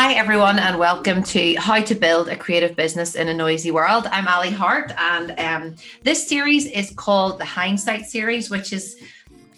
Hi, 0.00 0.14
everyone, 0.14 0.60
and 0.60 0.78
welcome 0.78 1.24
to 1.24 1.56
How 1.56 1.82
to 1.82 1.94
Build 1.96 2.28
a 2.28 2.36
Creative 2.36 2.76
Business 2.76 3.16
in 3.16 3.26
a 3.26 3.34
Noisy 3.34 3.72
World. 3.72 4.06
I'm 4.12 4.28
Ali 4.28 4.52
Hart, 4.52 4.92
and 4.96 5.34
um, 5.40 5.74
this 6.04 6.24
series 6.24 6.66
is 6.66 6.92
called 6.92 7.40
the 7.40 7.44
Hindsight 7.44 8.06
Series, 8.06 8.48
which 8.48 8.72
is 8.72 9.02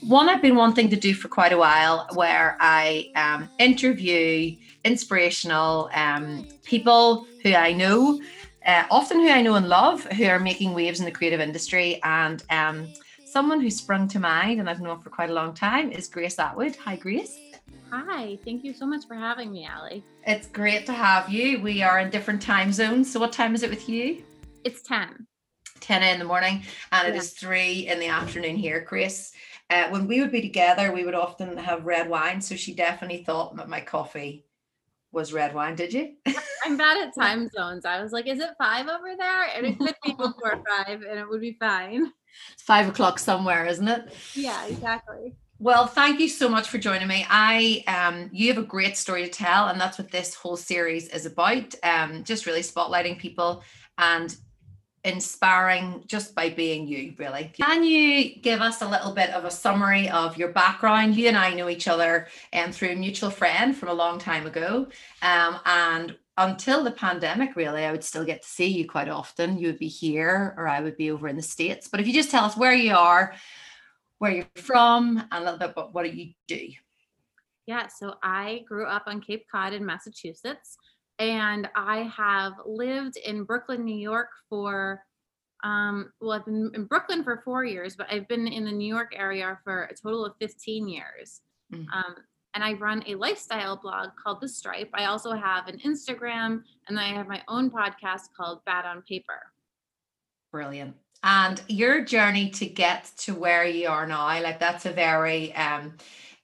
one 0.01 0.31
I've 0.31 0.41
been 0.41 0.57
wanting 0.57 0.89
to 0.89 0.97
do 0.97 1.13
for 1.13 1.29
quite 1.29 1.53
a 1.53 1.59
while, 1.59 2.09
where 2.15 2.57
I 2.59 3.13
um, 3.17 3.51
interview 3.59 4.57
inspirational 4.83 5.91
um, 5.93 6.47
people 6.65 7.27
who 7.43 7.53
I 7.53 7.75
know, 7.75 8.19
uh, 8.65 8.85
often 8.91 9.21
who 9.21 9.29
I 9.29 9.43
know 9.43 9.57
and 9.57 9.69
love, 9.69 10.05
who 10.05 10.25
are 10.25 10.41
making 10.41 10.73
waves 10.73 11.01
in 11.01 11.05
the 11.05 11.13
creative 11.13 11.41
industry. 11.41 12.01
And 12.03 12.43
um, 12.49 12.89
someone 13.27 13.61
who 13.61 13.71
sprung 13.71 14.09
to 14.09 14.19
mind, 14.19 14.59
and 14.59 14.71
I've 14.71 14.81
known 14.81 15.01
for 15.01 15.11
quite 15.11 15.29
a 15.29 15.35
long 15.35 15.53
time, 15.53 15.93
is 15.93 16.09
Grace 16.09 16.39
Atwood. 16.39 16.77
Hi, 16.77 16.97
Grace. 16.97 17.37
Hi, 17.93 18.39
thank 18.45 18.63
you 18.63 18.73
so 18.73 18.87
much 18.87 19.07
for 19.09 19.15
having 19.15 19.51
me, 19.51 19.69
Ali. 19.69 20.05
It's 20.25 20.47
great 20.47 20.87
to 20.87 20.93
have 20.93 21.29
you. 21.29 21.61
We 21.61 21.83
are 21.83 21.99
in 21.99 22.11
different 22.11 22.41
time 22.41 22.73
zones. 22.73 23.13
So, 23.13 23.19
what 23.19 23.33
time 23.33 23.55
is 23.55 23.65
it 23.65 23.71
with 23.71 23.89
you? 23.89 24.23
It's 24.63 24.83
10. 24.83 25.27
10 25.81 26.03
in 26.03 26.19
the 26.21 26.25
morning, 26.25 26.63
and 26.93 27.09
yeah. 27.09 27.15
it 27.15 27.17
is 27.17 27.33
3 27.33 27.89
in 27.89 27.99
the 27.99 28.07
afternoon 28.07 28.55
here, 28.55 28.81
Grace. 28.81 29.33
Uh, 29.71 29.89
when 29.89 30.07
we 30.07 30.21
would 30.21 30.31
be 30.31 30.41
together, 30.41 30.93
we 30.93 31.05
would 31.05 31.15
often 31.15 31.57
have 31.57 31.85
red 31.85 32.09
wine. 32.09 32.41
So, 32.41 32.55
she 32.55 32.75
definitely 32.75 33.25
thought 33.25 33.57
that 33.57 33.69
my 33.69 33.81
coffee 33.81 34.47
was 35.11 35.33
red 35.33 35.53
wine. 35.53 35.75
Did 35.75 35.93
you? 35.93 36.15
I'm 36.65 36.77
bad 36.77 36.97
at 36.97 37.15
time 37.19 37.49
zones. 37.49 37.85
I 37.85 38.01
was 38.01 38.13
like, 38.13 38.29
is 38.29 38.39
it 38.39 38.51
five 38.57 38.87
over 38.87 39.17
there? 39.19 39.47
And 39.57 39.67
it 39.67 39.79
could 39.79 39.97
be 40.05 40.13
before 40.13 40.63
five, 40.87 41.03
and 41.03 41.19
it 41.19 41.29
would 41.29 41.41
be 41.41 41.57
fine. 41.59 42.13
It's 42.53 42.63
five 42.63 42.89
o'clock 42.89 43.19
somewhere, 43.19 43.67
isn't 43.67 43.89
it? 43.89 44.13
Yeah, 44.35 44.65
exactly. 44.67 45.35
Well, 45.63 45.87
thank 45.87 46.21
you 46.21 46.29
so 46.31 46.49
much 46.49 46.71
for 46.71 46.79
joining 46.79 47.07
me. 47.07 47.27
I 47.29 47.85
um, 47.87 48.31
you 48.33 48.49
have 48.49 48.57
a 48.57 48.67
great 48.67 48.97
story 48.97 49.25
to 49.25 49.29
tell, 49.29 49.69
and 49.69 49.79
that's 49.79 49.99
what 49.99 50.11
this 50.11 50.35
whole 50.35 50.57
series 50.57 51.09
is 51.09 51.27
about. 51.27 51.75
Um, 51.83 52.25
just 52.25 52.47
really 52.47 52.63
spotlighting 52.63 53.19
people 53.19 53.63
and 53.99 54.35
inspiring 55.05 56.03
just 56.07 56.35
by 56.35 56.49
being 56.49 56.89
you, 56.89 57.13
really. 57.19 57.53
Can 57.61 57.85
you 57.85 58.37
give 58.37 58.63
us 58.63 58.81
a 58.81 58.89
little 58.89 59.13
bit 59.13 59.29
of 59.35 59.45
a 59.45 59.51
summary 59.51 60.09
of 60.09 60.39
your 60.39 60.49
background? 60.49 61.15
You 61.15 61.29
and 61.29 61.37
I 61.37 61.53
know 61.53 61.69
each 61.69 61.89
other 61.89 62.29
um, 62.55 62.73
through 62.73 62.93
a 62.93 62.97
mutual 62.97 63.29
friend 63.29 63.77
from 63.77 63.91
a 63.91 63.95
long 63.95 64.19
time 64.19 64.47
ago. 64.47 64.87
Um, 65.21 65.61
and 65.67 66.17
until 66.39 66.83
the 66.83 66.91
pandemic, 66.91 67.55
really, 67.55 67.85
I 67.85 67.93
would 67.93 68.05
still 68.05 68.25
get 68.25 68.41
to 68.41 68.49
see 68.49 68.69
you 68.69 68.89
quite 68.89 69.11
often. 69.11 69.59
You 69.59 69.67
would 69.67 69.79
be 69.79 69.89
here 69.89 70.55
or 70.57 70.67
I 70.67 70.81
would 70.81 70.97
be 70.97 71.11
over 71.11 71.29
in 71.29 71.37
the 71.37 71.43
States. 71.43 71.87
But 71.87 72.01
if 72.01 72.07
you 72.07 72.15
just 72.15 72.31
tell 72.31 72.47
us 72.47 72.57
where 72.57 72.73
you 72.73 72.95
are, 72.95 73.35
where 74.21 74.33
you're 74.33 74.47
from, 74.55 75.19
and 75.19 75.29
a 75.33 75.41
little 75.41 75.59
bit 75.59 75.71
about 75.71 75.95
what 75.95 76.05
do 76.05 76.11
you 76.11 76.33
do. 76.47 76.69
Yeah, 77.67 77.89
so 77.89 78.15
I 78.23 78.65
grew 78.69 78.85
up 78.85 79.05
on 79.07 79.21
Cape 79.21 79.47
Cod 79.51 79.73
in 79.73 79.85
Massachusetts, 79.85 80.77
and 81.19 81.69
I 81.75 82.03
have 82.15 82.53
lived 82.67 83.17
in 83.17 83.45
Brooklyn, 83.45 83.85
New 83.85 83.97
York 83.97 84.29
for 84.49 85.03
um, 85.63 86.13
well, 86.21 86.33
I've 86.33 86.45
been 86.47 86.71
in 86.75 86.85
Brooklyn 86.85 87.23
for 87.23 87.43
four 87.45 87.65
years, 87.65 87.95
but 87.97 88.07
I've 88.11 88.27
been 88.29 88.47
in 88.47 88.65
the 88.65 88.73
New 88.73 88.87
York 88.87 89.13
area 89.15 89.59
for 89.63 89.85
a 89.85 89.95
total 89.95 90.25
of 90.25 90.33
15 90.41 90.89
years. 90.89 91.43
Mm-hmm. 91.73 91.85
Um, 91.93 92.17
and 92.55 92.65
I 92.65 92.73
run 92.75 93.05
a 93.07 93.15
lifestyle 93.15 93.77
blog 93.77 94.09
called 94.23 94.41
The 94.41 94.49
Stripe. 94.49 94.89
I 94.95 95.05
also 95.05 95.33
have 95.33 95.69
an 95.69 95.79
Instagram, 95.81 96.63
and 96.89 96.99
I 96.99 97.09
have 97.09 97.29
my 97.29 97.43
own 97.47 97.71
podcast 97.71 98.29
called 98.35 98.65
Bad 98.65 98.87
on 98.87 99.03
Paper. 99.03 99.53
Brilliant 100.51 100.97
and 101.23 101.61
your 101.69 102.05
journey 102.05 102.51
to 102.51 102.67
get 102.67 103.11
to 103.17 103.35
where 103.35 103.65
you 103.65 103.89
are 103.89 104.07
now 104.07 104.27
like 104.43 104.59
that's 104.59 104.87
a 104.87 104.93
very 104.93 105.55
um 105.55 105.95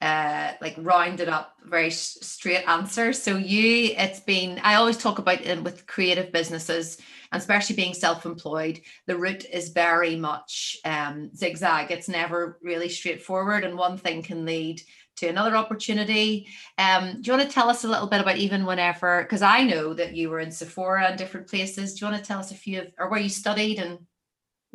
uh 0.02 0.52
like 0.60 0.74
rounded 0.78 1.28
up 1.28 1.54
very 1.64 1.90
straight 1.90 2.68
answer 2.68 3.12
so 3.12 3.36
you 3.36 3.94
it's 3.96 4.20
been 4.20 4.58
i 4.62 4.74
always 4.74 4.98
talk 4.98 5.18
about 5.18 5.40
it 5.40 5.62
with 5.62 5.86
creative 5.86 6.30
businesses 6.30 6.98
and 7.32 7.40
especially 7.40 7.74
being 7.74 7.94
self-employed 7.94 8.80
the 9.06 9.16
route 9.16 9.46
is 9.46 9.70
very 9.70 10.16
much 10.16 10.76
um 10.84 11.34
zigzag 11.34 11.90
it's 11.90 12.08
never 12.08 12.58
really 12.62 12.90
straightforward 12.90 13.64
and 13.64 13.78
one 13.78 13.96
thing 13.96 14.22
can 14.22 14.44
lead 14.44 14.82
to 15.16 15.28
another 15.28 15.56
opportunity. 15.56 16.46
Um, 16.76 17.22
do 17.22 17.30
you 17.30 17.36
want 17.36 17.48
to 17.48 17.54
tell 17.54 17.70
us 17.70 17.84
a 17.84 17.88
little 17.88 18.06
bit 18.06 18.20
about 18.20 18.36
even 18.36 18.66
whenever? 18.66 19.22
Because 19.22 19.40
I 19.40 19.62
know 19.62 19.94
that 19.94 20.14
you 20.14 20.28
were 20.28 20.40
in 20.40 20.52
Sephora 20.52 21.06
and 21.06 21.18
different 21.18 21.48
places. 21.48 21.94
Do 21.94 22.04
you 22.04 22.12
want 22.12 22.22
to 22.22 22.28
tell 22.28 22.38
us 22.38 22.50
a 22.50 22.54
few 22.54 22.82
of, 22.82 22.88
or 22.98 23.08
where 23.08 23.18
you 23.18 23.30
studied 23.30 23.78
and 23.78 23.98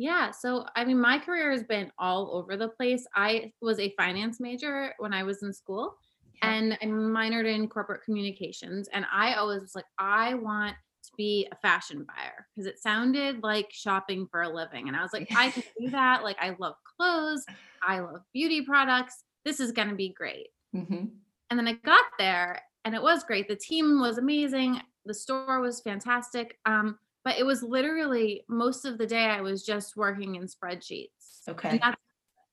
yeah. 0.02 0.32
So, 0.32 0.66
I 0.74 0.84
mean, 0.84 1.00
my 1.00 1.16
career 1.16 1.52
has 1.52 1.62
been 1.62 1.92
all 1.96 2.34
over 2.34 2.56
the 2.56 2.66
place. 2.66 3.06
I 3.14 3.52
was 3.62 3.78
a 3.78 3.94
finance 3.96 4.40
major 4.40 4.94
when 4.98 5.12
I 5.12 5.22
was 5.22 5.44
in 5.44 5.52
school 5.52 5.96
yeah. 6.42 6.50
and 6.50 6.72
I 6.82 6.86
minored 6.86 7.46
in 7.46 7.68
corporate 7.68 8.02
communications. 8.02 8.88
And 8.92 9.06
I 9.12 9.34
always 9.34 9.60
was 9.60 9.76
like, 9.76 9.84
I 10.00 10.34
want 10.34 10.74
to 11.04 11.10
be 11.16 11.46
a 11.52 11.56
fashion 11.56 12.04
buyer 12.04 12.48
because 12.50 12.66
it 12.66 12.80
sounded 12.80 13.44
like 13.44 13.68
shopping 13.70 14.26
for 14.28 14.42
a 14.42 14.48
living. 14.48 14.88
And 14.88 14.96
I 14.96 15.02
was 15.02 15.12
like, 15.12 15.28
I 15.36 15.50
can 15.50 15.62
do 15.80 15.90
that. 15.90 16.24
Like, 16.24 16.38
I 16.40 16.56
love 16.58 16.74
clothes, 16.96 17.44
I 17.86 18.00
love 18.00 18.22
beauty 18.32 18.62
products. 18.62 19.22
This 19.44 19.60
is 19.60 19.70
going 19.70 19.88
to 19.88 19.94
be 19.94 20.08
great. 20.08 20.48
Mm-hmm. 20.74 21.04
And 21.50 21.58
then 21.58 21.68
I 21.68 21.74
got 21.74 22.06
there 22.18 22.60
and 22.84 22.96
it 22.96 23.02
was 23.02 23.22
great. 23.22 23.46
The 23.46 23.54
team 23.54 24.00
was 24.00 24.18
amazing. 24.18 24.80
The 25.04 25.14
store 25.14 25.60
was 25.60 25.80
fantastic. 25.80 26.58
Um, 26.64 26.98
but 27.24 27.38
it 27.38 27.44
was 27.44 27.62
literally 27.62 28.44
most 28.48 28.84
of 28.84 28.98
the 28.98 29.06
day 29.06 29.24
I 29.24 29.40
was 29.40 29.64
just 29.64 29.96
working 29.96 30.34
in 30.34 30.44
spreadsheets. 30.44 31.48
Okay. 31.48 31.70
And, 31.70 31.80
that's, 31.80 32.00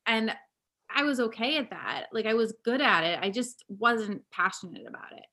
and 0.06 0.35
I 0.94 1.03
was 1.03 1.19
okay 1.19 1.57
at 1.57 1.69
that. 1.69 2.07
Like 2.12 2.25
I 2.25 2.34
was 2.34 2.53
good 2.63 2.81
at 2.81 3.03
it. 3.03 3.19
I 3.22 3.30
just 3.30 3.63
wasn't 3.68 4.22
passionate 4.31 4.88
about 4.88 5.12
it. 5.12 5.25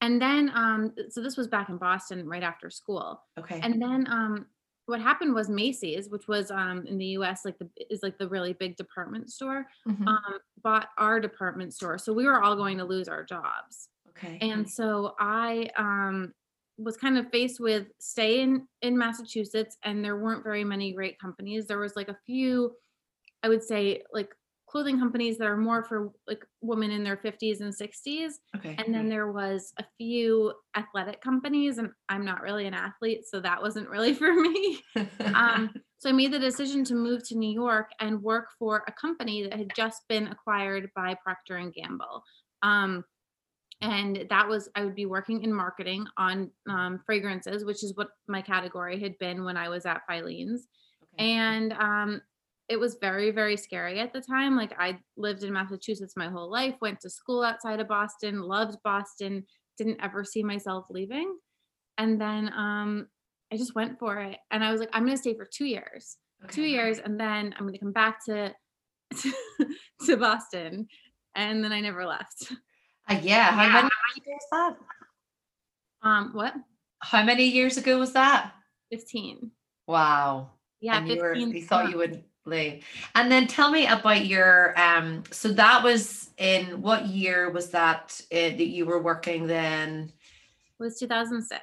And 0.00 0.20
then 0.20 0.50
um 0.54 0.92
so 1.10 1.20
this 1.20 1.36
was 1.36 1.48
back 1.48 1.68
in 1.68 1.76
Boston 1.76 2.26
right 2.26 2.42
after 2.42 2.70
school. 2.70 3.22
Okay. 3.38 3.60
And 3.62 3.80
then 3.80 4.06
um 4.10 4.46
what 4.86 5.00
happened 5.00 5.34
was 5.34 5.48
Macy's, 5.48 6.08
which 6.08 6.26
was 6.26 6.50
um 6.50 6.86
in 6.86 6.98
the 6.98 7.06
US 7.18 7.44
like 7.44 7.58
the 7.58 7.68
is 7.90 8.02
like 8.02 8.18
the 8.18 8.28
really 8.28 8.54
big 8.54 8.76
department 8.76 9.30
store, 9.30 9.66
mm-hmm. 9.86 10.08
um 10.08 10.38
bought 10.62 10.88
our 10.98 11.20
department 11.20 11.74
store. 11.74 11.98
So 11.98 12.12
we 12.12 12.24
were 12.24 12.42
all 12.42 12.56
going 12.56 12.78
to 12.78 12.84
lose 12.84 13.08
our 13.08 13.24
jobs. 13.24 13.88
Okay. 14.10 14.38
And 14.40 14.68
so 14.68 15.14
I 15.18 15.70
um 15.76 16.32
was 16.80 16.96
kind 16.96 17.18
of 17.18 17.30
faced 17.30 17.60
with 17.60 17.86
stay 17.98 18.40
in 18.40 18.66
in 18.82 18.96
Massachusetts 18.96 19.76
and 19.84 20.04
there 20.04 20.16
weren't 20.16 20.44
very 20.44 20.64
many 20.64 20.92
great 20.92 21.18
companies. 21.18 21.66
There 21.66 21.78
was 21.78 21.96
like 21.96 22.08
a 22.08 22.18
few 22.26 22.72
I 23.42 23.48
would 23.48 23.62
say 23.62 24.02
like 24.12 24.30
clothing 24.70 25.00
companies 25.00 25.36
that 25.36 25.48
are 25.48 25.56
more 25.56 25.82
for 25.82 26.12
like 26.28 26.46
women 26.60 26.92
in 26.92 27.02
their 27.02 27.16
50s 27.16 27.60
and 27.60 27.74
60s. 27.74 28.34
Okay. 28.56 28.76
And 28.78 28.94
then 28.94 29.08
there 29.08 29.32
was 29.32 29.72
a 29.78 29.84
few 29.98 30.52
athletic 30.76 31.20
companies 31.20 31.78
and 31.78 31.90
I'm 32.08 32.24
not 32.24 32.40
really 32.40 32.66
an 32.66 32.74
athlete 32.74 33.24
so 33.26 33.40
that 33.40 33.60
wasn't 33.60 33.88
really 33.88 34.14
for 34.20 34.32
me. 34.32 34.80
um, 35.34 35.70
so 35.98 36.08
I 36.08 36.12
made 36.12 36.32
the 36.32 36.38
decision 36.38 36.84
to 36.84 36.94
move 36.94 37.26
to 37.28 37.36
New 37.36 37.52
York 37.52 37.90
and 37.98 38.22
work 38.22 38.46
for 38.58 38.84
a 38.86 38.92
company 38.92 39.42
that 39.42 39.58
had 39.58 39.72
just 39.74 40.02
been 40.08 40.28
acquired 40.28 40.88
by 40.94 41.16
Procter 41.22 41.56
and 41.56 41.74
Gamble. 41.74 42.22
Um, 42.62 43.04
and 43.82 44.26
that 44.28 44.46
was 44.46 44.68
i 44.74 44.84
would 44.84 44.94
be 44.94 45.06
working 45.06 45.42
in 45.42 45.52
marketing 45.52 46.06
on 46.16 46.50
um, 46.68 47.00
fragrances 47.04 47.64
which 47.64 47.82
is 47.82 47.96
what 47.96 48.08
my 48.28 48.42
category 48.42 49.00
had 49.00 49.16
been 49.18 49.44
when 49.44 49.56
i 49.56 49.68
was 49.68 49.86
at 49.86 50.02
filene's 50.06 50.68
okay. 51.02 51.30
and 51.32 51.72
um, 51.74 52.20
it 52.68 52.78
was 52.78 52.96
very 53.00 53.30
very 53.30 53.56
scary 53.56 53.98
at 53.98 54.12
the 54.12 54.20
time 54.20 54.56
like 54.56 54.74
i 54.78 54.98
lived 55.16 55.42
in 55.42 55.52
massachusetts 55.52 56.14
my 56.16 56.28
whole 56.28 56.50
life 56.50 56.74
went 56.80 57.00
to 57.00 57.10
school 57.10 57.42
outside 57.42 57.80
of 57.80 57.88
boston 57.88 58.42
loved 58.42 58.76
boston 58.84 59.44
didn't 59.78 60.00
ever 60.02 60.24
see 60.24 60.42
myself 60.42 60.86
leaving 60.90 61.36
and 61.98 62.20
then 62.20 62.52
um, 62.56 63.06
i 63.52 63.56
just 63.56 63.74
went 63.74 63.98
for 63.98 64.18
it 64.18 64.38
and 64.50 64.62
i 64.62 64.70
was 64.70 64.80
like 64.80 64.90
i'm 64.92 65.04
going 65.04 65.16
to 65.16 65.20
stay 65.20 65.34
for 65.34 65.48
two 65.50 65.66
years 65.66 66.18
okay. 66.44 66.52
two 66.52 66.62
years 66.62 66.98
and 66.98 67.18
then 67.18 67.54
i'm 67.56 67.64
going 67.64 67.72
to 67.72 67.78
come 67.78 67.92
back 67.92 68.24
to 68.24 68.54
to 70.04 70.16
boston 70.18 70.86
and 71.34 71.64
then 71.64 71.72
i 71.72 71.80
never 71.80 72.06
left 72.06 72.52
uh, 73.08 73.18
yeah. 73.22 73.50
How 73.50 73.64
yeah. 73.64 73.72
many 73.72 73.90
years 74.26 74.42
was 74.52 74.76
that? 76.02 76.08
Um, 76.08 76.30
what? 76.32 76.54
How 77.00 77.24
many 77.24 77.44
years 77.44 77.76
ago 77.76 77.98
was 77.98 78.12
that? 78.12 78.52
15. 78.90 79.50
Wow. 79.86 80.50
Yeah, 80.80 80.98
and 80.98 81.08
you, 81.08 81.20
were, 81.20 81.34
you 81.34 81.62
thought 81.62 81.90
you 81.90 81.98
would 81.98 82.24
leave. 82.46 82.84
And 83.14 83.30
then 83.30 83.46
tell 83.46 83.70
me 83.70 83.86
about 83.86 84.26
your 84.26 84.78
um 84.80 85.24
so 85.30 85.48
that 85.52 85.82
was 85.82 86.30
in 86.38 86.80
what 86.80 87.06
year 87.06 87.50
was 87.50 87.70
that 87.70 88.20
uh, 88.32 88.36
that 88.36 88.68
you 88.68 88.86
were 88.86 89.02
working 89.02 89.46
then? 89.46 90.12
It 90.78 90.82
was 90.82 90.98
2006. 90.98 91.60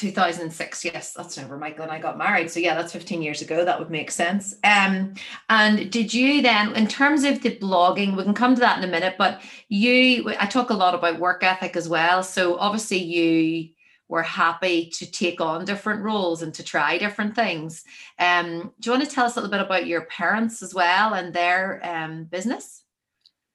2006 0.00 0.84
yes 0.86 1.12
that's 1.12 1.36
whenever 1.36 1.58
michael 1.58 1.82
and 1.82 1.92
i 1.92 1.98
got 1.98 2.16
married. 2.16 2.50
So 2.50 2.58
yeah 2.58 2.74
that's 2.74 2.92
15 2.92 3.20
years 3.20 3.42
ago 3.42 3.64
that 3.66 3.78
would 3.78 3.90
make 3.90 4.10
sense. 4.10 4.56
Um 4.64 5.14
and 5.50 5.92
did 5.92 6.14
you 6.14 6.40
then 6.40 6.74
in 6.74 6.88
terms 6.88 7.22
of 7.24 7.42
the 7.42 7.56
blogging 7.56 8.16
we 8.16 8.22
can 8.22 8.32
come 8.32 8.54
to 8.54 8.60
that 8.60 8.78
in 8.78 8.88
a 8.88 8.90
minute 8.90 9.16
but 9.18 9.42
you 9.68 10.34
i 10.40 10.46
talk 10.46 10.70
a 10.70 10.74
lot 10.74 10.94
about 10.94 11.20
work 11.20 11.44
ethic 11.44 11.76
as 11.76 11.88
well. 11.88 12.22
So 12.22 12.56
obviously 12.56 12.98
you 12.98 13.68
were 14.08 14.22
happy 14.22 14.90
to 14.94 15.08
take 15.08 15.40
on 15.40 15.66
different 15.66 16.02
roles 16.02 16.42
and 16.42 16.54
to 16.54 16.64
try 16.64 16.96
different 16.96 17.34
things. 17.36 17.84
Um 18.18 18.72
do 18.80 18.90
you 18.90 18.96
want 18.96 19.06
to 19.06 19.14
tell 19.14 19.26
us 19.26 19.36
a 19.36 19.40
little 19.40 19.50
bit 19.50 19.60
about 19.60 19.86
your 19.86 20.06
parents 20.06 20.62
as 20.62 20.74
well 20.74 21.12
and 21.12 21.34
their 21.34 21.80
um 21.84 22.24
business? 22.24 22.84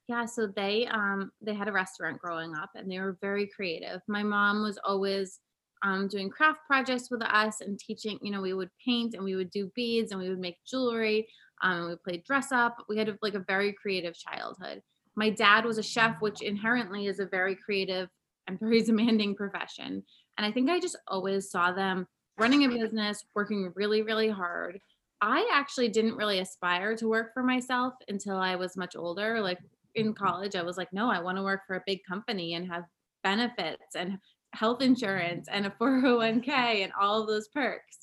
Yeah, 0.08 0.26
so 0.26 0.46
they 0.46 0.86
um 0.86 1.32
they 1.40 1.54
had 1.54 1.66
a 1.66 1.72
restaurant 1.72 2.20
growing 2.20 2.54
up 2.54 2.70
and 2.76 2.88
they 2.88 3.00
were 3.00 3.18
very 3.20 3.48
creative. 3.48 4.00
My 4.06 4.22
mom 4.22 4.62
was 4.62 4.78
always 4.84 5.40
um 5.82 6.08
doing 6.08 6.30
craft 6.30 6.60
projects 6.66 7.10
with 7.10 7.22
us 7.22 7.60
and 7.60 7.78
teaching, 7.78 8.18
you 8.22 8.30
know, 8.30 8.40
we 8.40 8.54
would 8.54 8.70
paint 8.84 9.14
and 9.14 9.24
we 9.24 9.36
would 9.36 9.50
do 9.50 9.70
beads 9.74 10.12
and 10.12 10.20
we 10.20 10.28
would 10.28 10.40
make 10.40 10.56
jewelry. 10.64 11.26
Um 11.62 11.88
we 11.88 11.96
played 11.96 12.24
dress 12.24 12.52
up. 12.52 12.84
We 12.88 12.98
had 12.98 13.16
like 13.22 13.34
a 13.34 13.44
very 13.46 13.72
creative 13.72 14.14
childhood. 14.16 14.82
My 15.14 15.30
dad 15.30 15.64
was 15.64 15.78
a 15.78 15.82
chef, 15.82 16.16
which 16.20 16.42
inherently 16.42 17.06
is 17.06 17.20
a 17.20 17.26
very 17.26 17.56
creative 17.56 18.08
and 18.46 18.58
very 18.60 18.82
demanding 18.82 19.34
profession. 19.34 20.02
And 20.38 20.46
I 20.46 20.52
think 20.52 20.70
I 20.70 20.80
just 20.80 20.96
always 21.08 21.50
saw 21.50 21.72
them 21.72 22.06
running 22.38 22.64
a 22.64 22.68
business, 22.68 23.24
working 23.34 23.72
really, 23.74 24.02
really 24.02 24.28
hard. 24.28 24.78
I 25.20 25.48
actually 25.52 25.88
didn't 25.88 26.16
really 26.16 26.40
aspire 26.40 26.94
to 26.96 27.08
work 27.08 27.32
for 27.32 27.42
myself 27.42 27.94
until 28.08 28.36
I 28.36 28.56
was 28.56 28.76
much 28.76 28.94
older. 28.96 29.40
Like 29.40 29.58
in 29.94 30.12
college, 30.12 30.54
I 30.54 30.62
was 30.62 30.76
like, 30.76 30.92
no, 30.92 31.10
I 31.10 31.20
want 31.20 31.38
to 31.38 31.42
work 31.42 31.62
for 31.66 31.76
a 31.76 31.82
big 31.86 32.00
company 32.06 32.54
and 32.54 32.70
have 32.70 32.84
benefits 33.22 33.96
and 33.96 34.18
health 34.56 34.82
insurance 34.82 35.48
and 35.50 35.66
a 35.66 35.70
401k 35.70 36.48
and 36.48 36.92
all 36.98 37.20
of 37.20 37.28
those 37.28 37.48
perks. 37.48 37.98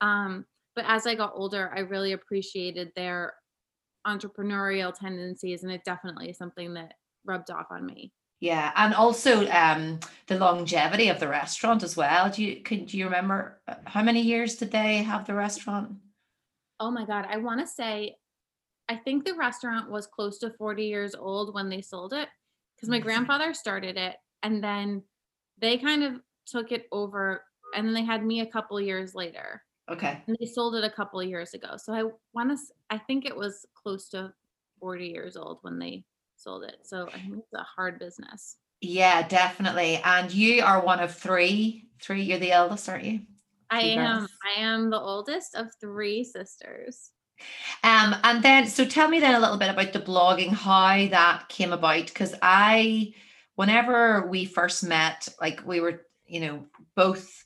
Um, 0.00 0.46
but 0.74 0.84
as 0.86 1.06
I 1.06 1.14
got 1.14 1.32
older, 1.34 1.72
I 1.74 1.80
really 1.80 2.12
appreciated 2.12 2.92
their 2.94 3.34
entrepreneurial 4.06 4.94
tendencies, 4.94 5.64
and 5.64 5.72
it 5.72 5.82
definitely 5.84 6.30
is 6.30 6.38
something 6.38 6.74
that 6.74 6.94
rubbed 7.24 7.50
off 7.50 7.66
on 7.70 7.84
me. 7.84 8.12
Yeah, 8.40 8.70
and 8.76 8.94
also 8.94 9.48
um, 9.48 9.98
the 10.28 10.38
longevity 10.38 11.08
of 11.08 11.18
the 11.18 11.26
restaurant 11.26 11.82
as 11.82 11.96
well. 11.96 12.30
Do 12.30 12.44
you 12.44 12.62
can 12.62 12.84
do 12.84 12.96
you 12.96 13.06
remember 13.06 13.60
uh, 13.66 13.74
how 13.84 14.02
many 14.02 14.20
years 14.20 14.54
did 14.54 14.70
they 14.70 14.98
have 14.98 15.26
the 15.26 15.34
restaurant? 15.34 15.90
Oh 16.78 16.92
my 16.92 17.04
God, 17.04 17.26
I 17.28 17.38
want 17.38 17.60
to 17.60 17.66
say, 17.66 18.14
I 18.88 18.94
think 18.94 19.24
the 19.24 19.34
restaurant 19.34 19.90
was 19.90 20.06
close 20.06 20.38
to 20.38 20.50
40 20.50 20.84
years 20.84 21.16
old 21.16 21.52
when 21.52 21.68
they 21.68 21.80
sold 21.80 22.12
it 22.12 22.28
because 22.76 22.88
my 22.88 23.00
grandfather 23.00 23.52
started 23.52 23.96
it 23.96 24.14
and 24.44 24.62
then 24.62 25.02
they 25.60 25.78
kind 25.78 26.04
of 26.04 26.20
took 26.46 26.72
it 26.72 26.86
over 26.92 27.42
and 27.74 27.86
then 27.86 27.94
they 27.94 28.04
had 28.04 28.24
me 28.24 28.40
a 28.40 28.46
couple 28.46 28.80
years 28.80 29.14
later 29.14 29.62
Okay. 29.90 30.22
and 30.26 30.36
they 30.40 30.46
sold 30.46 30.74
it 30.74 30.84
a 30.84 30.90
couple 30.90 31.20
of 31.20 31.28
years 31.28 31.54
ago. 31.54 31.76
So 31.76 31.92
I 31.92 32.04
want 32.34 32.50
to, 32.50 32.56
I 32.90 32.98
think 32.98 33.24
it 33.24 33.36
was 33.36 33.66
close 33.74 34.08
to 34.10 34.32
40 34.80 35.06
years 35.06 35.36
old 35.36 35.58
when 35.62 35.78
they 35.78 36.04
sold 36.36 36.64
it. 36.64 36.76
So 36.84 37.08
I 37.08 37.18
think 37.18 37.38
it's 37.38 37.52
a 37.54 37.62
hard 37.62 37.98
business. 37.98 38.56
Yeah, 38.80 39.26
definitely. 39.26 40.00
And 40.04 40.32
you 40.32 40.62
are 40.62 40.84
one 40.84 41.00
of 41.00 41.14
three. 41.14 41.88
Three, 42.00 42.22
you're 42.22 42.38
the 42.38 42.52
eldest, 42.52 42.88
aren't 42.88 43.04
you? 43.04 43.20
I 43.70 43.80
Three 43.80 43.90
am, 43.92 44.18
girls. 44.18 44.30
I 44.56 44.60
am 44.60 44.90
the 44.90 45.00
oldest 45.00 45.54
of 45.54 45.66
three 45.80 46.22
sisters. 46.22 47.10
Um, 47.82 48.14
and 48.24 48.42
then, 48.42 48.66
so 48.66 48.84
tell 48.84 49.08
me 49.08 49.20
then 49.20 49.34
a 49.34 49.40
little 49.40 49.56
bit 49.56 49.70
about 49.70 49.92
the 49.92 50.00
blogging, 50.00 50.50
how 50.50 51.06
that 51.08 51.48
came 51.48 51.72
about. 51.72 52.06
Because 52.06 52.34
I, 52.40 53.14
whenever 53.58 54.24
we 54.28 54.44
first 54.44 54.84
met, 54.84 55.26
like 55.40 55.66
we 55.66 55.80
were, 55.80 56.02
you 56.26 56.38
know, 56.38 56.64
both 56.94 57.44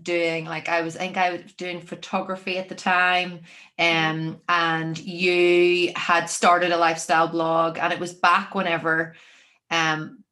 doing, 0.00 0.44
like 0.44 0.68
I 0.68 0.82
was, 0.82 0.94
I 0.94 1.00
think 1.00 1.16
I 1.16 1.30
was 1.32 1.52
doing 1.54 1.80
photography 1.80 2.58
at 2.58 2.68
the 2.68 2.76
time, 2.76 3.40
um, 3.76 4.40
and 4.48 4.96
you 4.96 5.90
had 5.96 6.26
started 6.26 6.70
a 6.70 6.76
lifestyle 6.76 7.26
blog, 7.26 7.76
and 7.76 7.92
it 7.92 7.98
was 7.98 8.12
back 8.12 8.54
whenever, 8.54 9.16
um, 9.68 10.22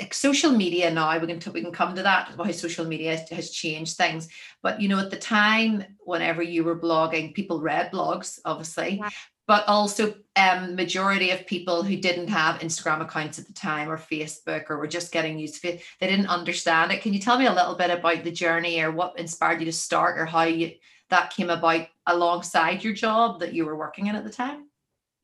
like 0.00 0.14
social 0.14 0.50
media 0.50 0.90
now 0.90 1.16
we 1.18 1.26
can 1.26 1.38
t- 1.38 1.50
we 1.50 1.62
can 1.62 1.70
come 1.70 1.94
to 1.94 2.02
that 2.02 2.32
how 2.36 2.50
social 2.52 2.86
media 2.86 3.22
has 3.30 3.50
changed 3.50 3.96
things. 3.96 4.28
But 4.62 4.80
you 4.80 4.88
know 4.88 4.98
at 4.98 5.10
the 5.10 5.16
time 5.16 5.84
whenever 6.00 6.42
you 6.42 6.64
were 6.64 6.78
blogging 6.78 7.34
people 7.34 7.60
read 7.60 7.92
blogs 7.92 8.40
obviously. 8.44 9.00
But 9.46 9.66
also 9.66 10.14
um 10.36 10.74
majority 10.74 11.30
of 11.30 11.46
people 11.46 11.82
who 11.82 11.96
didn't 11.96 12.28
have 12.28 12.60
instagram 12.60 13.00
accounts 13.00 13.38
at 13.38 13.46
the 13.46 13.52
time 13.52 13.90
or 13.90 13.98
facebook 13.98 14.68
or 14.68 14.78
were 14.78 14.86
just 14.86 15.12
getting 15.12 15.38
used 15.38 15.60
to 15.60 15.74
it 15.74 15.82
they 16.00 16.06
didn't 16.06 16.28
understand 16.28 16.92
it 16.92 17.02
can 17.02 17.12
you 17.12 17.20
tell 17.20 17.38
me 17.38 17.46
a 17.46 17.52
little 17.52 17.74
bit 17.74 17.90
about 17.90 18.24
the 18.24 18.30
journey 18.30 18.80
or 18.80 18.90
what 18.90 19.18
inspired 19.18 19.60
you 19.60 19.66
to 19.66 19.72
start 19.72 20.18
or 20.18 20.26
how 20.26 20.42
you 20.42 20.72
that 21.08 21.30
came 21.30 21.50
about 21.50 21.86
alongside 22.06 22.82
your 22.82 22.92
job 22.92 23.40
that 23.40 23.52
you 23.52 23.64
were 23.64 23.76
working 23.76 24.06
in 24.06 24.16
at 24.16 24.24
the 24.24 24.30
time 24.30 24.66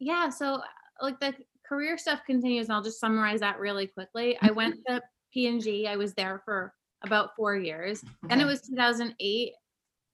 Yeah, 0.03 0.31
so 0.31 0.55
uh, 0.55 0.63
like 1.01 1.21
the 1.21 1.33
career 1.65 1.97
stuff 1.97 2.23
continues, 2.27 2.67
and 2.67 2.75
I'll 2.75 2.83
just 2.83 2.99
summarize 2.99 3.39
that 3.39 3.61
really 3.61 3.87
quickly. 3.87 4.37
I 4.43 4.51
went 4.51 4.81
to 4.89 5.01
P&G. 5.33 5.87
I 5.87 5.95
was 5.95 6.13
there 6.15 6.43
for 6.45 6.75
about 7.03 7.37
four 7.37 7.55
years. 7.55 8.05
Then 8.25 8.41
it 8.41 8.45
was 8.45 8.63
2008 8.63 9.53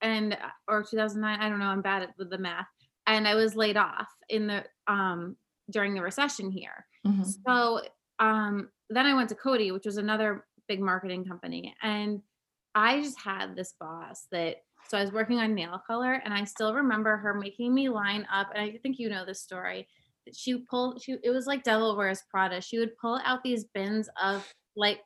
and 0.03 0.35
uh, 0.35 0.37
or 0.69 0.83
2009. 0.83 1.41
I 1.41 1.49
don't 1.49 1.59
know. 1.59 1.65
I'm 1.65 1.81
bad 1.81 2.03
at 2.03 2.11
the 2.19 2.37
math. 2.37 2.67
And 3.09 3.27
I 3.27 3.35
was 3.35 3.57
laid 3.57 3.77
off 3.77 4.09
in 4.29 4.47
the 4.47 4.65
um 4.87 5.37
during 5.71 5.95
the 5.95 6.03
recession 6.03 6.51
here. 6.51 6.87
Mhm. 7.07 7.27
So 7.47 7.81
um 8.21 8.71
then 8.91 9.07
I 9.07 9.15
went 9.15 9.29
to 9.31 9.35
Coty, 9.35 9.73
which 9.73 9.87
was 9.87 9.97
another 9.97 10.47
big 10.69 10.81
marketing 10.81 11.25
company, 11.25 11.75
and 11.83 12.23
I 12.75 13.01
just 13.03 13.19
had 13.21 13.57
this 13.57 13.75
boss 13.81 14.27
that 14.31 14.59
so 14.89 14.97
I 14.97 15.03
was 15.03 15.13
working 15.13 15.39
on 15.39 15.55
nail 15.55 15.83
color 15.87 16.15
and 16.25 16.33
I 16.33 16.45
still 16.45 16.73
remember 16.75 17.17
her 17.17 17.35
making 17.35 17.75
me 17.75 17.89
line 17.89 18.27
up 18.33 18.49
and 18.55 18.63
I 18.63 18.79
think 18.83 18.99
you 18.99 19.09
know 19.11 19.25
this 19.27 19.43
story. 19.43 19.89
that 20.27 20.37
She 20.37 20.65
pulled 20.71 21.03
she 21.03 21.17
it 21.25 21.31
was 21.31 21.47
like 21.47 21.65
Devil 21.65 21.97
Wears 21.97 22.23
Prada. 22.31 22.61
She 22.61 22.79
would 22.79 22.97
pull 23.01 23.21
out 23.25 23.43
these 23.43 23.65
bins 23.65 24.09
of 24.23 24.47
light 24.77 25.01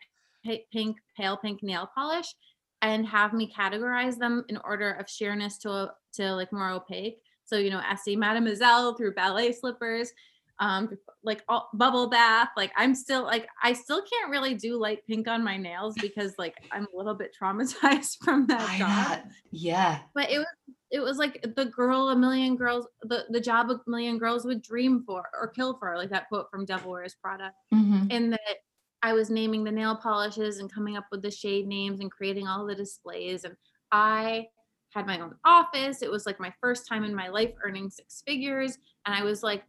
pink, 0.72 0.96
pale 1.16 1.36
pink 1.36 1.62
nail 1.62 1.88
polish 1.94 2.34
and 2.82 3.06
have 3.06 3.32
me 3.32 3.50
categorize 3.56 4.18
them 4.18 4.44
in 4.48 4.58
order 4.64 4.90
of 4.92 5.08
sheerness 5.08 5.58
to 5.58 5.92
to 6.14 6.34
like 6.34 6.52
more 6.52 6.70
opaque. 6.70 7.18
So 7.44 7.56
you 7.56 7.70
know, 7.70 7.80
Essie 7.90 8.16
Mademoiselle 8.16 8.94
through 8.94 9.14
ballet 9.14 9.52
slippers, 9.52 10.12
um, 10.58 10.96
like 11.24 11.42
all, 11.48 11.68
bubble 11.74 12.08
bath. 12.08 12.48
Like 12.56 12.72
I'm 12.76 12.94
still 12.94 13.22
like 13.24 13.48
I 13.62 13.72
still 13.72 14.02
can't 14.02 14.30
really 14.30 14.54
do 14.54 14.76
light 14.78 15.06
pink 15.06 15.28
on 15.28 15.42
my 15.44 15.56
nails 15.56 15.96
because 16.00 16.34
like 16.38 16.56
I'm 16.70 16.86
a 16.92 16.96
little 16.96 17.14
bit 17.14 17.34
traumatized 17.40 18.18
from 18.24 18.46
that 18.46 18.60
Why 18.60 18.78
job. 18.78 19.30
yeah 19.50 20.00
But 20.14 20.30
it 20.30 20.38
was 20.38 20.46
it 20.90 21.00
was 21.00 21.16
like 21.18 21.42
the 21.56 21.64
girl 21.66 22.10
a 22.10 22.16
million 22.16 22.54
girls 22.56 22.86
the 23.02 23.24
the 23.30 23.40
job 23.40 23.70
a 23.70 23.80
million 23.86 24.18
girls 24.18 24.44
would 24.44 24.62
dream 24.62 25.02
for 25.06 25.24
or 25.34 25.48
kill 25.48 25.78
for 25.78 25.96
like 25.96 26.10
that 26.10 26.28
quote 26.28 26.50
from 26.50 26.64
Devil 26.64 26.90
Wears 26.92 27.14
Prada 27.20 27.52
Mhm. 27.74 28.10
in 28.12 28.30
that 28.30 28.56
I 29.02 29.14
was 29.14 29.30
naming 29.30 29.64
the 29.64 29.72
nail 29.72 29.96
polishes 29.96 30.58
and 30.58 30.72
coming 30.72 30.96
up 30.96 31.06
with 31.10 31.22
the 31.22 31.30
shade 31.30 31.66
names 31.66 31.98
and 32.00 32.10
creating 32.10 32.46
all 32.46 32.66
the 32.66 32.74
displays. 32.74 33.42
And 33.44 33.56
I 33.90 34.46
had 34.92 35.06
my 35.06 35.20
own 35.20 35.34
office. 35.44 36.02
It 36.02 36.10
was 36.10 36.26
like 36.26 36.38
my 36.38 36.52
first 36.60 36.86
time 36.88 37.04
in 37.04 37.14
my 37.14 37.28
life 37.28 37.52
earning 37.64 37.90
six 37.90 38.22
figures. 38.26 38.78
And 39.06 39.14
I 39.14 39.22
was 39.22 39.42
like, 39.42 39.64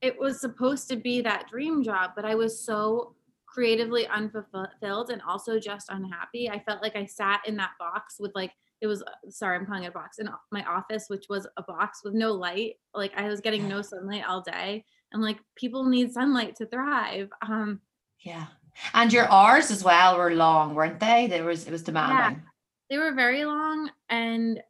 it 0.00 0.18
was 0.18 0.40
supposed 0.40 0.88
to 0.88 0.96
be 0.96 1.20
that 1.20 1.48
dream 1.48 1.82
job, 1.82 2.10
but 2.16 2.24
I 2.24 2.34
was 2.34 2.64
so 2.64 3.14
creatively 3.46 4.06
unfulfilled 4.08 5.10
and 5.10 5.22
also 5.22 5.58
just 5.60 5.90
unhappy. 5.90 6.50
I 6.50 6.58
felt 6.60 6.82
like 6.82 6.96
I 6.96 7.06
sat 7.06 7.42
in 7.46 7.56
that 7.56 7.72
box 7.78 8.16
with 8.18 8.32
like, 8.34 8.52
it 8.80 8.86
was 8.88 9.04
sorry, 9.28 9.56
I'm 9.56 9.66
calling 9.66 9.84
it 9.84 9.88
a 9.88 9.92
box 9.92 10.18
in 10.18 10.28
my 10.50 10.64
office, 10.64 11.04
which 11.08 11.26
was 11.28 11.46
a 11.56 11.62
box 11.62 12.00
with 12.02 12.14
no 12.14 12.32
light. 12.32 12.74
Like 12.94 13.12
I 13.16 13.28
was 13.28 13.40
getting 13.40 13.68
no 13.68 13.80
sunlight 13.80 14.24
all 14.26 14.40
day. 14.40 14.84
And 15.12 15.22
like 15.22 15.38
people 15.54 15.84
need 15.84 16.12
sunlight 16.12 16.56
to 16.56 16.66
thrive. 16.66 17.30
Um, 17.46 17.80
Yeah. 18.18 18.46
And 18.94 19.12
your 19.12 19.30
hours 19.30 19.70
as 19.70 19.84
well 19.84 20.16
were 20.16 20.34
long, 20.34 20.74
weren't 20.74 20.98
they? 20.98 21.26
There 21.28 21.44
was 21.44 21.66
it 21.66 21.70
was 21.70 21.82
demanding. 21.82 22.42
They 22.90 22.98
were 22.98 23.12
very 23.14 23.44
long 23.44 23.90
and 24.10 24.62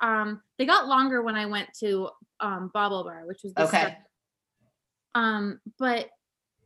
um 0.00 0.42
they 0.58 0.66
got 0.66 0.88
longer 0.88 1.22
when 1.22 1.36
I 1.36 1.46
went 1.46 1.68
to 1.80 2.10
um 2.40 2.70
BaubleBar, 2.74 3.26
which 3.26 3.40
was 3.44 3.54
the 3.54 3.64
Okay. 3.64 3.78
start- 3.78 3.94
um 5.14 5.60
but 5.78 6.08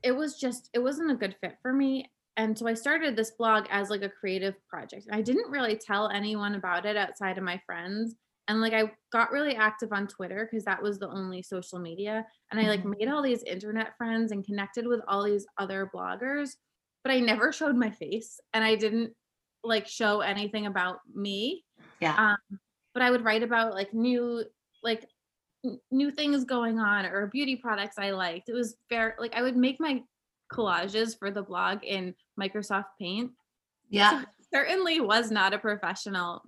it 0.02 0.12
was 0.12 0.38
just 0.38 0.70
it 0.74 0.78
wasn't 0.80 1.10
a 1.10 1.14
good 1.16 1.36
fit 1.40 1.56
for 1.62 1.72
me 1.72 2.10
and 2.36 2.58
so 2.58 2.66
I 2.66 2.74
started 2.74 3.16
this 3.16 3.32
blog 3.32 3.66
as 3.70 3.90
like 3.90 4.02
a 4.02 4.08
creative 4.08 4.54
project. 4.68 5.08
I 5.12 5.20
didn't 5.20 5.50
really 5.50 5.76
tell 5.76 6.08
anyone 6.08 6.54
about 6.54 6.86
it 6.86 6.96
outside 6.96 7.36
of 7.38 7.44
my 7.44 7.60
friends 7.66 8.14
and 8.48 8.60
like 8.60 8.72
I 8.72 8.92
got 9.12 9.30
really 9.32 9.54
active 9.56 9.92
on 9.92 10.06
Twitter 10.08 10.48
because 10.50 10.64
that 10.64 10.82
was 10.82 10.98
the 10.98 11.08
only 11.10 11.42
social 11.42 11.78
media 11.78 12.24
and 12.50 12.60
I 12.60 12.68
like 12.68 12.84
Mhm. 12.84 12.98
made 12.98 13.08
all 13.08 13.22
these 13.22 13.42
internet 13.44 13.96
friends 13.98 14.32
and 14.32 14.44
connected 14.44 14.86
with 14.86 15.00
all 15.08 15.24
these 15.24 15.46
other 15.58 15.90
bloggers 15.94 16.56
but 17.04 17.12
I 17.12 17.20
never 17.20 17.52
showed 17.52 17.76
my 17.76 17.90
face 17.90 18.40
and 18.54 18.64
I 18.64 18.74
didn't 18.76 19.14
like 19.62 19.86
show 19.86 20.20
anything 20.20 20.66
about 20.66 21.00
me 21.14 21.64
Yeah. 22.00 22.14
um 22.16 22.58
but 22.94 23.02
I 23.02 23.10
would 23.10 23.24
write 23.24 23.42
about 23.42 23.74
like 23.74 23.94
new 23.94 24.44
like 24.82 25.06
new 25.90 26.10
things 26.10 26.44
going 26.44 26.78
on 26.78 27.06
or 27.06 27.26
beauty 27.26 27.56
products 27.56 27.98
I 27.98 28.10
liked. 28.10 28.48
It 28.48 28.54
was 28.54 28.76
very 28.88 29.12
like 29.18 29.34
I 29.34 29.42
would 29.42 29.56
make 29.56 29.78
my 29.78 30.02
collages 30.52 31.18
for 31.18 31.30
the 31.30 31.42
blog 31.42 31.84
in 31.84 32.14
Microsoft 32.40 32.86
Paint. 32.98 33.32
Yeah. 33.88 34.24
Certainly 34.52 35.00
was 35.00 35.30
not 35.30 35.54
a 35.54 35.58
professional 35.58 36.42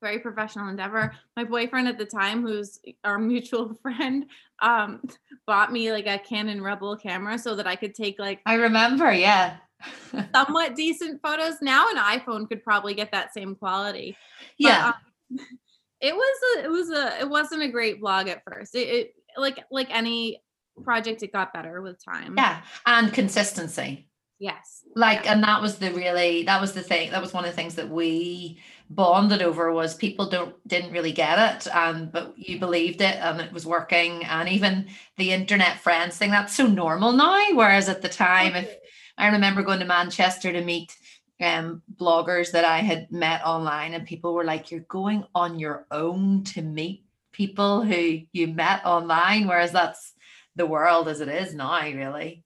very 0.00 0.18
professional 0.18 0.68
endeavor. 0.68 1.12
My 1.36 1.44
boyfriend 1.44 1.86
at 1.86 1.98
the 1.98 2.06
time, 2.06 2.40
who's 2.40 2.80
our 3.04 3.18
mutual 3.18 3.74
friend, 3.82 4.24
um, 4.62 5.02
bought 5.46 5.70
me 5.72 5.92
like 5.92 6.06
a 6.06 6.18
Canon 6.18 6.62
Rebel 6.62 6.96
camera 6.96 7.38
so 7.38 7.54
that 7.56 7.66
I 7.66 7.76
could 7.76 7.94
take 7.94 8.18
like 8.18 8.40
I 8.46 8.54
remember, 8.54 9.12
yeah. 9.12 9.56
somewhat 10.34 10.76
decent 10.76 11.20
photos. 11.22 11.62
Now 11.62 11.88
an 11.90 11.96
iPhone 11.96 12.48
could 12.48 12.64
probably 12.64 12.94
get 12.94 13.12
that 13.12 13.32
same 13.34 13.54
quality. 13.54 14.16
But, 14.58 14.68
yeah. 14.68 14.92
um, 15.30 15.38
it 16.00 16.14
was 16.14 16.38
a, 16.56 16.64
it 16.64 16.70
was 16.70 16.90
a 16.90 17.20
it 17.20 17.28
wasn't 17.28 17.62
a 17.62 17.68
great 17.68 18.00
blog 18.00 18.28
at 18.28 18.42
first. 18.44 18.74
It, 18.74 18.88
it 18.88 19.14
like 19.36 19.64
like 19.70 19.88
any 19.90 20.40
project 20.82 21.22
it 21.22 21.32
got 21.32 21.52
better 21.52 21.82
with 21.82 22.02
time 22.02 22.34
yeah 22.36 22.62
and 22.86 23.12
consistency 23.12 24.08
yes 24.38 24.82
like 24.96 25.24
yeah. 25.24 25.32
and 25.32 25.42
that 25.42 25.60
was 25.60 25.76
the 25.76 25.92
really 25.92 26.44
that 26.44 26.60
was 26.60 26.72
the 26.72 26.82
thing 26.82 27.10
that 27.10 27.20
was 27.20 27.32
one 27.32 27.44
of 27.44 27.50
the 27.50 27.56
things 27.56 27.74
that 27.74 27.88
we 27.88 28.58
bonded 28.88 29.42
over 29.42 29.70
was 29.72 29.94
people 29.94 30.28
don't 30.28 30.54
didn't 30.66 30.92
really 30.92 31.12
get 31.12 31.38
it 31.38 31.70
and 31.74 32.10
but 32.10 32.32
you 32.36 32.58
believed 32.58 33.00
it 33.00 33.16
and 33.16 33.40
it 33.40 33.52
was 33.52 33.66
working 33.66 34.24
and 34.24 34.48
even 34.48 34.88
the 35.16 35.32
internet 35.32 35.78
friends 35.78 36.16
thing 36.16 36.30
that's 36.30 36.56
so 36.56 36.66
normal 36.66 37.12
now 37.12 37.44
whereas 37.52 37.88
at 37.88 38.02
the 38.02 38.08
time 38.08 38.56
if 38.56 38.74
i 39.20 39.28
remember 39.28 39.62
going 39.62 39.80
to 39.80 39.84
manchester 39.84 40.52
to 40.52 40.64
meet 40.64 40.96
um 41.40 41.82
bloggers 41.96 42.50
that 42.52 42.64
i 42.64 42.78
had 42.78 43.10
met 43.10 43.44
online 43.44 43.94
and 43.94 44.06
people 44.06 44.34
were 44.34 44.44
like 44.44 44.70
you're 44.70 44.80
going 44.80 45.24
on 45.34 45.58
your 45.58 45.86
own 45.90 46.42
to 46.44 46.62
meet 46.62 47.04
people 47.32 47.82
who 47.82 48.20
you 48.32 48.48
met 48.48 48.84
online 48.84 49.46
whereas 49.46 49.72
that's 49.72 50.12
the 50.56 50.66
world 50.66 51.08
as 51.08 51.20
it 51.20 51.28
is 51.28 51.54
now 51.54 51.80
really 51.82 52.42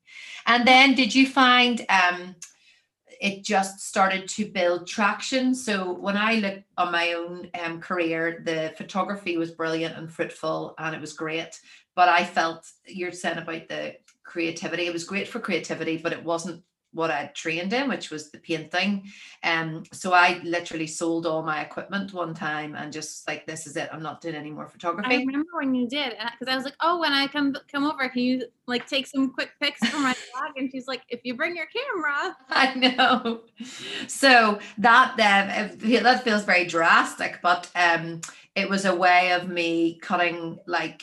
and 0.46 0.66
then 0.66 0.94
did 0.94 1.14
you 1.14 1.26
find 1.26 1.84
um 1.88 2.34
it 3.20 3.42
just 3.42 3.80
started 3.80 4.28
to 4.28 4.50
build 4.50 4.86
traction. 4.86 5.54
So 5.54 5.92
when 5.92 6.16
I 6.16 6.34
look 6.34 6.62
on 6.76 6.92
my 6.92 7.14
own 7.14 7.48
um, 7.62 7.80
career, 7.80 8.42
the 8.44 8.74
photography 8.76 9.38
was 9.38 9.52
brilliant 9.52 9.96
and 9.96 10.12
fruitful 10.12 10.74
and 10.78 10.94
it 10.94 11.00
was 11.00 11.14
great. 11.14 11.58
But 11.94 12.08
I 12.10 12.24
felt 12.24 12.66
you're 12.86 13.12
saying 13.12 13.38
about 13.38 13.68
the 13.68 13.96
creativity, 14.24 14.86
it 14.86 14.92
was 14.92 15.04
great 15.04 15.28
for 15.28 15.40
creativity, 15.40 15.96
but 15.96 16.12
it 16.12 16.24
wasn't 16.24 16.62
what 16.94 17.10
I'd 17.10 17.34
trained 17.34 17.72
in, 17.72 17.88
which 17.88 18.10
was 18.10 18.30
the 18.30 18.38
painting. 18.38 19.10
Um, 19.42 19.82
so 19.92 20.12
I 20.12 20.40
literally 20.44 20.86
sold 20.86 21.26
all 21.26 21.42
my 21.42 21.60
equipment 21.60 22.14
one 22.14 22.34
time 22.34 22.76
and 22.76 22.92
just 22.92 23.26
like, 23.26 23.46
this 23.46 23.66
is 23.66 23.76
it. 23.76 23.90
I'm 23.92 24.02
not 24.02 24.20
doing 24.20 24.36
any 24.36 24.50
more 24.50 24.68
photography. 24.68 25.12
I 25.12 25.18
remember 25.18 25.48
when 25.54 25.74
you 25.74 25.88
did, 25.88 26.14
because 26.38 26.52
I 26.52 26.56
was 26.56 26.64
like, 26.64 26.76
oh, 26.80 27.00
when 27.00 27.12
I 27.12 27.26
come 27.26 27.56
come 27.70 27.84
over, 27.84 28.08
can 28.08 28.22
you 28.22 28.46
like 28.66 28.86
take 28.86 29.08
some 29.08 29.32
quick 29.32 29.50
pics 29.60 29.86
for 29.88 29.98
my 29.98 30.14
blog? 30.32 30.56
And 30.56 30.70
she's 30.70 30.86
like, 30.86 31.02
if 31.08 31.20
you 31.24 31.34
bring 31.34 31.56
your 31.56 31.66
camera. 31.66 32.36
I 32.48 32.74
know. 32.74 33.40
So 34.06 34.60
that 34.78 35.10
um, 35.12 35.78
that 36.02 36.24
feels 36.24 36.44
very 36.44 36.64
drastic, 36.64 37.40
but 37.42 37.68
um, 37.74 38.20
it 38.54 38.68
was 38.70 38.84
a 38.84 38.94
way 38.94 39.32
of 39.32 39.48
me 39.48 39.98
cutting 40.00 40.58
like 40.66 41.02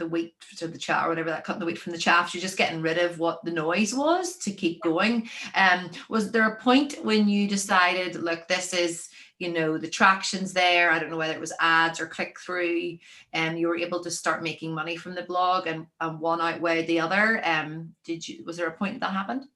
the 0.00 0.06
wheat 0.06 0.34
to 0.56 0.66
the 0.66 0.78
chaff 0.78 1.06
or 1.06 1.10
whatever 1.10 1.30
that 1.30 1.44
cutting 1.44 1.60
the 1.60 1.66
wheat 1.66 1.78
from 1.78 1.92
the 1.92 1.98
chaff 1.98 2.34
you're 2.34 2.40
just 2.40 2.56
getting 2.56 2.82
rid 2.82 2.98
of 2.98 3.20
what 3.20 3.44
the 3.44 3.52
noise 3.52 3.94
was 3.94 4.36
to 4.38 4.50
keep 4.50 4.82
going. 4.82 5.28
Um 5.54 5.90
was 6.08 6.32
there 6.32 6.48
a 6.48 6.60
point 6.60 6.96
when 7.04 7.28
you 7.28 7.46
decided 7.46 8.16
look 8.16 8.48
this 8.48 8.74
is 8.74 9.08
you 9.38 9.52
know 9.52 9.78
the 9.78 9.88
tractions 9.88 10.52
there 10.52 10.90
i 10.90 10.98
don't 10.98 11.10
know 11.10 11.16
whether 11.16 11.32
it 11.32 11.40
was 11.40 11.52
ads 11.60 11.98
or 11.98 12.06
click 12.06 12.38
through 12.38 12.98
and 13.32 13.52
um, 13.52 13.56
you 13.56 13.68
were 13.68 13.76
able 13.76 14.02
to 14.04 14.10
start 14.10 14.42
making 14.42 14.72
money 14.72 14.96
from 14.96 15.14
the 15.14 15.22
blog 15.22 15.66
and, 15.66 15.86
and 16.00 16.20
one 16.20 16.40
outweighed 16.40 16.86
the 16.86 17.00
other 17.00 17.40
um 17.46 17.94
did 18.04 18.26
you 18.26 18.44
was 18.44 18.56
there 18.56 18.68
a 18.68 18.72
point 18.72 19.00
that 19.00 19.12
happened? 19.12 19.46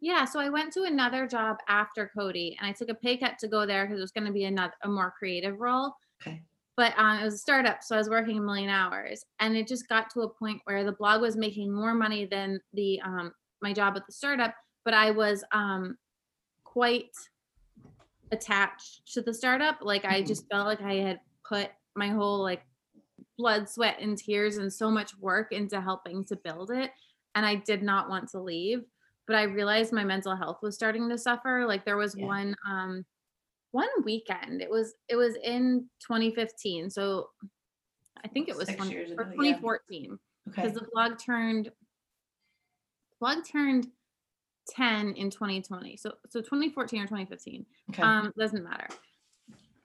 Yeah, 0.00 0.26
so 0.26 0.38
I 0.38 0.48
went 0.48 0.72
to 0.74 0.84
another 0.84 1.26
job 1.26 1.56
after 1.66 2.08
Coty 2.16 2.54
and 2.60 2.68
I 2.68 2.72
took 2.72 2.88
a 2.88 2.94
pay 2.94 3.16
cut 3.16 3.36
to 3.40 3.48
go 3.48 3.66
there 3.66 3.84
because 3.84 3.98
it 3.98 4.02
was 4.02 4.12
going 4.12 4.28
to 4.28 4.32
be 4.32 4.44
another 4.44 4.74
a 4.84 4.88
more 4.88 5.12
creative 5.18 5.58
role. 5.58 5.92
Okay 6.22 6.42
but 6.78 6.94
um, 6.96 7.18
it 7.18 7.24
was 7.24 7.34
a 7.34 7.38
startup 7.38 7.82
so 7.82 7.94
i 7.94 7.98
was 7.98 8.08
working 8.08 8.38
a 8.38 8.40
million 8.40 8.70
hours 8.70 9.26
and 9.40 9.54
it 9.54 9.66
just 9.66 9.86
got 9.88 10.08
to 10.08 10.20
a 10.20 10.28
point 10.28 10.62
where 10.64 10.84
the 10.84 10.92
blog 10.92 11.20
was 11.20 11.36
making 11.36 11.70
more 11.70 11.92
money 11.92 12.24
than 12.24 12.58
the 12.72 12.98
um, 13.04 13.30
my 13.60 13.74
job 13.74 13.94
at 13.96 14.06
the 14.06 14.12
startup 14.12 14.54
but 14.86 14.94
i 14.94 15.10
was 15.10 15.44
um, 15.52 15.98
quite 16.64 17.10
attached 18.32 19.12
to 19.12 19.20
the 19.20 19.34
startup 19.34 19.78
like 19.82 20.06
i 20.06 20.18
mm-hmm. 20.18 20.26
just 20.26 20.48
felt 20.48 20.66
like 20.66 20.80
i 20.80 20.94
had 20.94 21.20
put 21.46 21.68
my 21.96 22.08
whole 22.08 22.42
like 22.42 22.62
blood 23.36 23.68
sweat 23.68 23.98
and 24.00 24.16
tears 24.16 24.58
and 24.58 24.72
so 24.72 24.90
much 24.90 25.12
work 25.18 25.52
into 25.52 25.80
helping 25.80 26.24
to 26.24 26.36
build 26.36 26.70
it 26.70 26.90
and 27.34 27.44
i 27.44 27.54
did 27.54 27.82
not 27.82 28.08
want 28.08 28.28
to 28.28 28.38
leave 28.38 28.84
but 29.26 29.34
i 29.34 29.42
realized 29.42 29.92
my 29.92 30.04
mental 30.04 30.36
health 30.36 30.58
was 30.62 30.74
starting 30.74 31.08
to 31.08 31.18
suffer 31.18 31.64
like 31.66 31.84
there 31.84 31.96
was 31.96 32.14
yeah. 32.16 32.26
one 32.26 32.54
um 32.68 33.04
one 33.72 33.88
weekend. 34.04 34.62
It 34.62 34.70
was 34.70 34.94
it 35.08 35.16
was 35.16 35.36
in 35.42 35.86
2015. 36.00 36.90
So 36.90 37.28
I 38.24 38.28
think 38.28 38.48
it 38.48 38.56
was 38.56 38.68
20, 38.68 38.96
ago, 38.96 39.24
2014 39.24 40.18
because 40.46 40.56
yeah. 40.56 40.64
okay. 40.64 40.74
the 40.74 40.86
blog 40.92 41.18
turned 41.18 41.70
blog 43.20 43.38
turned 43.44 43.88
10 44.70 45.14
in 45.14 45.30
2020. 45.30 45.96
So 45.96 46.12
so 46.28 46.40
2014 46.40 47.00
or 47.00 47.04
2015. 47.04 47.66
Okay. 47.90 48.02
Um 48.02 48.32
doesn't 48.38 48.64
matter. 48.64 48.88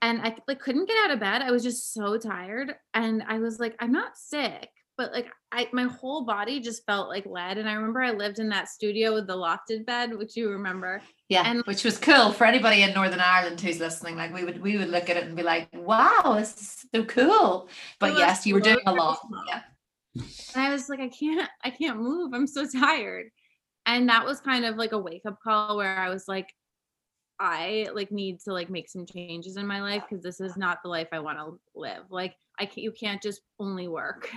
And 0.02 0.22
I 0.22 0.36
like 0.48 0.60
couldn't 0.60 0.88
get 0.88 0.98
out 1.06 1.12
of 1.12 1.20
bed. 1.20 1.42
I 1.42 1.52
was 1.52 1.64
just 1.64 1.94
so 1.94 2.18
tired 2.18 2.76
and 2.94 3.24
I 3.28 3.40
was 3.40 3.60
like 3.60 3.76
I'm 3.80 3.92
not 3.92 4.18
sick, 4.18 4.70
but 4.98 5.12
like 5.12 5.30
I 5.52 5.68
my 5.72 5.86
whole 5.86 6.26
body 6.26 6.60
just 6.60 6.86
felt 6.86 7.10
like 7.10 7.26
lead 7.26 7.58
and 7.58 7.70
I 7.70 7.74
remember 7.74 8.02
I 8.02 8.12
lived 8.12 8.40
in 8.40 8.50
that 8.50 8.70
studio 8.70 9.14
with 9.14 9.28
the 9.28 9.36
lofted 9.36 9.86
bed, 9.86 10.16
which 10.16 10.36
you 10.36 10.50
remember. 10.50 11.02
Yeah, 11.34 11.50
and, 11.50 11.64
which 11.66 11.84
was 11.84 11.98
cool 11.98 12.32
for 12.32 12.46
anybody 12.46 12.84
in 12.84 12.94
Northern 12.94 13.20
Ireland 13.20 13.60
who's 13.60 13.80
listening. 13.80 14.16
Like 14.16 14.34
we 14.34 14.44
would 14.44 14.62
we 14.62 14.78
would 14.78 14.90
look 14.90 15.10
at 15.10 15.18
it 15.18 15.26
and 15.26 15.36
be 15.36 15.44
like, 15.44 15.68
"Wow, 15.74 16.36
this 16.38 16.56
is 16.60 16.86
so 16.94 17.04
cool." 17.04 17.68
But 18.00 18.18
yes, 18.18 18.46
you 18.46 18.54
were 18.54 18.62
doing 18.62 18.80
a 18.86 18.94
lot. 18.94 19.20
Yeah. 19.48 19.62
And 20.16 20.64
I 20.64 20.70
was 20.70 20.90
like, 20.90 21.00
I 21.00 21.10
can't, 21.10 21.50
I 21.64 21.70
can't 21.70 22.00
move. 22.00 22.34
I'm 22.34 22.48
so 22.48 22.68
tired. 22.68 23.28
And 23.86 24.08
that 24.10 24.26
was 24.26 24.40
kind 24.40 24.66
of 24.66 24.76
like 24.78 24.92
a 24.92 25.00
wake 25.00 25.26
up 25.26 25.40
call 25.44 25.78
where 25.78 25.98
I 25.98 26.10
was 26.10 26.28
like, 26.28 26.54
I 27.40 27.88
like 27.94 28.12
need 28.12 28.40
to 28.42 28.54
like 28.54 28.70
make 28.70 28.90
some 28.90 29.06
changes 29.06 29.58
in 29.58 29.68
my 29.68 29.82
life 29.82 30.04
because 30.08 30.24
this 30.24 30.40
is 30.40 30.56
not 30.56 30.80
the 30.84 30.90
life 30.90 31.08
I 31.12 31.20
want 31.20 31.40
to 31.40 31.60
live. 31.76 32.04
Like 32.10 32.36
I 32.60 32.66
can't, 32.66 32.78
you 32.78 32.92
can't 32.92 33.22
just 33.22 33.42
only 33.60 33.88
work. 33.88 34.30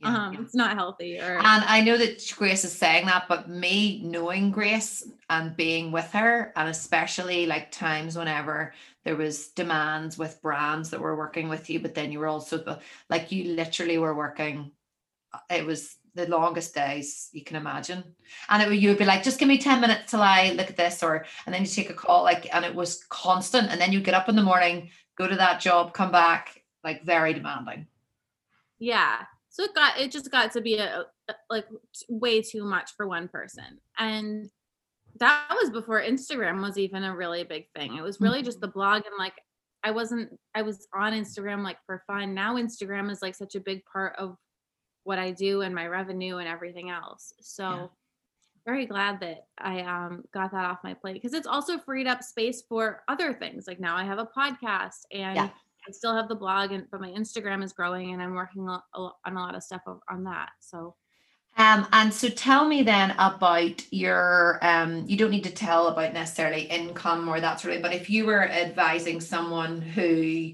Yeah, 0.00 0.26
um, 0.26 0.32
yeah. 0.32 0.40
it's 0.40 0.54
not 0.54 0.76
healthy. 0.76 1.18
Or 1.18 1.38
and 1.38 1.64
I 1.64 1.82
know 1.82 1.96
that 1.96 2.32
Grace 2.36 2.64
is 2.64 2.72
saying 2.72 3.06
that, 3.06 3.26
but 3.28 3.48
me 3.48 4.00
knowing 4.02 4.50
Grace 4.50 5.06
and 5.28 5.56
being 5.56 5.92
with 5.92 6.10
her, 6.12 6.52
and 6.56 6.68
especially 6.68 7.46
like 7.46 7.70
times 7.70 8.16
whenever 8.16 8.72
there 9.04 9.16
was 9.16 9.48
demands 9.48 10.16
with 10.16 10.40
brands 10.42 10.90
that 10.90 11.00
were 11.00 11.16
working 11.16 11.48
with 11.48 11.68
you, 11.68 11.80
but 11.80 11.94
then 11.94 12.12
you 12.12 12.18
were 12.18 12.28
also 12.28 12.78
like 13.10 13.30
you 13.30 13.54
literally 13.54 13.98
were 13.98 14.14
working. 14.14 14.70
Uh, 15.32 15.38
it 15.50 15.66
was 15.66 15.96
the 16.14 16.26
longest 16.26 16.74
days 16.74 17.28
you 17.32 17.44
can 17.44 17.56
imagine, 17.56 18.02
and 18.48 18.62
it 18.62 18.68
would 18.68 18.82
you 18.82 18.88
would 18.88 18.98
be 18.98 19.04
like, 19.04 19.22
just 19.22 19.38
give 19.38 19.48
me 19.48 19.58
ten 19.58 19.82
minutes 19.82 20.10
till 20.10 20.22
I 20.22 20.52
look 20.52 20.70
at 20.70 20.76
this, 20.78 21.02
or 21.02 21.26
and 21.44 21.54
then 21.54 21.60
you 21.60 21.68
take 21.68 21.90
a 21.90 21.94
call, 21.94 22.22
like, 22.22 22.52
and 22.54 22.64
it 22.64 22.74
was 22.74 23.04
constant, 23.10 23.70
and 23.70 23.78
then 23.78 23.92
you 23.92 24.00
get 24.00 24.14
up 24.14 24.30
in 24.30 24.36
the 24.36 24.42
morning, 24.42 24.88
go 25.16 25.26
to 25.26 25.36
that 25.36 25.60
job, 25.60 25.92
come 25.92 26.10
back, 26.10 26.62
like 26.82 27.04
very 27.04 27.34
demanding. 27.34 27.86
Yeah, 28.78 29.24
so 29.50 29.64
it 29.64 29.74
got 29.74 29.98
it 29.98 30.10
just 30.10 30.30
got 30.30 30.52
to 30.52 30.60
be 30.60 30.76
a, 30.76 31.04
a 31.28 31.34
like 31.50 31.66
way 32.08 32.40
too 32.40 32.64
much 32.64 32.92
for 32.96 33.06
one 33.06 33.28
person 33.28 33.78
and 33.98 34.48
that 35.18 35.48
was 35.60 35.70
before 35.70 36.00
instagram 36.00 36.62
was 36.62 36.78
even 36.78 37.04
a 37.04 37.14
really 37.14 37.44
big 37.44 37.66
thing 37.76 37.96
it 37.96 38.02
was 38.02 38.20
really 38.20 38.38
mm-hmm. 38.38 38.46
just 38.46 38.60
the 38.60 38.68
blog 38.68 39.02
and 39.04 39.14
like 39.18 39.34
i 39.82 39.90
wasn't 39.90 40.30
i 40.54 40.62
was 40.62 40.86
on 40.94 41.12
instagram 41.12 41.62
like 41.62 41.78
for 41.84 42.02
fun 42.06 42.32
now 42.32 42.54
instagram 42.54 43.10
is 43.10 43.20
like 43.20 43.34
such 43.34 43.56
a 43.56 43.60
big 43.60 43.82
part 43.92 44.14
of 44.16 44.36
what 45.04 45.18
i 45.18 45.30
do 45.30 45.62
and 45.62 45.74
my 45.74 45.86
revenue 45.86 46.36
and 46.36 46.48
everything 46.48 46.90
else 46.90 47.32
so 47.40 47.64
yeah. 47.64 47.86
very 48.64 48.86
glad 48.86 49.18
that 49.20 49.46
i 49.58 49.80
um, 49.80 50.22
got 50.32 50.52
that 50.52 50.64
off 50.64 50.78
my 50.84 50.94
plate 50.94 51.14
because 51.14 51.34
it's 51.34 51.46
also 51.46 51.78
freed 51.78 52.06
up 52.06 52.22
space 52.22 52.62
for 52.68 53.02
other 53.08 53.34
things 53.34 53.66
like 53.66 53.80
now 53.80 53.96
i 53.96 54.04
have 54.04 54.18
a 54.18 54.28
podcast 54.36 55.00
and 55.12 55.36
yeah. 55.36 55.48
I 55.86 55.92
still 55.92 56.14
have 56.14 56.28
the 56.28 56.34
blog, 56.34 56.72
and 56.72 56.86
but 56.90 57.00
my 57.00 57.10
Instagram 57.10 57.62
is 57.62 57.72
growing, 57.72 58.12
and 58.12 58.22
I'm 58.22 58.34
working 58.34 58.68
on 58.68 58.80
a 58.94 59.30
lot 59.32 59.54
of 59.54 59.62
stuff 59.62 59.82
on 60.08 60.24
that. 60.24 60.50
So. 60.60 60.94
Um, 61.56 61.86
and 61.92 62.14
so 62.14 62.28
tell 62.28 62.66
me 62.66 62.84
then 62.84 63.10
about 63.18 63.82
your 63.92 64.60
um 64.62 65.04
you 65.08 65.16
don't 65.16 65.32
need 65.32 65.44
to 65.44 65.50
tell 65.50 65.88
about 65.88 66.14
necessarily 66.14 66.62
income 66.62 67.28
or 67.28 67.40
that 67.40 67.58
sort 67.58 67.74
of 67.74 67.82
but 67.82 67.92
if 67.92 68.08
you 68.08 68.24
were 68.24 68.48
advising 68.48 69.20
someone 69.20 69.82
who 69.82 70.52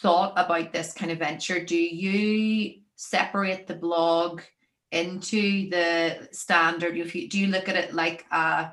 thought 0.00 0.32
about 0.36 0.72
this 0.72 0.92
kind 0.92 1.12
of 1.12 1.18
venture, 1.18 1.64
do 1.64 1.76
you 1.76 2.80
separate 2.96 3.66
the 3.66 3.74
blog 3.74 4.42
into 4.92 5.68
the 5.70 6.28
standard? 6.32 6.94
Do 6.94 7.38
you 7.38 7.48
look 7.48 7.68
at 7.68 7.76
it 7.76 7.94
like 7.94 8.24
a 8.30 8.72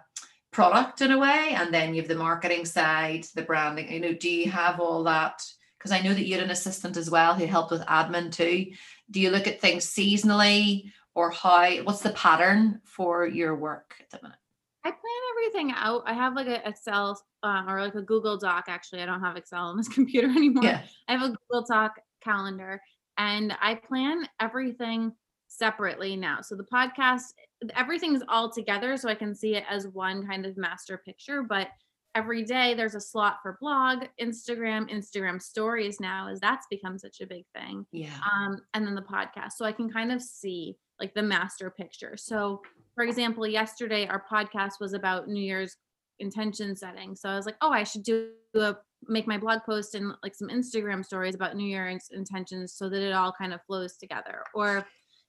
product 0.56 1.02
in 1.02 1.12
a 1.12 1.18
way, 1.18 1.54
and 1.54 1.74
then 1.74 1.94
you 1.94 2.02
have 2.02 2.08
the 2.08 2.16
marketing 2.16 2.64
side, 2.66 3.26
the 3.36 3.42
branding? 3.42 3.92
You 3.92 4.00
know, 4.00 4.14
do 4.14 4.30
you 4.30 4.50
have 4.50 4.80
all 4.80 5.04
that 5.04 5.44
because 5.78 5.92
I 5.92 6.02
know 6.02 6.16
that 6.16 6.26
you 6.26 6.34
had 6.34 6.44
an 6.44 6.50
assistant 6.50 6.98
as 6.98 7.12
well 7.12 7.36
who 7.36 7.46
helped 7.46 7.70
with 7.70 7.82
admin 7.82 8.32
too. 8.32 8.72
Do 9.12 9.20
you 9.20 9.30
look 9.30 9.46
at 9.46 9.62
things 9.62 9.86
seasonally 9.86 10.92
or 11.14 11.30
how 11.30 11.70
what's 11.84 12.02
the 12.02 12.10
pattern 12.12 12.82
for 12.86 13.28
your 13.28 13.56
work 13.56 13.94
at 14.00 14.10
the 14.10 14.20
minute? 14.24 14.40
I 14.84 14.90
plan 14.90 15.22
everything 15.32 15.74
out. 15.78 16.02
I 16.08 16.14
have 16.14 16.34
like 16.34 16.48
an 16.48 16.62
Excel 16.66 17.22
uh, 17.44 17.66
or 17.68 17.82
like 17.82 17.94
a 17.94 18.02
Google 18.02 18.36
Doc. 18.36 18.66
Actually, 18.68 19.04
I 19.04 19.06
don't 19.06 19.22
have 19.22 19.38
Excel 19.38 19.66
on 19.66 19.78
this 19.78 19.88
computer 20.00 20.28
anymore. 20.28 20.64
Yeah. 20.64 20.82
I 21.08 21.18
have 21.18 21.22
a 21.22 21.36
Google 21.50 21.68
Doc 21.70 22.00
calendar 22.24 22.82
and 23.20 23.56
I 23.62 23.76
plan 23.76 24.28
everything 24.42 25.14
separately 25.50 26.16
now. 26.16 26.42
So 26.42 26.56
the 26.56 26.64
podcast, 26.64 27.34
everything's 27.76 28.22
all 28.28 28.52
together 28.52 28.98
so 28.98 29.10
I 29.10 29.16
can 29.16 29.34
see 29.34 29.56
it 29.56 29.64
as 29.70 29.88
one 29.88 30.28
kind 30.28 30.46
of 30.46 30.58
master 30.58 30.98
picture. 30.98 31.44
But 31.44 31.70
every 32.16 32.44
day 32.44 32.74
there's 32.74 32.96
a 32.96 33.02
slot 33.02 33.40
for 33.44 33.58
blog 33.60 34.06
instagram 34.22 34.90
instagram 34.90 35.42
stories 35.42 36.00
now 36.00 36.30
as 36.30 36.40
that's 36.40 36.66
become 36.70 36.98
such 36.98 37.20
a 37.20 37.28
big 37.28 37.44
thing 37.54 37.86
yeah 37.92 38.18
um 38.34 38.58
and 38.74 38.88
then 38.88 38.96
the 38.96 39.02
podcast 39.02 39.52
so 39.58 39.66
i 39.66 39.72
can 39.74 39.92
kind 39.92 40.14
of 40.14 40.22
see 40.22 40.78
like 41.00 41.14
the 41.14 41.22
master 41.22 41.70
picture. 41.70 42.16
So, 42.18 42.62
for 42.96 43.04
example, 43.04 43.46
yesterday 43.46 44.08
our 44.08 44.24
podcast 44.32 44.80
was 44.80 44.94
about 44.94 45.28
New 45.28 45.44
Year's 45.44 45.78
intention 46.20 46.76
setting. 46.76 47.16
So 47.16 47.30
I 47.30 47.36
was 47.36 47.46
like, 47.46 47.58
oh, 47.62 47.72
I 47.72 47.84
should 47.84 48.04
do 48.04 48.30
a 48.56 48.76
make 49.08 49.28
my 49.28 49.38
blog 49.38 49.60
post 49.64 49.94
and 49.94 50.14
like 50.24 50.34
some 50.34 50.50
Instagram 50.50 51.06
stories 51.06 51.36
about 51.36 51.56
New 51.56 51.68
Year's 51.68 52.10
intentions 52.12 52.74
so 52.74 52.90
that 52.90 53.02
it 53.02 53.12
all 53.12 53.34
kind 53.38 53.54
of 53.54 53.62
flows 53.68 53.98
together. 53.98 54.44
Or, 54.54 54.86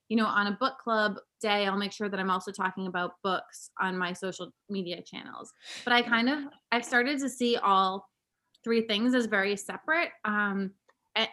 you 0.09 0.17
know, 0.17 0.27
on 0.27 0.47
a 0.47 0.53
book 0.53 0.79
club 0.79 1.19
day, 1.41 1.67
I'll 1.67 1.77
make 1.77 1.93
sure 1.93 2.09
that 2.09 2.21
I'm 2.21 2.31
also 2.31 2.53
talking 2.53 2.87
about 2.87 3.15
books 3.23 3.71
on 3.81 3.97
my 3.97 4.13
social 4.13 4.53
media 4.69 5.03
channels. 5.03 5.53
But 5.85 5.93
I 5.93 6.03
kind 6.03 6.29
of 6.29 6.39
I've 6.73 6.85
started 6.85 7.19
to 7.21 7.29
see 7.29 7.57
all 7.57 8.09
three 8.65 8.83
things 8.83 9.15
as 9.15 9.27
very 9.27 9.57
separate. 9.57 10.11
Um, 10.25 10.73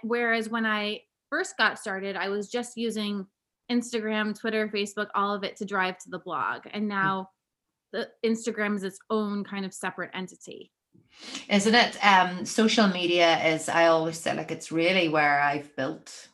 whereas 0.04 0.50
when 0.50 0.66
I 0.66 1.02
first 1.30 1.58
got 1.58 1.80
started, 1.80 2.16
I 2.16 2.30
was 2.30 2.50
just 2.50 2.78
using 2.78 3.26
Instagram, 3.72 4.38
Twitter, 4.38 4.68
Facebook, 4.68 5.08
all 5.16 5.34
of 5.34 5.44
it 5.44 5.58
to 5.58 5.66
drive 5.66 5.98
to 6.00 6.10
the 6.10 6.20
blog. 6.20 6.68
And 6.72 6.88
now 6.88 7.30
the 7.92 8.10
Instagram 8.26 8.76
is 8.76 8.84
its 8.84 9.00
own 9.10 9.44
kind 9.44 9.66
of 9.66 9.74
separate 9.74 10.12
entity. 10.14 10.72
Isn't 11.50 11.76
it? 11.76 12.06
Um, 12.06 12.46
social 12.46 12.88
media 12.88 13.44
is, 13.46 13.70
I 13.70 13.88
always 13.88 14.20
say, 14.20 14.36
like, 14.36 14.52
it's 14.52 14.72
really 14.72 15.10
where 15.10 15.40
I've 15.40 15.76
built 15.76 16.30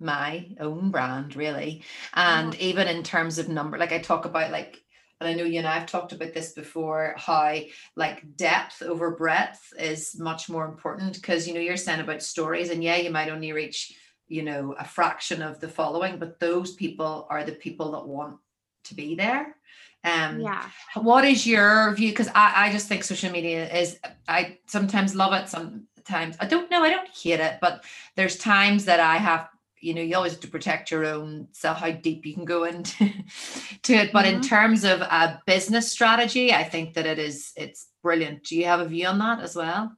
my 0.00 0.48
own 0.58 0.90
brand, 0.90 1.36
really. 1.36 1.82
And 2.14 2.54
yeah. 2.54 2.60
even 2.60 2.88
in 2.88 3.02
terms 3.02 3.38
of 3.38 3.48
number, 3.48 3.78
like 3.78 3.92
I 3.92 3.98
talk 3.98 4.24
about, 4.24 4.50
like, 4.50 4.82
and 5.20 5.28
I 5.28 5.34
know 5.34 5.44
you 5.44 5.58
and 5.58 5.68
I've 5.68 5.86
talked 5.86 6.12
about 6.12 6.32
this 6.32 6.52
before, 6.52 7.14
how 7.18 7.58
like 7.94 8.36
depth 8.36 8.82
over 8.82 9.10
breadth 9.10 9.72
is 9.78 10.18
much 10.18 10.48
more 10.48 10.64
important 10.64 11.14
because 11.14 11.46
you 11.46 11.52
know 11.52 11.60
you're 11.60 11.76
saying 11.76 12.00
about 12.00 12.22
stories, 12.22 12.70
and 12.70 12.82
yeah, 12.82 12.96
you 12.96 13.10
might 13.10 13.28
only 13.28 13.52
reach 13.52 13.92
you 14.28 14.42
know 14.42 14.74
a 14.78 14.84
fraction 14.84 15.42
of 15.42 15.60
the 15.60 15.68
following, 15.68 16.18
but 16.18 16.40
those 16.40 16.72
people 16.74 17.26
are 17.28 17.44
the 17.44 17.52
people 17.52 17.92
that 17.92 18.06
want 18.06 18.38
to 18.84 18.94
be 18.94 19.14
there. 19.14 19.56
Um, 20.04 20.40
yeah. 20.40 20.68
What 20.94 21.24
is 21.24 21.46
your 21.46 21.92
view? 21.94 22.10
Because 22.10 22.28
I, 22.28 22.66
I 22.66 22.72
just 22.72 22.88
think 22.88 23.04
social 23.04 23.30
media 23.30 23.70
is, 23.72 23.98
I 24.26 24.58
sometimes 24.66 25.14
love 25.14 25.32
it. 25.34 25.48
Sometimes 25.48 26.36
I 26.40 26.46
don't 26.46 26.70
know. 26.70 26.82
I 26.82 26.90
don't 26.90 27.08
hate 27.08 27.40
it, 27.40 27.58
but 27.60 27.84
there's 28.16 28.38
times 28.38 28.86
that 28.86 29.00
I 29.00 29.16
have, 29.16 29.48
you 29.80 29.94
know, 29.94 30.02
you 30.02 30.14
always 30.16 30.32
have 30.32 30.40
to 30.42 30.48
protect 30.48 30.90
your 30.90 31.06
own 31.06 31.48
self, 31.52 31.78
how 31.78 31.90
deep 31.90 32.26
you 32.26 32.34
can 32.34 32.44
go 32.44 32.64
into 32.64 33.10
to 33.82 33.94
it. 33.94 34.12
But 34.12 34.26
mm-hmm. 34.26 34.36
in 34.36 34.42
terms 34.42 34.84
of 34.84 35.00
a 35.00 35.40
business 35.46 35.90
strategy, 35.90 36.52
I 36.52 36.64
think 36.64 36.94
that 36.94 37.06
it 37.06 37.18
is, 37.18 37.52
it's 37.56 37.88
brilliant. 38.02 38.44
Do 38.44 38.56
you 38.56 38.66
have 38.66 38.80
a 38.80 38.88
view 38.88 39.06
on 39.06 39.18
that 39.18 39.40
as 39.40 39.56
well? 39.56 39.92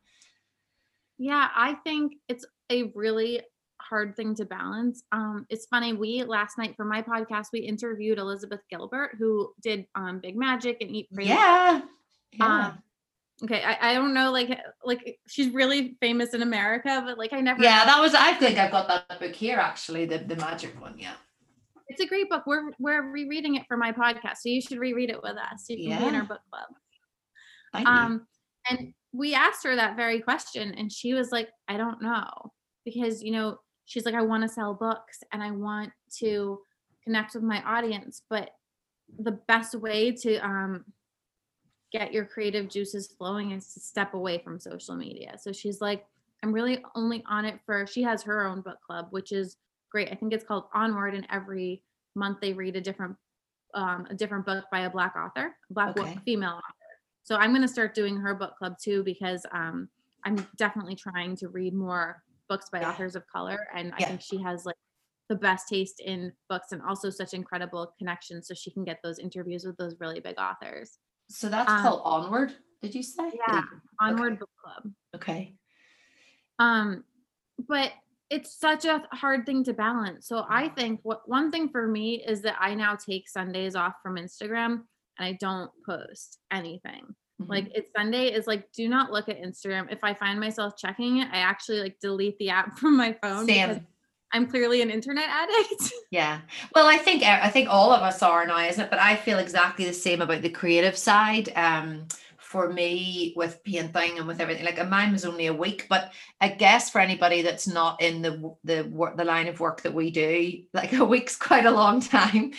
Yeah, 1.19 1.49
I 1.55 1.75
think 1.85 2.15
it's 2.29 2.45
a 2.71 2.93
really 2.95 3.43
hard 3.81 4.17
thing 4.17 4.35
to 4.37 4.45
balance. 4.45 5.03
Um, 5.13 5.47
it's 5.51 5.67
funny. 5.67 5.93
We 5.93 6.25
last 6.25 6.59
night 6.59 6.75
for 6.77 6.85
my 6.85 7.03
podcast, 7.03 7.49
we 7.53 7.61
interviewed 7.61 8.19
Elizabeth 8.19 8.61
Gilbert, 8.71 9.17
who 9.19 9.53
did 9.61 9.87
um 9.95 10.21
Big 10.21 10.37
Magic 10.37 10.79
and 10.81 10.91
Eat 10.91 11.09
Pray. 11.13 11.27
Yeah. 11.27 11.83
yeah. 12.33 12.67
Um, 12.67 12.83
okay, 13.45 13.63
I, 13.63 13.91
I 13.91 13.95
don't 13.95 14.15
know, 14.15 14.31
like 14.31 14.59
like 14.85 15.19
she's 15.29 15.53
really 15.53 15.97
famous 16.01 16.35
in 16.35 16.43
America, 16.43 17.03
but 17.05 17.19
like 17.19 17.33
I 17.33 17.41
never. 17.41 17.63
Yeah, 17.63 17.85
that 17.85 18.01
was. 18.01 18.15
I 18.15 18.35
think 18.35 18.59
I've 18.59 18.71
got 18.71 18.89
that 18.89 19.21
book 19.21 19.35
here 19.35 19.59
actually, 19.59 20.07
the 20.07 20.19
the 20.19 20.37
magic 20.37 20.81
one. 20.81 20.99
Yeah. 20.99 21.15
It's 21.89 22.01
a 22.01 22.07
great 22.07 22.31
book. 22.31 22.45
We're 22.47 22.73
we're 22.79 23.11
rereading 23.11 23.57
it 23.57 23.67
for 23.69 23.77
my 23.77 23.93
podcast, 23.93 24.39
so 24.39 24.49
you 24.49 24.63
should 24.63 24.79
reread 24.79 25.11
it 25.11 25.23
with 25.23 25.37
us. 25.37 25.67
You 25.69 25.77
can 25.77 25.87
yeah. 25.89 25.99
be 25.99 26.07
in 26.07 26.15
our 26.15 26.25
book 26.25 26.41
club. 26.51 26.69
Thank 27.73 27.89
um, 27.89 28.27
you. 28.71 28.77
and 28.77 28.95
we 29.13 29.35
asked 29.35 29.65
her 29.65 29.77
that 29.77 29.97
very 29.97 30.21
question, 30.21 30.73
and 30.73 30.91
she 30.91 31.13
was 31.13 31.31
like, 31.31 31.51
"I 31.69 31.77
don't 31.77 32.01
know," 32.01 32.53
because 32.85 33.23
you 33.23 33.33
know 33.33 33.59
she's 33.85 34.07
like, 34.07 34.15
I 34.15 34.23
want 34.23 34.43
to 34.43 34.49
sell 34.49 34.75
books 34.75 35.19
and 35.33 35.43
I 35.43 35.51
want 35.51 35.93
to 36.19 36.61
connect 37.05 37.35
with 37.35 37.43
my 37.43 37.63
audience, 37.63 38.23
but 38.31 38.51
the 39.19 39.39
best 39.49 39.75
way 39.75 40.13
to 40.13 40.37
um, 40.37 40.85
get 41.93 42.13
your 42.13 42.25
creative 42.25 42.69
juices 42.69 43.09
flowing 43.09 43.53
is 43.53 43.73
to 43.75 43.81
step 43.81 44.15
away 44.15 44.39
from 44.39 44.59
social 44.59 44.97
media. 44.97 45.37
So 45.39 45.53
she's 45.53 45.81
like, 45.81 46.07
I'm 46.43 46.53
really 46.53 46.83
only 46.95 47.23
on 47.29 47.45
it 47.45 47.61
for, 47.65 47.87
she 47.87 48.03
has 48.03 48.23
her 48.23 48.47
own 48.47 48.63
book 48.63 48.79
club, 48.85 49.09
which 49.11 49.33
is 49.33 49.57
great. 49.91 50.11
I 50.11 50.15
think 50.15 50.33
it's 50.33 50.45
called 50.45 50.65
Onward, 50.75 51.15
and 51.15 51.27
every 51.31 51.83
month 52.15 52.39
they 52.41 52.53
read 52.53 52.77
a 52.77 52.81
different 52.81 53.17
um, 53.75 54.07
a 54.11 54.15
different 54.15 54.45
book 54.45 54.67
by 54.71 54.81
a 54.81 54.91
black 54.91 55.15
author, 55.17 55.57
black 55.71 55.97
okay. 55.97 56.19
female 56.27 56.51
author. 56.51 56.93
So 57.23 57.37
I'm 57.37 57.53
going 57.53 57.63
to 57.63 57.69
start 57.69 57.95
doing 57.95 58.19
her 58.19 58.35
book 58.35 58.55
club 58.59 58.75
too 58.83 59.03
because 59.03 59.47
um, 59.51 59.89
I'm 60.25 60.47
definitely 60.59 60.95
trying 60.95 61.37
to 61.37 61.49
read 61.49 61.73
more 61.73 62.23
books 62.53 62.69
by 62.71 62.81
yeah. 62.81 62.91
authors 62.91 63.17
of 63.17 63.27
color 63.29 63.67
and 63.75 63.95
yeah. 63.99 64.05
i 64.05 64.09
think 64.09 64.21
she 64.21 64.37
has 64.37 64.67
like 64.67 64.77
the 65.31 65.35
best 65.35 65.69
taste 65.69 66.01
in 66.01 66.31
books 66.51 66.73
and 66.73 66.83
also 66.83 67.09
such 67.09 67.33
incredible 67.33 67.95
connections 67.99 68.47
so 68.47 68.53
she 68.53 68.71
can 68.71 68.85
get 68.85 68.99
those 69.03 69.19
interviews 69.19 69.65
with 69.65 69.77
those 69.79 69.95
really 70.01 70.21
big 70.21 70.39
authors 70.39 70.99
so 71.33 71.49
that's 71.49 71.71
um, 71.71 71.83
called 71.83 72.03
onward 72.05 72.55
did 72.81 72.95
you 72.95 73.03
say 73.03 73.31
yeah 73.47 73.63
onward 74.01 74.33
okay. 74.33 74.39
book 74.41 74.51
club 74.63 74.93
okay 75.15 75.55
um 76.59 77.05
but 77.69 77.93
it's 78.31 78.59
such 78.59 78.85
a 78.85 79.03
hard 79.13 79.45
thing 79.45 79.65
to 79.65 79.73
balance 79.73 80.27
so 80.27 80.45
i 80.49 80.69
think 80.69 81.01
what 81.03 81.29
one 81.29 81.51
thing 81.51 81.69
for 81.69 81.87
me 81.87 82.23
is 82.27 82.43
that 82.43 82.57
i 82.61 82.75
now 82.75 82.95
take 82.95 83.29
sundays 83.29 83.75
off 83.75 83.95
from 84.03 84.17
instagram 84.17 84.83
and 85.19 85.27
i 85.27 85.33
don't 85.41 85.71
post 85.87 86.39
anything 86.51 87.15
Mm-hmm. 87.43 87.51
Like 87.51 87.73
it's 87.75 87.93
Sunday 87.97 88.33
is 88.33 88.47
like 88.47 88.71
do 88.73 88.89
not 88.89 89.11
look 89.11 89.29
at 89.29 89.41
Instagram. 89.41 89.91
If 89.91 90.01
I 90.03 90.15
find 90.15 90.39
myself 90.39 90.77
checking 90.77 91.19
it, 91.19 91.29
I 91.33 91.39
actually 91.39 91.81
like 91.81 91.97
delete 92.01 92.39
the 92.39 92.51
app 92.51 92.79
from 92.79 92.97
my 92.97 93.17
phone. 93.23 93.47
Same. 93.47 93.87
I'm 94.33 94.47
clearly 94.47 94.83
an 94.83 94.91
internet 94.91 95.29
addict. 95.29 95.93
yeah. 96.11 96.41
Well, 96.75 96.87
I 96.87 96.97
think 96.99 97.23
I 97.23 97.49
think 97.49 97.69
all 97.69 97.93
of 97.93 98.03
us 98.03 98.23
are 98.23 98.47
now, 98.47 98.59
isn't 98.59 98.85
it? 98.85 98.91
But 98.91 98.99
I 98.99 99.17
feel 99.17 99.39
exactly 99.39 99.85
the 99.85 99.93
same 99.93 100.23
about 100.23 100.43
the 100.43 100.51
creative 100.51 100.97
side. 100.97 101.53
Um, 101.57 102.07
for 102.39 102.71
me 102.71 103.33
with 103.35 103.65
painting 103.65 104.19
and 104.19 104.27
with 104.27 104.39
everything, 104.39 104.67
like 104.67 104.79
a 104.79 104.85
mine 104.85 105.11
was 105.11 105.25
only 105.25 105.47
a 105.47 105.55
week, 105.55 105.87
but 105.89 106.13
I 106.39 106.49
guess 106.49 106.91
for 106.91 107.01
anybody 107.01 107.41
that's 107.41 107.67
not 107.67 108.03
in 108.03 108.21
the 108.21 108.55
the 108.63 109.13
the 109.17 109.25
line 109.25 109.49
of 109.49 109.59
work 109.59 109.81
that 109.83 109.95
we 109.95 110.11
do, 110.11 110.63
like 110.75 110.93
a 110.93 111.05
week's 111.05 111.37
quite 111.37 111.65
a 111.65 111.71
long 111.71 112.01
time 112.01 112.53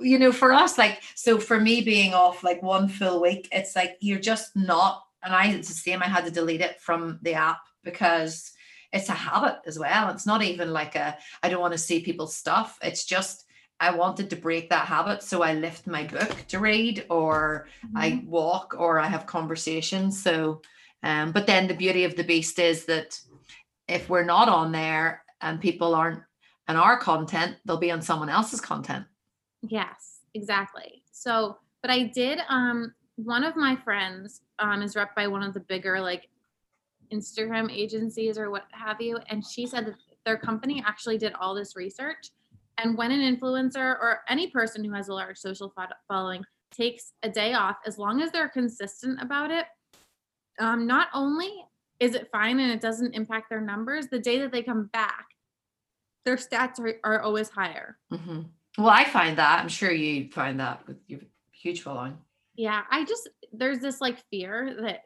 you 0.00 0.18
know, 0.18 0.32
for 0.32 0.52
us, 0.52 0.78
like, 0.78 1.02
so 1.14 1.38
for 1.38 1.60
me 1.60 1.80
being 1.80 2.14
off 2.14 2.42
like 2.42 2.62
one 2.62 2.88
full 2.88 3.20
week, 3.22 3.48
it's 3.52 3.76
like 3.76 3.96
you're 4.00 4.18
just 4.18 4.54
not, 4.56 5.04
and 5.22 5.34
I, 5.34 5.48
it's 5.48 5.68
the 5.68 5.74
same, 5.74 6.02
I 6.02 6.06
had 6.06 6.24
to 6.24 6.30
delete 6.30 6.60
it 6.60 6.80
from 6.80 7.18
the 7.22 7.34
app 7.34 7.60
because 7.84 8.52
it's 8.94 9.10
a 9.10 9.12
habit 9.12 9.58
as 9.66 9.78
well. 9.78 10.08
It's 10.10 10.24
not 10.24 10.42
even 10.42 10.72
like 10.72 10.94
a, 10.94 11.18
I 11.42 11.48
don't 11.48 11.60
want 11.60 11.74
to 11.74 11.78
see 11.78 12.00
people's 12.00 12.34
stuff. 12.34 12.78
It's 12.80 13.04
just, 13.04 13.44
I 13.80 13.90
wanted 13.94 14.30
to 14.30 14.36
break 14.36 14.70
that 14.70 14.86
habit. 14.86 15.22
So 15.22 15.42
I 15.42 15.54
lift 15.54 15.86
my 15.86 16.04
book 16.04 16.32
to 16.48 16.60
read, 16.60 17.04
or 17.10 17.66
mm-hmm. 17.84 17.96
I 17.96 18.24
walk, 18.24 18.76
or 18.78 19.00
I 19.00 19.08
have 19.08 19.26
conversations. 19.26 20.22
So, 20.22 20.62
um, 21.02 21.32
but 21.32 21.46
then 21.46 21.66
the 21.66 21.74
beauty 21.74 22.04
of 22.04 22.14
the 22.14 22.22
beast 22.22 22.58
is 22.58 22.86
that 22.86 23.20
if 23.88 24.08
we're 24.08 24.24
not 24.24 24.48
on 24.48 24.72
there 24.72 25.24
and 25.40 25.60
people 25.60 25.94
aren't 25.94 26.22
on 26.68 26.76
our 26.76 26.96
content, 26.98 27.56
they'll 27.64 27.76
be 27.76 27.90
on 27.90 28.00
someone 28.00 28.30
else's 28.30 28.60
content. 28.60 29.04
Yes, 29.60 30.20
exactly. 30.34 31.02
So, 31.12 31.58
but 31.82 31.90
I 31.90 32.04
did 32.04 32.38
um 32.48 32.94
one 33.16 33.44
of 33.44 33.54
my 33.56 33.76
friends 33.76 34.40
um 34.58 34.82
is 34.82 34.96
rep 34.96 35.14
by 35.14 35.26
one 35.26 35.42
of 35.42 35.52
the 35.52 35.60
bigger 35.60 36.00
like 36.00 36.28
Instagram 37.12 37.70
agencies 37.72 38.38
or 38.38 38.50
what 38.50 38.64
have 38.72 39.00
you 39.00 39.18
and 39.28 39.44
she 39.44 39.66
said 39.66 39.86
that 39.86 39.94
their 40.24 40.38
company 40.38 40.82
actually 40.86 41.18
did 41.18 41.32
all 41.34 41.54
this 41.54 41.76
research 41.76 42.30
and 42.78 42.96
when 42.96 43.10
an 43.10 43.20
influencer 43.20 43.76
or 43.76 44.20
any 44.28 44.48
person 44.48 44.84
who 44.84 44.92
has 44.92 45.08
a 45.08 45.14
large 45.14 45.38
social 45.38 45.72
following 46.08 46.44
takes 46.70 47.12
a 47.22 47.28
day 47.28 47.52
off 47.52 47.76
as 47.86 47.98
long 47.98 48.20
as 48.20 48.32
they're 48.32 48.48
consistent 48.48 49.20
about 49.22 49.50
it 49.50 49.66
um 50.58 50.86
not 50.86 51.08
only 51.14 51.50
is 52.00 52.14
it 52.14 52.28
fine 52.32 52.58
and 52.60 52.72
it 52.72 52.80
doesn't 52.80 53.14
impact 53.14 53.48
their 53.48 53.60
numbers 53.60 54.08
the 54.08 54.18
day 54.18 54.38
that 54.38 54.50
they 54.50 54.62
come 54.62 54.90
back 54.92 55.26
their 56.24 56.36
stats 56.36 56.80
are, 56.80 56.94
are 57.04 57.20
always 57.20 57.48
higher 57.50 57.98
mm-hmm. 58.12 58.40
Well, 58.76 58.88
I 58.88 59.04
find 59.04 59.38
that. 59.38 59.60
I'm 59.60 59.68
sure 59.68 59.92
you 59.92 60.30
find 60.30 60.58
that 60.60 60.86
with 60.86 60.96
your 61.06 61.20
huge 61.52 61.82
following. 61.82 62.18
Yeah, 62.56 62.82
I 62.90 63.04
just 63.04 63.28
there's 63.52 63.78
this 63.78 64.00
like 64.00 64.18
fear 64.30 64.76
that 64.80 65.02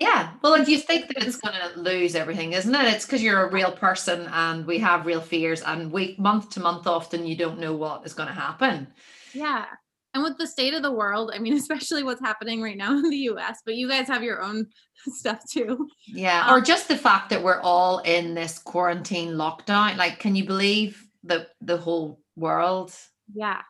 yeah 0.00 0.32
well 0.42 0.54
if 0.54 0.68
you 0.68 0.78
think 0.78 1.08
that 1.08 1.22
it's 1.26 1.36
going 1.36 1.54
to 1.54 1.80
lose 1.80 2.14
everything 2.14 2.52
isn't 2.52 2.74
it 2.74 2.86
it's 2.86 3.06
because 3.06 3.22
you're 3.22 3.46
a 3.46 3.52
real 3.52 3.72
person 3.72 4.26
and 4.32 4.66
we 4.66 4.78
have 4.78 5.06
real 5.06 5.20
fears 5.20 5.62
and 5.62 5.90
week 5.90 6.18
month 6.18 6.50
to 6.50 6.60
month 6.60 6.86
often 6.86 7.26
you 7.26 7.36
don't 7.36 7.58
know 7.58 7.74
what 7.74 8.04
is 8.06 8.14
going 8.14 8.28
to 8.28 8.34
happen 8.34 8.86
yeah 9.32 9.66
and 10.14 10.22
with 10.22 10.38
the 10.38 10.46
state 10.46 10.74
of 10.74 10.82
the 10.82 10.92
world 10.92 11.30
i 11.34 11.38
mean 11.38 11.52
especially 11.56 12.02
what's 12.02 12.20
happening 12.20 12.62
right 12.62 12.76
now 12.76 12.90
in 12.90 13.08
the 13.10 13.16
us 13.16 13.58
but 13.64 13.74
you 13.74 13.88
guys 13.88 14.06
have 14.06 14.22
your 14.22 14.42
own 14.42 14.66
stuff 15.08 15.40
too 15.50 15.88
yeah 16.06 16.46
um, 16.46 16.54
or 16.54 16.60
just 16.60 16.88
the 16.88 16.96
fact 16.96 17.30
that 17.30 17.42
we're 17.42 17.60
all 17.60 17.98
in 18.00 18.34
this 18.34 18.58
quarantine 18.58 19.32
lockdown 19.32 19.96
like 19.96 20.18
can 20.18 20.34
you 20.34 20.44
believe 20.44 21.02
the 21.26 21.46
the 21.60 21.76
whole 21.76 22.20
world. 22.36 22.94
Yeah. 23.34 23.62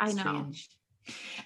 I 0.00 0.12
know. 0.12 0.50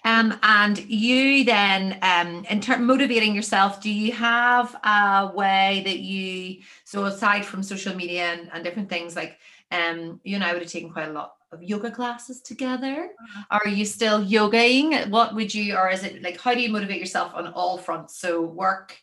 Um, 0.05 0.39
and 0.43 0.79
you 0.79 1.45
then, 1.45 1.99
um, 2.03 2.45
in 2.51 2.61
terms 2.61 2.85
motivating 2.85 3.35
yourself, 3.35 3.81
do 3.81 3.91
you 3.91 4.13
have 4.13 4.75
a 4.85 5.31
way 5.35 5.83
that 5.85 6.01
you, 6.01 6.63
so 6.85 7.05
aside 7.05 7.45
from 7.45 7.63
social 7.63 7.95
media 7.95 8.33
and, 8.33 8.51
and 8.53 8.65
different 8.65 8.89
things, 8.89 9.15
like, 9.15 9.39
um, 9.71 10.21
you 10.25 10.35
and 10.35 10.45
I 10.45 10.53
would 10.53 10.63
have 10.63 10.71
taken 10.71 10.91
quite 10.91 11.09
a 11.09 11.13
lot 11.13 11.35
of 11.53 11.63
yoga 11.63 11.91
classes 11.91 12.41
together? 12.41 13.11
Uh-huh. 13.11 13.45
Are 13.51 13.69
you 13.69 13.85
still 13.85 14.25
yogaing? 14.25 15.09
What 15.09 15.35
would 15.35 15.55
you, 15.55 15.77
or 15.77 15.89
is 15.91 16.03
it 16.03 16.23
like, 16.23 16.41
how 16.41 16.55
do 16.55 16.61
you 16.61 16.71
motivate 16.71 17.01
yourself 17.01 17.33
on 17.35 17.47
all 17.49 17.79
fronts? 17.79 18.19
So 18.19 18.43
work, 18.43 18.97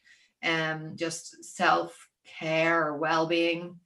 um, 0.44 0.94
just 0.96 1.44
self 1.44 2.10
care 2.40 2.88
or 2.88 2.98
well 2.98 3.26
being. 3.26 3.80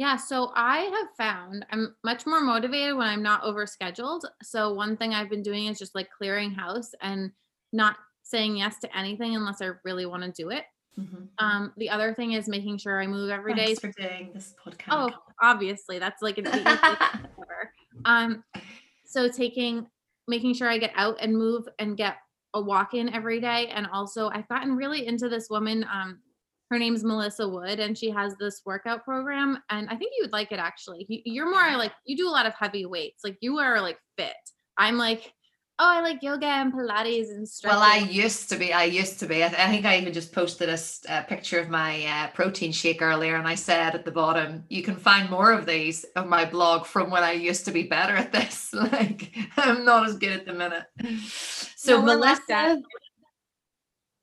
Yeah, 0.00 0.16
so 0.16 0.50
I 0.56 0.78
have 0.78 1.08
found 1.18 1.66
I'm 1.70 1.94
much 2.04 2.24
more 2.26 2.40
motivated 2.40 2.96
when 2.96 3.06
I'm 3.06 3.22
not 3.22 3.42
overscheduled. 3.42 4.22
So 4.42 4.72
one 4.72 4.96
thing 4.96 5.12
I've 5.12 5.28
been 5.28 5.42
doing 5.42 5.66
is 5.66 5.78
just 5.78 5.94
like 5.94 6.08
clearing 6.10 6.52
house 6.52 6.92
and 7.02 7.32
not 7.74 7.96
saying 8.22 8.56
yes 8.56 8.78
to 8.78 8.96
anything 8.96 9.36
unless 9.36 9.60
I 9.60 9.72
really 9.84 10.06
want 10.06 10.22
to 10.22 10.32
do 10.32 10.48
it. 10.48 10.64
Mm-hmm. 10.98 11.24
Um, 11.38 11.74
the 11.76 11.90
other 11.90 12.14
thing 12.14 12.32
is 12.32 12.48
making 12.48 12.78
sure 12.78 12.98
I 12.98 13.06
move 13.06 13.28
every 13.28 13.52
Thanks 13.52 13.78
day. 13.78 13.88
for 13.88 14.00
doing 14.00 14.30
this 14.32 14.54
podcast. 14.64 14.88
Oh, 14.88 15.10
obviously, 15.42 15.98
that's 15.98 16.22
like 16.22 16.38
an 16.38 16.46
Um, 18.06 18.42
so 19.04 19.28
taking, 19.28 19.86
making 20.26 20.54
sure 20.54 20.70
I 20.70 20.78
get 20.78 20.92
out 20.96 21.18
and 21.20 21.36
move 21.36 21.68
and 21.78 21.94
get 21.94 22.16
a 22.54 22.60
walk 22.62 22.94
in 22.94 23.12
every 23.12 23.38
day, 23.38 23.66
and 23.66 23.86
also 23.92 24.30
I've 24.30 24.48
gotten 24.48 24.76
really 24.76 25.06
into 25.06 25.28
this 25.28 25.50
woman. 25.50 25.84
Um, 25.92 26.20
her 26.70 26.78
name's 26.78 27.04
Melissa 27.04 27.48
Wood, 27.48 27.80
and 27.80 27.98
she 27.98 28.10
has 28.10 28.36
this 28.36 28.62
workout 28.64 29.04
program, 29.04 29.58
and 29.70 29.88
I 29.88 29.96
think 29.96 30.12
you 30.16 30.22
would 30.22 30.32
like 30.32 30.52
it 30.52 30.58
actually. 30.58 31.06
You're 31.08 31.50
more 31.50 31.76
like 31.76 31.92
you 32.04 32.16
do 32.16 32.28
a 32.28 32.30
lot 32.30 32.46
of 32.46 32.54
heavy 32.54 32.86
weights, 32.86 33.22
like 33.24 33.36
you 33.40 33.58
are 33.58 33.80
like 33.80 33.98
fit. 34.16 34.34
I'm 34.76 34.96
like 34.96 35.32
oh, 35.80 35.84
I 35.86 36.00
like 36.02 36.22
yoga 36.22 36.46
and 36.46 36.72
Pilates 36.72 37.30
and 37.30 37.48
stretching. 37.48 37.80
Well, 37.80 37.88
I 37.88 37.96
used 37.96 38.50
to 38.50 38.56
be. 38.56 38.72
I 38.72 38.84
used 38.84 39.18
to 39.20 39.26
be. 39.26 39.42
I, 39.42 39.48
th- 39.48 39.60
I 39.60 39.68
think 39.68 39.86
I 39.86 39.98
even 39.98 40.12
just 40.12 40.32
posted 40.32 40.68
a, 40.68 41.22
picture 41.22 41.58
of 41.58 41.70
my 41.70 42.04
uh, 42.04 42.28
protein 42.28 42.70
shake 42.70 43.02
earlier, 43.02 43.36
and 43.36 43.48
I 43.48 43.54
said 43.54 43.94
at 43.94 44.04
the 44.04 44.10
bottom, 44.10 44.64
you 44.68 44.82
can 44.82 44.96
find 44.96 45.30
more 45.30 45.52
of 45.52 45.66
these 45.66 46.04
of 46.16 46.26
my 46.26 46.44
blog 46.44 46.86
from 46.86 47.10
when 47.10 47.22
I 47.22 47.32
used 47.32 47.64
to 47.64 47.72
be 47.72 47.84
better 47.84 48.14
at 48.14 48.32
this. 48.32 48.72
like 48.74 49.34
I'm 49.56 49.84
not 49.84 50.06
as 50.06 50.18
good 50.18 50.32
at 50.32 50.46
the 50.46 50.52
minute. 50.52 50.84
So 51.76 52.00
no, 52.00 52.06
Melissa. 52.06 52.82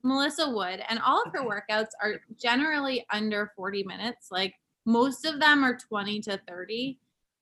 Melissa 0.02 0.48
Wood, 0.48 0.82
and 0.88 0.98
all 1.00 1.22
of 1.24 1.32
her 1.32 1.40
workouts 1.40 1.90
are 2.02 2.20
generally 2.36 3.04
under 3.12 3.52
40 3.56 3.84
minutes. 3.84 4.28
Like 4.30 4.54
most 4.86 5.24
of 5.24 5.40
them 5.40 5.64
are 5.64 5.76
20 5.76 6.20
to 6.22 6.40
30 6.48 6.98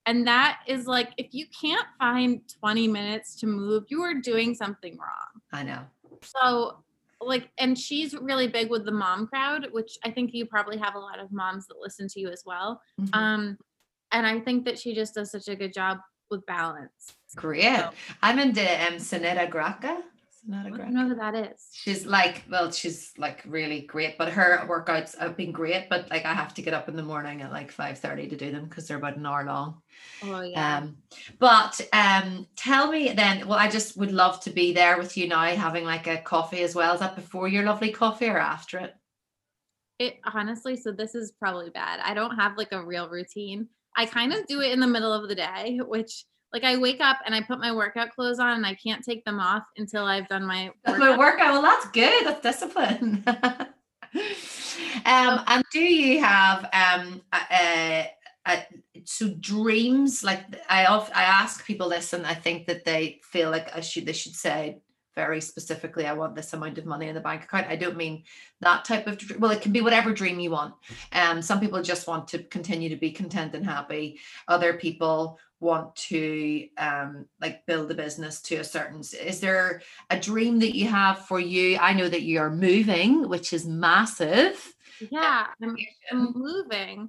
and 0.07 0.27
that 0.29 0.61
is 0.69 0.87
like, 0.87 1.11
if 1.19 1.35
you 1.35 1.47
can't 1.61 1.87
find 1.99 2.41
20 2.61 2.87
minutes 2.87 3.35
to 3.41 3.47
move, 3.47 3.85
you 3.89 4.03
are 4.03 4.15
doing 4.15 4.55
something 4.55 4.97
wrong. 4.97 5.43
I 5.53 5.65
know. 5.65 5.81
So, 6.23 6.85
like, 7.21 7.51
and 7.59 7.77
she's 7.77 8.15
really 8.15 8.47
big 8.47 8.71
with 8.71 8.85
the 8.85 8.93
mom 8.93 9.27
crowd, 9.27 9.67
which 9.73 9.99
I 10.05 10.13
think 10.13 10.33
you 10.33 10.47
probably 10.47 10.79
have 10.79 10.95
a 10.95 10.99
lot 10.99 11.19
of 11.19 11.33
moms 11.33 11.67
that 11.67 11.77
listen 11.83 12.07
to 12.09 12.21
you 12.21 12.29
as 12.29 12.45
well. 12.47 12.81
Mm-hmm. 13.01 13.19
Um, 13.19 13.59
and 14.13 14.27
I 14.27 14.39
think 14.39 14.65
that 14.67 14.79
she 14.79 14.95
just 14.95 15.15
does 15.15 15.33
such 15.33 15.49
a 15.49 15.57
good 15.57 15.73
job 15.73 15.99
with 16.31 16.47
balance. 16.47 17.17
Great. 17.35 17.77
So, 17.77 17.91
I'm 18.23 18.39
into 18.39 18.63
um, 18.63 18.95
Sunita 18.99 19.51
Graka 19.51 20.03
not 20.47 20.67
a 20.67 20.71
great. 20.71 20.83
I 20.83 20.85
don't 20.85 20.95
know 20.95 21.09
who 21.09 21.15
that 21.17 21.35
is. 21.35 21.69
She's 21.73 22.07
like, 22.07 22.45
well, 22.51 22.71
she's 22.71 23.13
like 23.19 23.43
really 23.47 23.81
great, 23.83 24.17
but 24.17 24.31
her 24.31 24.65
workouts 24.69 25.19
have 25.19 25.37
been 25.37 25.53
great. 25.53 25.89
But 25.89 26.11
like, 26.11 26.25
I 26.25 26.35
have 26.35 26.55
to 26.55 26.63
get 26.63 26.75
up 26.75 26.89
in 26.89 26.97
the 26.97 27.03
morning 27.03 27.43
at 27.43 27.51
like 27.51 27.71
five 27.71 27.99
thirty 27.99 28.29
to 28.29 28.37
do 28.37 28.53
them 28.53 28.65
because 28.65 28.87
they're 28.87 28.97
about 28.97 29.17
an 29.17 29.27
hour 29.27 29.45
long. 29.45 29.83
Oh 30.23 30.41
yeah. 30.43 30.79
Um, 30.79 30.97
but 31.39 31.81
um, 31.93 32.47
tell 32.57 32.91
me 32.91 33.13
then. 33.13 33.49
Well, 33.49 33.59
I 33.59 33.69
just 33.69 33.97
would 33.97 34.13
love 34.13 34.41
to 34.41 34.51
be 34.51 34.73
there 34.73 34.99
with 34.99 35.17
you 35.17 35.29
now, 35.29 35.45
having 35.45 35.85
like 35.85 36.07
a 36.07 36.19
coffee 36.19 36.63
as 36.63 36.75
well. 36.75 36.95
Is 36.95 37.01
that 37.01 37.17
before 37.17 37.49
your 37.49 37.65
lovely 37.65 37.91
coffee 37.91 38.29
or 38.29 38.39
after 38.39 38.79
it? 38.79 38.95
It 39.99 40.21
honestly, 40.25 40.77
so 40.77 40.93
this 40.93 41.15
is 41.15 41.33
probably 41.39 41.71
bad. 41.71 42.01
I 42.03 42.15
don't 42.15 42.37
have 42.37 42.57
like 42.57 42.73
a 42.73 42.85
real 42.85 43.09
routine. 43.09 43.69
I 43.97 44.05
kind 44.05 44.33
of 44.35 44.47
do 44.47 44.61
it 44.61 44.73
in 44.73 44.81
the 44.81 44.87
middle 44.87 45.13
of 45.13 45.27
the 45.29 45.35
day, 45.35 45.81
which 45.83 46.25
like 46.53 46.65
I 46.65 46.77
wake 46.77 47.01
up 47.01 47.19
and 47.27 47.35
I 47.35 47.43
put 47.43 47.59
my 47.59 47.73
workout 47.73 48.15
clothes 48.15 48.39
on 48.39 48.53
and 48.53 48.67
I 48.67 48.75
can't 48.75 49.05
take 49.05 49.25
them 49.25 49.41
off 49.41 49.65
until 49.77 50.05
I've 50.05 50.29
done 50.29 50.47
my 50.47 50.71
workout. 50.87 51.01
my 51.01 51.17
workout. 51.17 51.53
Well, 51.53 51.63
that's 51.63 51.89
good. 51.89 52.27
That's 52.27 52.41
discipline. 52.41 53.23
um, 53.27 53.67
and 55.47 55.65
do 55.73 55.81
you 55.81 56.21
have 56.21 56.69
um 56.73 57.23
a, 57.33 58.11
a, 58.47 58.67
so 59.05 59.29
dreams? 59.41 60.25
Like 60.25 60.45
I 60.71 60.87
I 60.87 61.23
ask 61.23 61.67
people 61.67 61.89
this, 61.89 62.13
and 62.13 62.27
I 62.27 62.35
think 62.35 62.67
that 62.67 62.85
they 62.85 63.21
feel 63.25 63.51
like 63.51 63.77
I 63.77 63.81
should 63.81 64.07
they 64.07 64.13
should 64.13 64.35
say 64.35 64.79
very 65.17 65.41
specifically, 65.41 66.07
I 66.07 66.13
want 66.13 66.37
this 66.37 66.53
amount 66.53 66.79
of 66.79 66.87
money 66.87 67.09
in 67.09 67.15
the 67.15 67.21
bank 67.21 67.45
account. 67.45 67.67
I 67.67 67.75
don't 67.75 67.97
mean 67.97 68.23
that 68.61 68.85
type 68.85 69.09
of 69.09 69.21
well, 69.41 69.51
it 69.51 69.63
can 69.63 69.73
be 69.73 69.81
whatever 69.81 70.13
dream 70.13 70.39
you 70.39 70.51
want. 70.51 70.75
Um, 71.13 71.43
some 71.43 71.59
people 71.59 71.83
just 71.83 72.07
want 72.07 72.29
to 72.29 72.45
continue 72.45 72.91
to 72.91 72.97
be 72.97 73.11
content 73.11 73.55
and 73.55 73.65
happy. 73.65 74.21
Other 74.47 74.75
people 74.75 75.41
want 75.59 75.97
to 75.97 76.69
um 76.77 77.25
like 77.41 77.65
build 77.65 77.91
a 77.91 77.95
business 77.95 78.43
to 78.43 78.57
a 78.57 78.65
certain 78.65 79.01
is 79.01 79.41
there 79.41 79.81
a 80.11 80.21
dream 80.21 80.59
that 80.59 80.77
you 80.77 80.87
have 80.87 81.21
for 81.21 81.41
you 81.41 81.79
i 81.79 81.95
know 81.95 82.11
that 82.11 82.23
you 82.23 82.39
are 82.39 82.51
moving 82.51 83.27
which 83.27 83.55
is 83.55 83.67
massive 83.67 84.75
yeah 85.11 85.47
I'm, 85.63 85.75
I'm 86.13 86.33
moving 86.35 87.09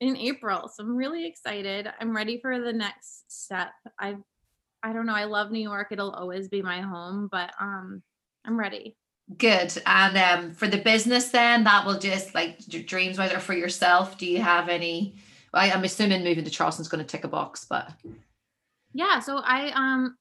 in 0.00 0.14
april 0.14 0.68
so 0.68 0.84
i'm 0.84 0.94
really 0.94 1.26
excited 1.26 1.90
i'm 1.98 2.14
ready 2.14 2.38
for 2.38 2.60
the 2.60 2.72
next 2.72 3.24
step 3.28 3.70
i've 3.98 4.20
i 4.82 4.92
don't 4.92 5.06
know 5.06 5.14
i 5.14 5.24
love 5.24 5.50
new 5.50 5.62
york 5.62 5.88
it'll 5.90 6.12
always 6.12 6.48
be 6.48 6.62
my 6.62 6.80
home 6.80 7.28
but 7.30 7.52
um 7.60 8.02
i'm 8.44 8.58
ready 8.58 8.96
good 9.38 9.72
and 9.86 10.16
um 10.16 10.54
for 10.54 10.66
the 10.66 10.78
business 10.78 11.28
then 11.28 11.64
that 11.64 11.86
will 11.86 11.98
just 11.98 12.34
like 12.34 12.58
dreams 12.86 13.18
whether 13.18 13.38
for 13.38 13.54
yourself 13.54 14.18
do 14.18 14.26
you 14.26 14.40
have 14.40 14.68
any 14.68 15.14
I, 15.52 15.68
am 15.68 15.84
assuming 15.84 16.24
moving 16.24 16.44
to 16.44 16.50
Charleston's 16.50 16.88
going 16.88 17.04
to 17.04 17.10
tick 17.10 17.24
a 17.24 17.28
box, 17.28 17.66
but 17.68 17.92
yeah. 18.92 19.20
So 19.20 19.38
I 19.38 19.70
um 19.70 20.16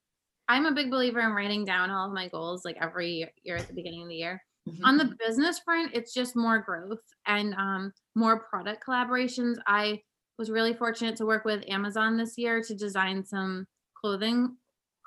I'm 0.48 0.66
a 0.66 0.74
big 0.74 0.90
believer 0.90 1.20
in 1.20 1.32
writing 1.32 1.66
down 1.66 1.92
all 1.92 2.08
of 2.08 2.14
my 2.14 2.28
goals 2.28 2.66
like 2.66 2.78
every 2.82 3.30
year 3.44 3.58
at 3.58 3.68
the 3.68 3.74
beginning 3.74 4.04
of 4.04 4.10
the 4.10 4.16
year. 4.16 4.42
Mm-hmm. 4.68 4.86
On 4.86 4.98
the 4.98 5.16
business 5.26 5.60
front, 5.60 5.92
it's 5.94 6.14
just 6.14 6.36
more 6.36 6.60
growth 6.60 7.02
and 7.28 7.54
um, 7.56 7.92
more 8.16 8.42
product 8.50 8.84
collaborations. 8.86 9.56
I 9.68 10.02
was 10.38 10.50
really 10.50 10.74
fortunate 10.74 11.16
to 11.18 11.26
work 11.26 11.46
with 11.46 11.64
Amazon 11.68 12.18
this 12.18 12.38
year 12.38 12.62
to 12.64 12.76
design 12.76 13.24
some 13.24 13.66
clothing 14.00 14.56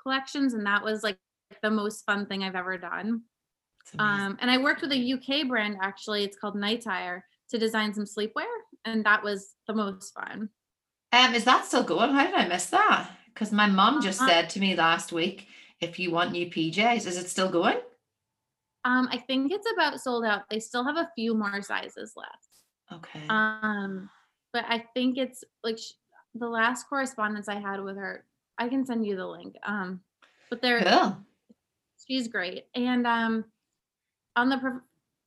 collections, 0.01 0.53
and 0.53 0.65
that 0.65 0.83
was 0.83 1.03
like 1.03 1.17
the 1.61 1.71
most 1.71 2.05
fun 2.05 2.25
thing 2.25 2.43
I've 2.43 2.55
ever 2.55 2.77
done. 2.77 3.23
Um, 3.99 4.37
and 4.41 4.49
I 4.49 4.57
worked 4.57 4.81
with 4.81 4.91
a 4.91 5.13
UK 5.13 5.47
brand 5.47 5.77
actually. 5.81 6.23
It's 6.23 6.37
called 6.37 6.55
Night 6.55 6.81
Tire 6.81 7.25
to 7.49 7.57
design 7.57 7.93
some 7.93 8.05
sleepwear, 8.05 8.47
and 8.85 9.05
that 9.05 9.23
was 9.23 9.55
the 9.67 9.73
most 9.73 10.13
fun. 10.13 10.49
Um, 11.11 11.35
is 11.35 11.43
that 11.43 11.65
still 11.65 11.83
going? 11.83 12.11
How 12.11 12.25
did 12.25 12.35
I 12.35 12.47
miss 12.47 12.67
that? 12.67 13.09
Because 13.33 13.51
my 13.51 13.67
mom 13.67 14.01
just 14.01 14.21
uh, 14.21 14.27
said 14.27 14.49
to 14.51 14.59
me 14.59 14.75
last 14.75 15.11
week, 15.11 15.47
if 15.79 15.99
you 15.99 16.11
want 16.11 16.31
new 16.31 16.47
PJs, 16.47 17.05
is 17.05 17.17
it 17.17 17.29
still 17.29 17.49
going? 17.49 17.77
Um, 18.85 19.07
I 19.11 19.17
think 19.17 19.51
it's 19.51 19.67
about 19.71 19.99
sold 19.99 20.25
out. 20.25 20.43
They 20.49 20.59
still 20.59 20.83
have 20.83 20.97
a 20.97 21.09
few 21.15 21.35
more 21.35 21.61
sizes 21.61 22.13
left. 22.15 22.47
Okay. 22.91 23.25
Um, 23.29 24.09
but 24.51 24.65
I 24.67 24.85
think 24.93 25.17
it's 25.17 25.43
like 25.63 25.77
sh- 25.77 25.93
the 26.35 26.47
last 26.47 26.87
correspondence 26.87 27.47
I 27.47 27.59
had 27.59 27.81
with 27.81 27.97
her. 27.97 28.25
I 28.57 28.69
can 28.69 28.85
send 28.85 29.05
you 29.05 29.15
the 29.15 29.27
link. 29.27 29.55
Um, 29.65 30.01
but 30.49 30.61
they're 30.61 30.81
cool. 30.81 31.17
she's 32.07 32.27
great. 32.27 32.65
And 32.75 33.07
um, 33.07 33.45
on 34.35 34.49
the 34.49 34.57
pro- 34.57 34.81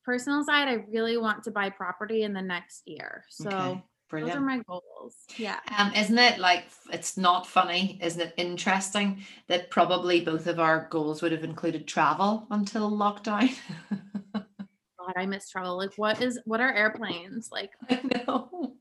personal 0.05 0.43
side, 0.43 0.67
I 0.67 0.85
really 0.89 1.17
want 1.17 1.43
to 1.43 1.51
buy 1.51 1.69
property 1.69 2.23
in 2.23 2.33
the 2.33 2.41
next 2.41 2.83
year. 2.85 3.25
So 3.29 3.49
okay. 3.49 3.83
Brilliant. 4.09 4.33
Those 4.33 4.41
are 4.41 4.45
my 4.45 4.61
goals. 4.67 5.15
Yeah. 5.35 5.59
Um, 5.77 5.91
isn't 5.93 6.17
it 6.17 6.39
like 6.39 6.65
it's 6.91 7.17
not 7.17 7.45
funny? 7.45 7.99
Isn't 8.01 8.21
it 8.21 8.33
interesting 8.37 9.21
that 9.47 9.69
probably 9.69 10.21
both 10.21 10.47
of 10.47 10.59
our 10.59 10.87
goals 10.89 11.21
would 11.21 11.33
have 11.33 11.43
included 11.43 11.87
travel 11.87 12.47
until 12.49 12.89
lockdown? 12.89 13.53
God, 14.33 15.13
I 15.15 15.25
miss 15.25 15.49
travel. 15.49 15.77
Like, 15.77 15.93
what 15.97 16.21
is 16.21 16.39
what 16.45 16.61
are 16.61 16.73
airplanes 16.73 17.49
like? 17.51 17.71
I 17.89 17.99
know. 18.03 18.75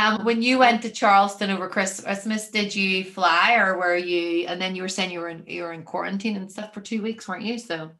Um, 0.00 0.24
when 0.24 0.42
you 0.42 0.58
went 0.58 0.82
to 0.82 0.90
Charleston 0.90 1.50
over 1.50 1.68
Christmas, 1.68 2.48
did 2.48 2.74
you 2.74 3.04
fly 3.04 3.56
or 3.56 3.78
were 3.78 3.96
you? 3.96 4.46
And 4.46 4.60
then 4.60 4.74
you 4.74 4.82
were 4.82 4.88
saying 4.88 5.10
you 5.10 5.20
were 5.20 5.28
in 5.28 5.44
you 5.46 5.62
were 5.62 5.72
in 5.72 5.82
quarantine 5.82 6.36
and 6.36 6.50
stuff 6.50 6.72
for 6.72 6.80
two 6.80 7.02
weeks, 7.02 7.28
weren't 7.28 7.44
you? 7.44 7.58
So 7.58 7.90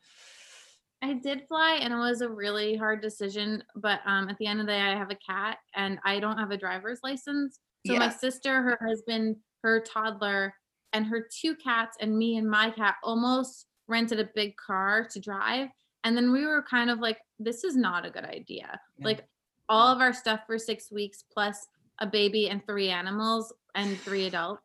I 1.02 1.14
did 1.14 1.46
fly 1.48 1.78
and 1.80 1.92
it 1.92 1.96
was 1.96 2.20
a 2.20 2.28
really 2.28 2.76
hard 2.76 3.00
decision. 3.02 3.62
But 3.76 4.00
um, 4.06 4.28
at 4.28 4.38
the 4.38 4.46
end 4.46 4.60
of 4.60 4.66
the 4.66 4.72
day, 4.72 4.80
I 4.80 4.96
have 4.96 5.10
a 5.10 5.16
cat 5.16 5.58
and 5.74 5.98
I 6.04 6.20
don't 6.20 6.38
have 6.38 6.50
a 6.50 6.56
driver's 6.56 7.00
license. 7.02 7.58
So 7.86 7.94
yeah. 7.94 7.98
my 8.00 8.10
sister, 8.10 8.62
her 8.62 8.78
husband, 8.80 9.36
her 9.62 9.80
toddler, 9.80 10.54
and 10.92 11.06
her 11.06 11.26
two 11.40 11.54
cats, 11.56 11.96
and 12.00 12.16
me 12.16 12.36
and 12.36 12.50
my 12.50 12.70
cat 12.70 12.96
almost 13.02 13.66
rented 13.88 14.20
a 14.20 14.28
big 14.34 14.56
car 14.56 15.06
to 15.10 15.20
drive. 15.20 15.68
And 16.04 16.16
then 16.16 16.32
we 16.32 16.46
were 16.46 16.62
kind 16.62 16.90
of 16.90 16.98
like, 16.98 17.18
this 17.38 17.64
is 17.64 17.76
not 17.76 18.04
a 18.04 18.10
good 18.10 18.24
idea. 18.24 18.78
Yeah. 18.98 19.04
Like 19.04 19.24
all 19.68 19.88
of 19.88 20.00
our 20.00 20.12
stuff 20.12 20.40
for 20.46 20.58
six 20.58 20.90
weeks, 20.90 21.24
plus 21.32 21.66
a 22.00 22.06
baby 22.06 22.48
and 22.48 22.64
three 22.66 22.88
animals 22.88 23.52
and 23.74 23.98
three 24.00 24.26
adults 24.26 24.62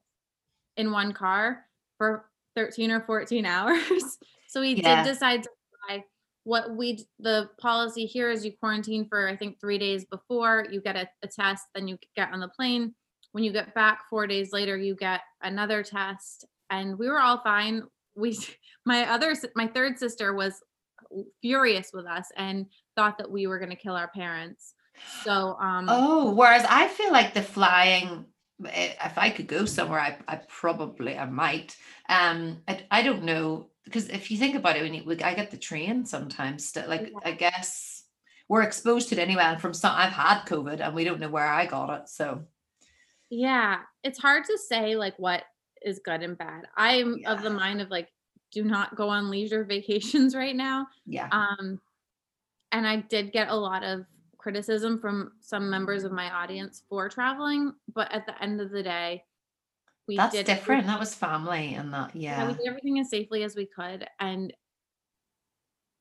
in 0.78 0.92
one 0.92 1.14
car 1.14 1.66
for 1.98 2.26
13 2.56 2.92
or 2.92 3.02
14 3.02 3.46
hours. 3.46 4.18
so 4.48 4.62
we 4.62 4.76
yeah. 4.76 5.04
did 5.04 5.12
decide 5.12 5.44
to 5.44 5.50
fly 5.88 6.04
what 6.46 6.76
we 6.76 7.04
the 7.20 7.50
policy 7.60 8.06
here 8.06 8.30
is 8.30 8.46
you 8.46 8.54
quarantine 8.60 9.08
for 9.10 9.28
I 9.28 9.36
think 9.36 9.60
three 9.60 9.80
days 9.80 10.06
before 10.06 10.68
you 10.72 10.80
get 10.80 10.96
a, 10.96 11.10
a 11.24 11.28
test, 11.28 11.66
then 11.74 11.88
you 11.88 11.98
get 12.16 12.32
on 12.32 12.40
the 12.40 12.48
plane. 12.48 12.94
when 13.32 13.44
you 13.44 13.52
get 13.52 13.74
back 13.74 14.04
four 14.10 14.28
days 14.28 14.54
later, 14.54 14.78
you 14.78 14.96
get 14.96 15.22
another 15.42 15.84
test. 15.84 16.46
And 16.70 16.98
we 16.98 17.10
were 17.10 17.20
all 17.20 17.42
fine. 17.44 17.84
We, 18.16 18.38
my 18.86 19.10
other, 19.10 19.36
my 19.56 19.68
third 19.68 19.98
sister 19.98 20.34
was 20.34 20.62
furious 21.42 21.90
with 21.94 22.06
us 22.06 22.28
and 22.38 22.68
thought 22.96 23.18
that 23.18 23.30
we 23.30 23.48
were 23.48 23.60
going 23.60 23.72
to 23.72 23.76
kill 23.76 23.96
our 23.96 24.10
parents. 24.10 24.76
So, 25.24 25.58
um, 25.60 25.86
Oh, 25.88 26.34
whereas 26.34 26.66
I 26.70 26.88
feel 26.88 27.12
like 27.12 27.34
the 27.34 27.42
flying, 27.42 28.26
eh, 28.66 28.94
if 29.04 29.18
I 29.18 29.30
could 29.30 29.48
go 29.48 29.66
somewhere, 29.66 30.00
I, 30.00 30.18
I 30.28 30.42
probably 30.48 31.18
I 31.18 31.26
might. 31.26 31.76
Um, 32.10 32.62
I, 32.68 32.86
I 32.92 33.02
don't 33.02 33.24
know 33.24 33.70
because 33.84 34.10
if 34.10 34.32
you 34.32 34.38
think 34.38 34.56
about 34.56 34.78
it, 34.78 34.82
when 34.82 34.94
you, 34.94 35.04
I 35.24 35.34
get 35.36 35.52
the 35.52 35.58
train 35.58 36.06
sometimes. 36.06 36.76
Like 36.76 37.12
Yeah. 37.14 37.20
I 37.24 37.32
guess 37.32 38.04
we're 38.50 38.64
exposed 38.64 39.10
to 39.10 39.16
it 39.16 39.22
anyway. 39.22 39.44
And 39.44 39.62
from 39.62 39.74
some, 39.74 39.94
I've 39.96 40.12
had 40.12 40.42
COVID, 40.46 40.80
and 40.82 40.96
we 40.96 41.04
don't 41.04 41.20
know 41.20 41.30
where 41.30 41.48
I 41.48 41.66
got 41.66 42.02
it. 42.02 42.10
So 42.10 42.46
yeah, 43.30 43.80
it's 44.04 44.20
hard 44.20 44.46
to 44.46 44.58
say 44.58 44.96
like 44.96 45.18
what 45.18 45.44
is 45.82 46.00
good 46.00 46.24
and 46.24 46.38
bad. 46.38 46.64
I'm 46.76 47.22
of 47.26 47.42
the 47.42 47.50
mind 47.50 47.82
of 47.82 47.90
like, 47.90 48.10
do 48.52 48.64
not 48.64 48.96
go 48.96 49.10
on 49.10 49.30
leisure 49.30 49.64
vacations 49.70 50.36
right 50.36 50.56
now. 50.56 50.88
yeah, 51.06 51.28
Um, 51.32 51.80
and 52.72 52.88
I 52.88 52.98
did 52.98 53.32
get 53.32 53.50
a 53.50 53.56
lot 53.56 53.84
of 53.84 54.06
criticism 54.46 55.00
from 55.00 55.32
some 55.42 55.72
members 55.72 56.04
of 56.04 56.12
my 56.12 56.30
audience 56.30 56.84
for 56.88 57.10
traveling, 57.10 57.74
but 57.96 58.12
at 58.12 58.28
the 58.28 58.44
end 58.44 58.62
of 58.62 58.70
the 58.70 58.84
day, 58.84 59.24
we 60.08 60.18
that's 60.18 60.36
did 60.36 60.46
different. 60.46 60.86
That 60.86 61.00
was 61.00 61.16
family, 61.16 61.74
and 61.74 61.92
that 61.92 62.16
Yeah, 62.16 62.42
yeah, 62.44 62.48
we 62.50 62.54
did 62.54 62.68
everything 62.68 63.00
as 63.00 63.10
safely 63.10 63.42
as 63.42 63.56
we 63.56 63.66
could, 63.66 64.06
and 64.20 64.54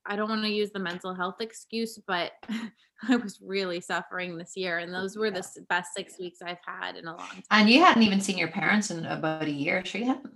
I 0.05 0.15
don't 0.15 0.29
want 0.29 0.43
to 0.43 0.49
use 0.49 0.69
the 0.69 0.77
mental 0.77 1.15
health 1.15 1.37
excuse, 1.39 1.97
but 2.05 2.33
I 3.09 3.15
was 3.15 3.39
really 3.41 3.81
suffering 3.81 4.37
this 4.37 4.55
year, 4.55 4.77
and 4.77 4.93
those 4.93 5.17
were 5.17 5.31
the 5.31 5.43
best 5.67 5.95
six 5.95 6.19
weeks 6.19 6.37
I've 6.45 6.59
had 6.63 6.97
in 6.97 7.07
a 7.07 7.17
long 7.17 7.27
time. 7.27 7.43
and 7.49 7.67
you 7.67 7.83
hadn't 7.83 8.03
even 8.03 8.21
seen 8.21 8.37
your 8.37 8.49
parents 8.49 8.91
in 8.91 9.07
about 9.07 9.45
a 9.45 9.51
year. 9.51 9.83
Sure, 9.83 10.01
you 10.01 10.07
hadn't. 10.07 10.35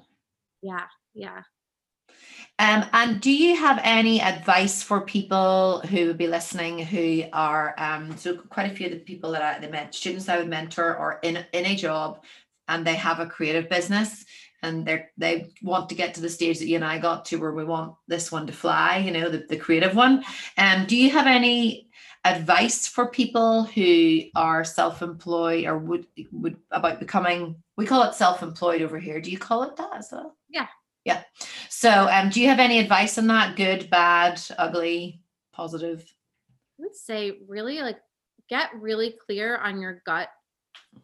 Yeah, 0.63 0.85
yeah. 1.13 1.43
Um, 2.57 2.85
and 2.93 3.21
do 3.21 3.31
you 3.31 3.55
have 3.55 3.79
any 3.83 4.21
advice 4.21 4.83
for 4.83 5.01
people 5.01 5.81
who 5.81 6.07
would 6.07 6.17
be 6.17 6.27
listening 6.27 6.79
who 6.79 7.23
are 7.33 7.73
um, 7.77 8.17
so 8.17 8.37
quite 8.37 8.71
a 8.71 8.75
few 8.75 8.87
of 8.87 8.91
the 8.91 8.99
people 8.99 9.31
that 9.31 9.41
I 9.41 9.59
the 9.59 9.71
men- 9.71 9.91
students 9.91 10.29
I 10.29 10.37
would 10.37 10.49
mentor 10.49 10.95
are 10.95 11.19
in 11.23 11.45
in 11.53 11.65
a 11.65 11.75
job 11.75 12.23
and 12.67 12.85
they 12.85 12.95
have 12.95 13.19
a 13.19 13.25
creative 13.25 13.69
business 13.69 14.25
and 14.61 14.85
they 14.85 15.05
they 15.17 15.51
want 15.61 15.89
to 15.89 15.95
get 15.95 16.13
to 16.15 16.21
the 16.21 16.29
stage 16.29 16.59
that 16.59 16.67
you 16.67 16.75
and 16.75 16.85
I 16.85 16.99
got 16.99 17.25
to 17.25 17.37
where 17.37 17.53
we 17.53 17.63
want 17.63 17.95
this 18.07 18.31
one 18.31 18.47
to 18.47 18.53
fly, 18.53 18.97
you 18.97 19.11
know, 19.11 19.29
the, 19.29 19.45
the 19.49 19.57
creative 19.57 19.95
one. 19.95 20.23
Um, 20.57 20.85
do 20.85 20.97
you 20.97 21.09
have 21.11 21.27
any 21.27 21.89
advice 22.25 22.87
for 22.87 23.07
people 23.07 23.63
who 23.63 24.21
are 24.35 24.65
self-employed 24.65 25.65
or 25.65 25.77
would 25.77 26.05
would 26.31 26.57
about 26.71 26.99
becoming 26.99 27.55
we 27.77 27.85
call 27.85 28.03
it 28.03 28.13
self-employed 28.13 28.81
over 28.81 28.99
here. 28.99 29.21
Do 29.21 29.31
you 29.31 29.37
call 29.37 29.63
it 29.63 29.77
that 29.77 29.95
as 29.95 30.09
well? 30.11 30.35
Yeah. 30.49 30.67
Yeah. 31.09 31.23
So 31.69 32.07
um 32.09 32.29
do 32.29 32.41
you 32.41 32.47
have 32.47 32.59
any 32.59 32.79
advice 32.79 33.17
on 33.17 33.27
that? 33.27 33.55
Good, 33.55 33.89
bad, 33.89 34.41
ugly, 34.57 35.21
positive? 35.53 36.03
I 36.79 36.83
would 36.83 36.95
say 36.95 37.39
really 37.47 37.79
like 37.79 37.97
get 38.49 38.69
really 38.75 39.15
clear 39.25 39.57
on 39.57 39.81
your 39.81 40.01
gut 40.05 40.29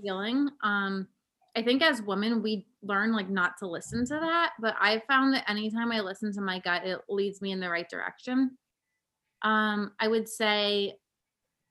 feeling. 0.02 0.50
Um, 0.64 1.08
I 1.56 1.62
think 1.62 1.82
as 1.82 2.02
women 2.02 2.42
we 2.42 2.68
learn 2.82 3.14
like 3.14 3.30
not 3.30 3.58
to 3.60 3.68
listen 3.68 4.06
to 4.06 4.16
that, 4.20 4.54
but 4.60 4.76
I 4.80 5.02
found 5.08 5.34
that 5.34 5.50
anytime 5.50 5.92
I 5.92 6.02
listen 6.02 6.34
to 6.34 6.42
my 6.42 6.60
gut, 6.60 6.86
it 6.86 7.00
leads 7.10 7.42
me 7.42 7.52
in 7.52 7.60
the 7.60 7.70
right 7.70 7.90
direction. 7.90 8.58
Um, 9.42 9.92
I 10.00 10.08
would 10.08 10.28
say 10.28 10.96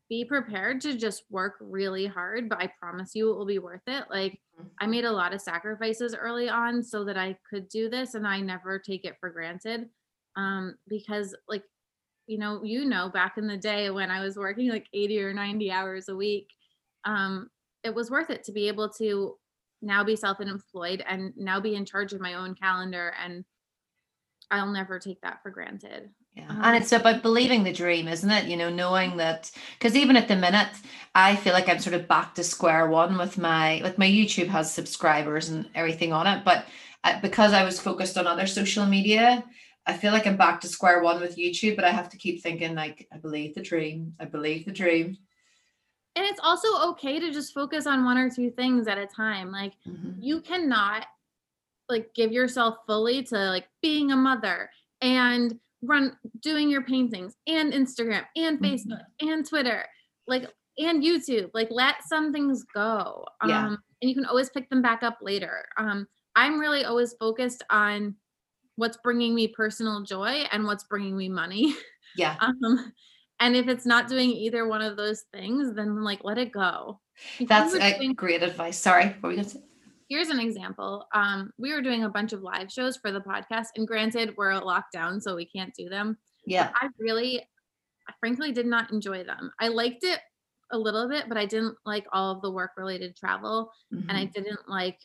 be 0.09 0.25
prepared 0.25 0.81
to 0.83 0.97
just 0.97 1.25
work 1.31 1.55
really 1.61 2.07
hard, 2.07 2.49
but 2.49 2.61
I 2.61 2.71
promise 2.79 3.15
you 3.15 3.31
it 3.31 3.37
will 3.37 3.47
be 3.47 3.59
worth 3.59 3.83
it. 3.87 4.05
Like. 4.11 4.41
I 4.81 4.87
made 4.87 5.05
a 5.05 5.11
lot 5.11 5.35
of 5.35 5.41
sacrifices 5.41 6.15
early 6.15 6.49
on 6.49 6.81
so 6.83 7.05
that 7.07 7.17
I 7.17 7.37
could 7.51 7.69
do 7.69 7.89
this 7.89 8.15
and 8.15 8.25
I 8.25 8.41
never 8.41 8.79
take 8.79 9.05
it 9.05 9.17
for 9.19 9.31
granted. 9.31 9.89
Um, 10.37 10.77
because 10.89 11.35
like 11.49 11.65
you 12.27 12.39
know, 12.39 12.63
you 12.65 12.87
know, 12.87 13.11
back 13.11 13.37
in 13.37 13.47
the 13.47 13.57
day 13.57 13.91
when 13.91 14.11
I 14.11 14.21
was 14.25 14.37
working 14.37 14.71
like 14.71 14.87
80 14.95 15.23
or 15.23 15.35
90 15.35 15.71
hours 15.71 16.09
a 16.09 16.17
week, 16.17 16.49
um, 17.05 17.51
it 17.83 17.95
was 17.95 18.11
worth 18.11 18.31
it 18.31 18.45
to 18.45 18.53
be 18.53 18.69
able 18.69 18.89
to 18.95 19.37
now 19.83 20.03
be 20.03 20.17
self-employed 20.17 21.05
and 21.07 21.35
now 21.37 21.61
be 21.61 21.75
in 21.75 21.85
charge 21.85 22.15
of 22.15 22.21
my 22.21 22.35
own 22.35 22.55
calendar 22.55 23.13
and 23.23 23.45
I'll 24.51 24.73
never 24.73 24.99
take 24.99 25.21
that 25.21 25.43
for 25.43 25.51
granted. 25.51 26.11
Yeah. 26.35 26.61
And 26.63 26.77
it's 26.77 26.91
about 26.91 27.23
believing 27.23 27.63
the 27.63 27.73
dream, 27.73 28.09
isn't 28.09 28.31
it? 28.31 28.47
You 28.47 28.57
know, 28.57 28.69
knowing 28.69 29.17
that 29.19 29.51
because 29.79 29.95
even 29.95 30.17
at 30.17 30.27
the 30.27 30.35
minute, 30.35 30.69
I 31.15 31.37
feel 31.37 31.53
like 31.53 31.69
I'm 31.69 31.79
sort 31.79 31.95
of 31.95 32.09
back 32.09 32.35
to 32.35 32.43
square 32.45 32.89
one 32.89 33.17
with 33.17 33.39
my 33.39 33.79
like 33.83 33.99
my 33.99 34.07
YouTube 34.07 34.49
has 34.49 34.73
subscribers 34.73 35.49
and 35.49 35.69
everything 35.75 36.13
on 36.13 36.27
it, 36.27 36.45
but 36.45 36.67
uh, 37.05 37.21
because 37.21 37.53
I 37.53 37.63
was 37.63 37.81
focused 37.81 38.19
on 38.19 38.27
other 38.27 38.47
social 38.47 38.85
media, 38.85 39.45
I 39.87 39.93
feel 39.97 40.13
like 40.13 40.27
I'm 40.27 40.37
back 40.37 40.61
to 40.63 40.69
square 40.69 41.03
one 41.03 41.21
with 41.21 41.37
YouTube, 41.37 41.77
but 41.77 41.85
I 41.85 41.91
have 41.91 42.09
to 42.09 42.17
keep 42.17 42.43
thinking 42.43 42.75
like 42.75 43.07
I 43.13 43.19
believe 43.19 43.55
the 43.55 43.63
dream, 43.63 44.15
I 44.19 44.25
believe 44.25 44.65
the 44.65 44.73
dream. 44.73 45.17
And 46.17 46.25
it's 46.25 46.41
also 46.43 46.91
okay 46.91 47.21
to 47.21 47.33
just 47.33 47.55
focus 47.55 47.87
on 47.87 48.05
one 48.05 48.19
or 48.19 48.29
two 48.31 48.51
things 48.51 48.89
at 48.89 48.99
a 48.99 49.07
time. 49.07 49.53
Like 49.53 49.75
Mhm. 49.87 50.17
you 50.19 50.41
cannot 50.41 51.07
like 51.89 52.13
give 52.15 52.33
yourself 52.33 52.79
fully 52.87 53.23
to 53.25 53.37
like 53.51 53.69
being 53.83 54.11
a 54.11 54.17
mother 54.17 54.71
and 55.01 55.61
run 55.87 56.17
doing 56.41 56.71
your 56.71 56.83
paintings 56.83 57.35
and 57.47 57.73
Instagram 57.73 58.25
and 58.37 58.59
Mhm. 58.59 58.63
Facebook 58.63 59.03
and 59.21 59.47
Twitter 59.49 59.85
like 60.27 60.45
and 60.79 61.03
YouTube 61.03 61.51
like 61.55 61.69
let 61.71 61.97
some 62.07 62.33
things 62.33 62.65
go 62.75 63.25
Yeah. 63.47 63.67
um 63.67 63.79
and 64.03 64.09
you 64.09 64.15
can 64.15 64.25
always 64.25 64.51
pick 64.51 64.69
them 64.71 64.83
back 64.83 65.03
up 65.03 65.19
later 65.23 65.65
um 65.79 66.07
I'm 66.37 66.59
really 66.59 66.85
always 66.85 67.15
focused 67.15 67.63
on 67.71 68.17
what's 68.77 68.97
bringing 68.99 69.35
me 69.35 69.49
personal 69.49 70.03
joy 70.03 70.45
and 70.51 70.65
what's 70.65 70.85
bringing 70.85 71.17
me 71.17 71.29
money 71.29 71.75
Yeah. 72.17 72.37
um 72.41 72.93
and 73.41 73.55
if 73.57 73.69
it's 73.69 73.87
not 73.87 74.09
doing 74.09 74.31
either 74.31 74.67
one 74.67 74.83
of 74.83 74.97
those 74.97 75.25
things 75.33 75.75
then 75.75 76.03
like 76.03 76.25
let 76.25 76.39
it 76.39 76.51
go 76.53 77.01
you 77.39 77.47
That's 77.47 77.77
great 78.17 78.43
advice. 78.43 78.77
Sorry, 78.77 79.07
what 79.21 79.23
were 79.23 79.31
you 79.31 79.37
gonna 79.37 79.49
say? 79.49 79.61
Here's 80.09 80.29
an 80.29 80.41
example. 80.41 81.07
Um, 81.15 81.53
we 81.59 81.73
were 81.73 81.83
doing 81.83 82.05
a 82.05 82.09
bunch 82.09 82.33
of 82.33 82.43
live 82.43 82.71
shows 82.71 82.97
for 82.97 83.11
the 83.13 83.21
podcast, 83.21 83.69
and 83.77 83.87
granted, 83.87 84.35
we're 84.37 84.55
locked 84.59 84.93
down, 84.93 85.21
so 85.21 85.35
we 85.37 85.47
can't 85.47 85.75
do 85.75 85.89
them. 85.89 86.19
Yeah. 86.47 86.73
I 86.75 86.89
really, 86.99 87.41
I 88.09 88.13
frankly, 88.21 88.53
did 88.53 88.67
not 88.67 88.93
enjoy 88.93 89.25
them. 89.25 89.51
I 89.61 89.69
liked 89.69 90.05
it 90.05 90.21
a 90.73 90.79
little 90.79 91.09
bit, 91.09 91.29
but 91.29 91.39
I 91.39 91.47
didn't 91.47 91.77
like 91.85 92.07
all 92.13 92.33
of 92.35 92.43
the 92.43 92.51
work 92.51 92.73
related 92.77 93.17
travel, 93.17 93.71
and 93.91 94.11
I 94.13 94.27
Mhm. 94.27 94.33
didn't 94.33 94.69
like 94.69 94.99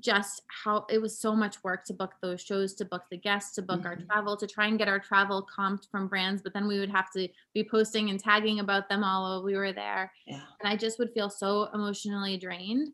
just 0.00 0.42
how 0.48 0.84
it 0.90 0.98
was 1.00 1.16
so 1.20 1.36
much 1.36 1.62
work 1.62 1.84
to 1.84 1.94
book 1.94 2.14
those 2.20 2.40
shows, 2.42 2.74
to 2.74 2.84
book 2.84 3.04
the 3.12 3.16
guests, 3.16 3.54
to 3.54 3.62
book 3.62 3.84
our 3.86 3.96
Mhm. 3.96 4.06
travel, 4.06 4.36
to 4.36 4.46
try 4.46 4.66
and 4.66 4.76
get 4.76 4.88
our 4.88 4.98
travel 4.98 5.46
comped 5.56 5.88
from 5.88 6.08
brands, 6.08 6.42
but 6.42 6.52
then 6.52 6.66
we 6.66 6.80
would 6.80 6.90
have 6.90 7.12
to 7.12 7.28
be 7.54 7.62
posting 7.62 8.10
and 8.10 8.18
tagging 8.18 8.58
about 8.58 8.88
them 8.88 9.04
all 9.04 9.22
while 9.22 9.44
we 9.44 9.54
were 9.56 9.72
there 9.72 10.12
yeah. 10.26 10.42
and 10.60 10.68
I 10.68 10.76
just 10.76 10.98
would 10.98 11.12
feel 11.12 11.30
so 11.30 11.64
emotionally 11.72 12.36
drained. 12.36 12.92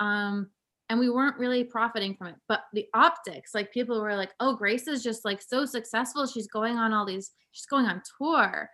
Um, 0.00 0.50
and 0.90 0.98
we 0.98 1.10
weren't 1.10 1.36
really 1.38 1.64
profiting 1.64 2.14
from 2.14 2.28
it. 2.28 2.36
But 2.48 2.62
the 2.72 2.86
optics, 2.94 3.54
like 3.54 3.72
people 3.72 4.00
were 4.00 4.16
like, 4.16 4.32
"Oh, 4.40 4.56
Grace 4.56 4.88
is 4.88 5.02
just 5.02 5.24
like 5.24 5.42
so 5.42 5.64
successful. 5.66 6.26
She's 6.26 6.48
going 6.48 6.76
on 6.76 6.92
all 6.94 7.04
these. 7.04 7.32
She's 7.52 7.66
going 7.66 7.86
on 7.86 8.02
tour." 8.18 8.70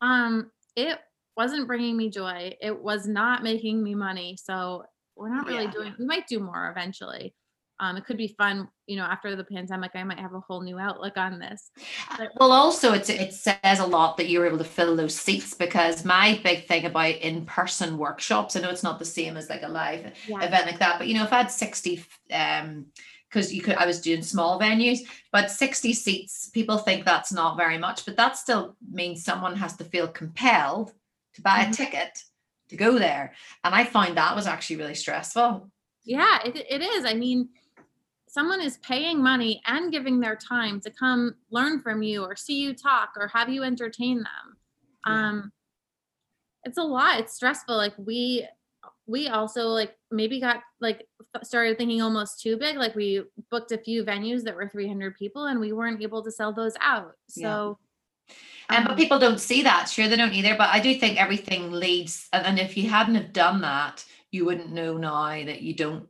Um, 0.00 0.50
it 0.76 0.98
wasn't 1.36 1.66
bringing 1.66 1.96
me 1.96 2.08
joy. 2.10 2.54
It 2.60 2.82
was 2.82 3.06
not 3.06 3.42
making 3.42 3.82
me 3.82 3.94
money. 3.94 4.36
So 4.42 4.84
we're 5.16 5.34
not 5.34 5.46
really 5.46 5.64
Yeah. 5.64 5.70
doing. 5.70 5.94
We 5.98 6.06
might 6.06 6.26
do 6.26 6.40
more 6.40 6.70
eventually. 6.70 7.34
Um, 7.82 7.96
it 7.96 8.04
could 8.06 8.16
be 8.16 8.28
fun. 8.38 8.68
You 8.86 8.96
know, 8.96 9.02
after 9.02 9.34
the 9.34 9.42
pandemic, 9.42 9.90
I 9.96 10.04
might 10.04 10.20
have 10.20 10.34
a 10.34 10.40
whole 10.40 10.62
new 10.62 10.78
outlook 10.78 11.16
on 11.16 11.40
this. 11.40 11.72
Well, 12.36 12.52
also 12.52 12.92
it's 12.92 13.10
it 13.10 13.34
says 13.34 13.80
a 13.80 13.86
lot 13.86 14.16
that 14.16 14.28
you 14.28 14.38
were 14.38 14.46
able 14.46 14.58
to 14.58 14.64
fill 14.64 14.94
those 14.94 15.16
seats 15.16 15.52
because 15.52 16.04
my 16.04 16.40
big 16.44 16.68
thing 16.68 16.86
about 16.86 17.16
in-person 17.16 17.98
workshops, 17.98 18.54
I 18.54 18.60
know 18.60 18.70
it's 18.70 18.84
not 18.84 19.00
the 19.00 19.04
same 19.04 19.36
as 19.36 19.50
like 19.50 19.64
a 19.64 19.68
live 19.68 20.12
Yeah. 20.28 20.42
event 20.44 20.66
like 20.66 20.78
that, 20.78 20.98
but 20.98 21.08
you 21.08 21.14
know, 21.14 21.24
if 21.24 21.32
I 21.32 21.38
had 21.38 21.50
60 21.50 22.04
um 22.32 22.86
because 23.28 23.52
you 23.52 23.62
could 23.62 23.76
I 23.76 23.86
was 23.86 24.00
doing 24.00 24.22
small 24.22 24.60
venues, 24.60 25.00
but 25.32 25.50
60 25.50 25.92
seats, 25.92 26.50
people 26.50 26.78
think 26.78 27.04
that's 27.04 27.32
not 27.32 27.56
very 27.56 27.78
much, 27.78 28.04
but 28.04 28.16
that 28.16 28.36
still 28.36 28.76
means 28.92 29.24
someone 29.24 29.56
has 29.56 29.76
to 29.78 29.84
feel 29.84 30.06
compelled 30.06 30.92
to 31.34 31.42
buy 31.42 31.62
a 31.62 31.66
Mhm. 31.66 31.72
ticket 31.72 32.22
to 32.68 32.76
go 32.76 32.98
there. 32.98 33.32
And 33.64 33.74
I 33.74 33.84
find 33.84 34.16
that 34.16 34.36
was 34.36 34.46
actually 34.46 34.76
really 34.76 34.94
stressful. 34.94 35.70
Yeah, 36.04 36.42
it, 36.44 36.56
it 36.68 36.82
is. 36.82 37.04
I 37.04 37.14
mean, 37.14 37.48
someone 38.32 38.62
is 38.62 38.78
paying 38.78 39.22
money 39.22 39.60
and 39.66 39.92
giving 39.92 40.18
their 40.18 40.34
time 40.34 40.80
to 40.80 40.90
come 40.90 41.34
learn 41.50 41.78
from 41.80 42.02
you 42.02 42.24
or 42.24 42.34
see 42.34 42.58
you 42.62 42.72
talk 42.72 43.10
or 43.16 43.28
have 43.28 43.50
you 43.50 43.62
entertain 43.62 44.16
them. 44.16 44.56
Yeah. 45.06 45.28
Um 45.28 45.52
it's 46.64 46.78
a 46.78 46.82
lot. 46.82 47.20
It's 47.20 47.34
stressful. 47.34 47.76
Like 47.76 47.92
we 47.98 48.46
we 49.06 49.28
also 49.28 49.66
like 49.66 49.94
maybe 50.10 50.40
got 50.40 50.62
like 50.80 51.06
started 51.42 51.76
thinking 51.76 52.00
almost 52.00 52.40
too 52.40 52.56
big. 52.56 52.78
Like 52.78 52.94
we 52.94 53.22
booked 53.50 53.72
a 53.72 53.78
few 53.78 54.02
venues 54.02 54.44
that 54.44 54.56
were 54.56 54.68
300 54.68 55.14
people 55.14 55.46
and 55.46 55.60
we 55.60 55.74
weren't 55.74 56.00
able 56.00 56.22
to 56.24 56.30
sell 56.30 56.54
those 56.54 56.74
out. 56.80 57.12
Yeah. 57.36 57.48
So 57.48 57.78
And 58.70 58.84
but 58.84 58.92
um, 58.92 58.96
people 58.96 59.18
don't 59.18 59.40
see 59.40 59.62
that. 59.64 59.90
Sure, 59.90 60.08
they 60.08 60.16
don't 60.16 60.32
either. 60.32 60.56
But 60.56 60.70
I 60.70 60.80
do 60.80 60.94
think 60.94 61.20
everything 61.20 61.70
leads. 61.70 62.28
And, 62.32 62.46
and 62.46 62.58
if 62.58 62.78
you 62.78 62.88
hadn't 62.88 63.16
have 63.16 63.34
done 63.34 63.60
that, 63.60 64.06
you 64.30 64.46
wouldn't 64.46 64.72
know 64.72 64.96
now 64.96 65.44
that 65.44 65.60
you 65.60 65.74
don't 65.74 66.08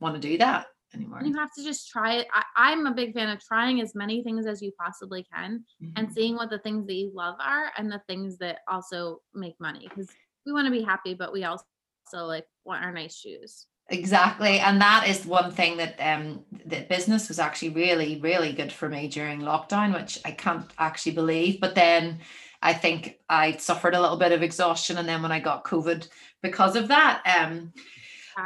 want 0.00 0.20
to 0.20 0.20
do 0.20 0.36
that 0.36 0.66
anymore. 0.94 1.20
You 1.24 1.34
have 1.34 1.52
to 1.54 1.64
just 1.64 1.88
try 1.88 2.16
it. 2.16 2.26
I, 2.56 2.72
am 2.72 2.86
a 2.86 2.94
big 2.94 3.14
fan 3.14 3.28
of 3.28 3.40
trying 3.40 3.80
as 3.80 3.94
many 3.94 4.22
things 4.22 4.46
as 4.46 4.60
you 4.60 4.72
possibly 4.78 5.24
can 5.32 5.64
mm-hmm. 5.82 5.92
and 5.96 6.12
seeing 6.12 6.36
what 6.36 6.50
the 6.50 6.58
things 6.58 6.86
that 6.86 6.94
you 6.94 7.10
love 7.14 7.36
are 7.40 7.72
and 7.76 7.90
the 7.90 8.02
things 8.08 8.38
that 8.38 8.58
also 8.68 9.20
make 9.34 9.54
money 9.60 9.88
because 9.88 10.08
we 10.46 10.52
want 10.52 10.66
to 10.66 10.70
be 10.70 10.82
happy, 10.82 11.14
but 11.14 11.32
we 11.32 11.44
also 11.44 11.64
like 12.12 12.46
want 12.64 12.84
our 12.84 12.92
nice 12.92 13.16
shoes. 13.16 13.66
Exactly. 13.90 14.60
And 14.60 14.80
that 14.80 15.08
is 15.08 15.26
one 15.26 15.50
thing 15.50 15.76
that 15.78 15.96
um 15.98 16.44
that 16.66 16.88
business 16.88 17.28
was 17.28 17.38
actually 17.38 17.70
really, 17.70 18.20
really 18.20 18.52
good 18.52 18.72
for 18.72 18.88
me 18.88 19.08
during 19.08 19.40
lockdown, 19.40 19.94
which 19.94 20.18
I 20.24 20.30
can't 20.30 20.70
actually 20.78 21.12
believe. 21.12 21.60
But 21.60 21.74
then 21.74 22.20
I 22.62 22.72
think 22.72 23.18
I 23.28 23.56
suffered 23.56 23.94
a 23.94 24.00
little 24.00 24.16
bit 24.16 24.32
of 24.32 24.42
exhaustion 24.42 24.98
and 24.98 25.08
then 25.08 25.22
when 25.22 25.32
I 25.32 25.40
got 25.40 25.64
COVID 25.64 26.08
because 26.40 26.76
of 26.76 26.88
that. 26.88 27.22
Um 27.26 27.72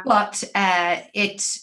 but 0.07 0.43
uh 0.55 1.01
it 1.13 1.59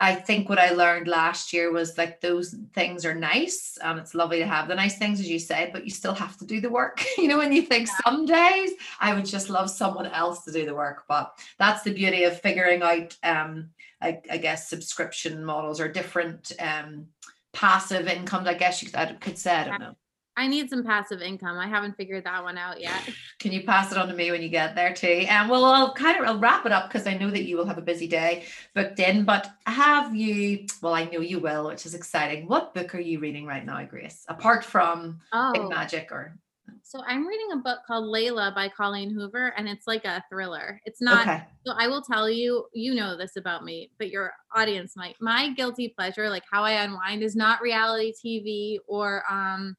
I 0.00 0.14
think 0.14 0.48
what 0.48 0.58
I 0.58 0.70
learned 0.70 1.08
last 1.08 1.52
year 1.52 1.72
was 1.72 1.98
like 1.98 2.20
those 2.20 2.54
things 2.74 3.04
are 3.04 3.14
nice 3.14 3.78
and 3.82 3.98
it's 3.98 4.14
lovely 4.14 4.38
to 4.38 4.46
have 4.46 4.68
the 4.68 4.74
nice 4.74 4.98
things 4.98 5.20
as 5.20 5.28
you 5.28 5.38
said, 5.38 5.72
but 5.72 5.84
you 5.84 5.90
still 5.90 6.14
have 6.14 6.36
to 6.38 6.46
do 6.46 6.60
the 6.60 6.70
work. 6.70 7.04
you 7.18 7.28
know, 7.28 7.38
when 7.38 7.52
you 7.52 7.62
think 7.62 7.88
some 8.04 8.24
days 8.26 8.70
I 9.00 9.14
would 9.14 9.26
just 9.26 9.50
love 9.50 9.70
someone 9.70 10.06
else 10.06 10.44
to 10.44 10.52
do 10.52 10.64
the 10.66 10.74
work, 10.74 11.04
but 11.08 11.38
that's 11.58 11.82
the 11.82 11.92
beauty 11.92 12.24
of 12.24 12.40
figuring 12.40 12.82
out 12.82 13.16
um 13.22 13.70
I, 14.00 14.20
I 14.30 14.38
guess 14.38 14.70
subscription 14.70 15.44
models 15.44 15.80
or 15.80 15.88
different 15.88 16.52
um 16.60 17.06
passive 17.52 18.06
incomes, 18.06 18.46
I 18.46 18.54
guess 18.54 18.82
you 18.82 18.90
could, 18.90 19.20
could 19.20 19.38
say, 19.38 19.54
I 19.54 19.64
don't 19.64 19.80
know. 19.80 19.96
I 20.38 20.46
need 20.46 20.70
some 20.70 20.84
passive 20.84 21.20
income. 21.20 21.58
I 21.58 21.66
haven't 21.66 21.96
figured 21.96 22.22
that 22.24 22.44
one 22.44 22.56
out 22.56 22.80
yet. 22.80 23.02
Can 23.40 23.50
you 23.50 23.64
pass 23.64 23.90
it 23.90 23.98
on 23.98 24.06
to 24.06 24.14
me 24.14 24.30
when 24.30 24.40
you 24.40 24.48
get 24.48 24.76
there 24.76 24.94
too? 24.94 25.26
And 25.28 25.50
well, 25.50 25.64
I'll 25.64 25.92
kind 25.92 26.16
of 26.16 26.26
I'll 26.26 26.38
wrap 26.38 26.64
it 26.64 26.70
up 26.70 26.88
because 26.88 27.08
I 27.08 27.14
know 27.14 27.28
that 27.30 27.42
you 27.42 27.56
will 27.56 27.66
have 27.66 27.76
a 27.76 27.82
busy 27.82 28.06
day 28.06 28.44
booked 28.72 29.00
in. 29.00 29.24
But 29.24 29.50
have 29.66 30.14
you? 30.14 30.66
Well, 30.80 30.94
I 30.94 31.06
know 31.06 31.20
you 31.20 31.40
will, 31.40 31.66
which 31.66 31.84
is 31.84 31.94
exciting. 31.94 32.46
What 32.46 32.72
book 32.72 32.94
are 32.94 33.00
you 33.00 33.18
reading 33.18 33.46
right 33.46 33.66
now, 33.66 33.82
Grace? 33.84 34.24
Apart 34.28 34.64
from 34.64 35.20
oh. 35.32 35.52
Big 35.52 35.68
Magic 35.68 36.12
or 36.12 36.38
so 36.82 37.02
I'm 37.06 37.26
reading 37.26 37.52
a 37.52 37.56
book 37.56 37.80
called 37.86 38.04
Layla 38.04 38.54
by 38.54 38.68
Colleen 38.68 39.10
Hoover, 39.10 39.52
and 39.56 39.68
it's 39.68 39.86
like 39.86 40.04
a 40.04 40.22
thriller. 40.30 40.80
It's 40.84 41.02
not. 41.02 41.26
Okay. 41.26 41.42
So 41.66 41.74
I 41.76 41.86
will 41.88 42.00
tell 42.00 42.30
you, 42.30 42.66
you 42.72 42.94
know 42.94 43.16
this 43.16 43.36
about 43.36 43.64
me, 43.64 43.90
but 43.98 44.10
your 44.10 44.32
audience 44.54 44.96
might. 44.96 45.16
My 45.20 45.50
guilty 45.52 45.88
pleasure, 45.88 46.30
like 46.30 46.44
how 46.50 46.62
I 46.62 46.82
unwind, 46.82 47.22
is 47.22 47.36
not 47.36 47.60
reality 47.60 48.12
TV 48.24 48.78
or 48.86 49.22
um 49.30 49.76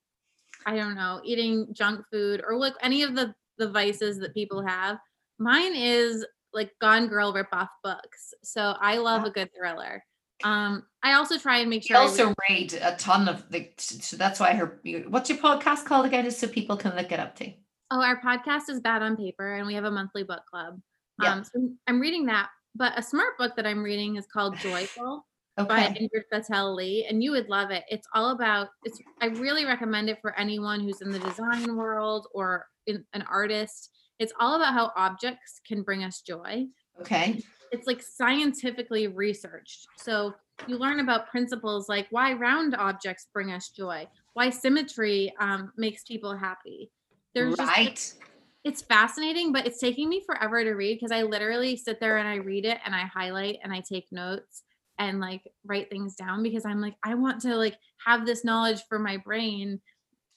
I 0.69 0.75
don't 0.75 0.93
know, 0.93 1.19
eating 1.23 1.67
junk 1.73 2.05
food 2.11 2.43
or 2.47 2.55
like 2.55 2.75
any 2.83 3.01
of 3.01 3.15
the 3.15 3.33
the 3.57 3.69
vices 3.69 4.19
that 4.19 4.35
people 4.35 4.63
have. 4.65 4.99
Mine 5.39 5.75
is 5.75 6.25
like 6.53 6.71
Gone 6.79 7.07
Girl 7.07 7.33
ripoff 7.33 7.69
books. 7.83 8.35
So 8.43 8.75
I 8.79 8.97
love 8.97 9.25
a 9.25 9.31
good 9.31 9.49
thriller. 9.57 10.03
Um, 10.43 10.83
I 11.01 11.13
also 11.13 11.39
try 11.39 11.57
and 11.57 11.71
make 11.71 11.83
sure. 11.83 11.97
I 11.97 12.01
also 12.01 12.35
read 12.49 12.73
a 12.73 12.95
ton 12.97 13.27
of 13.27 13.49
the. 13.49 13.67
so 13.77 14.15
that's 14.15 14.39
why 14.39 14.53
her. 14.53 14.79
What's 15.07 15.27
your 15.29 15.39
podcast 15.39 15.85
called 15.85 16.05
again, 16.05 16.23
just 16.23 16.39
so 16.39 16.47
people 16.47 16.77
can 16.77 16.95
look 16.95 17.11
it 17.11 17.19
up 17.19 17.35
too. 17.35 17.51
Oh, 17.89 18.01
our 18.01 18.21
podcast 18.21 18.69
is 18.69 18.79
Bad 18.79 19.01
on 19.01 19.17
Paper, 19.17 19.55
and 19.55 19.65
we 19.65 19.73
have 19.73 19.85
a 19.85 19.91
monthly 19.91 20.23
book 20.23 20.43
club. 20.51 20.79
Yeah. 21.21 21.33
Um, 21.33 21.43
so 21.43 21.71
I'm 21.87 21.99
reading 21.99 22.27
that, 22.27 22.49
but 22.75 22.97
a 22.97 23.01
smart 23.01 23.39
book 23.39 23.55
that 23.55 23.65
I'm 23.65 23.81
reading 23.81 24.17
is 24.17 24.27
called 24.31 24.55
Joyful, 24.57 25.25
okay. 25.59 25.67
by 25.67 25.81
Ingrid 25.99 26.23
Fetell 26.31 26.75
Lee, 26.75 27.05
and 27.09 27.23
you 27.23 27.31
would 27.31 27.49
love 27.49 27.71
it. 27.71 27.83
It's 27.89 28.07
all 28.13 28.31
about. 28.31 28.69
It's. 28.83 28.99
I 29.21 29.27
really 29.27 29.65
recommend 29.65 30.09
it 30.09 30.19
for 30.21 30.37
anyone 30.37 30.79
who's 30.79 31.01
in 31.01 31.11
the 31.11 31.19
design 31.19 31.75
world 31.75 32.27
or 32.33 32.67
in, 32.87 33.05
an 33.13 33.23
artist. 33.29 33.91
It's 34.19 34.33
all 34.39 34.55
about 34.55 34.73
how 34.73 34.91
objects 34.95 35.61
can 35.65 35.83
bring 35.83 36.03
us 36.03 36.21
joy. 36.21 36.65
Okay. 36.99 37.41
It's 37.71 37.87
like 37.87 38.01
scientifically 38.01 39.07
researched. 39.07 39.87
So 39.97 40.33
you 40.67 40.77
learn 40.77 40.99
about 40.99 41.29
principles 41.29 41.87
like 41.87 42.07
why 42.09 42.33
round 42.33 42.75
objects 42.75 43.27
bring 43.33 43.51
us 43.51 43.69
joy, 43.69 44.07
why 44.33 44.49
symmetry 44.49 45.33
um, 45.39 45.71
makes 45.77 46.03
people 46.03 46.35
happy. 46.35 46.91
There's 47.33 47.57
right. 47.59 47.95
Just, 47.95 48.17
it's 48.65 48.81
fascinating, 48.81 49.53
but 49.53 49.65
it's 49.65 49.79
taking 49.79 50.09
me 50.09 50.21
forever 50.25 50.63
to 50.63 50.71
read 50.71 50.95
because 50.95 51.11
I 51.11 51.21
literally 51.21 51.77
sit 51.77 51.99
there 51.99 52.17
and 52.17 52.27
I 52.27 52.35
read 52.35 52.65
it 52.65 52.79
and 52.85 52.93
I 52.93 53.03
highlight 53.03 53.59
and 53.63 53.71
I 53.71 53.81
take 53.81 54.11
notes 54.11 54.63
and 54.99 55.19
like 55.19 55.41
write 55.65 55.89
things 55.89 56.15
down 56.15 56.43
because 56.43 56.65
I'm 56.65 56.81
like, 56.81 56.95
I 57.03 57.15
want 57.15 57.41
to 57.41 57.55
like 57.55 57.77
have 58.05 58.25
this 58.25 58.43
knowledge 58.43 58.81
for 58.87 58.99
my 58.99 59.17
brain, 59.17 59.79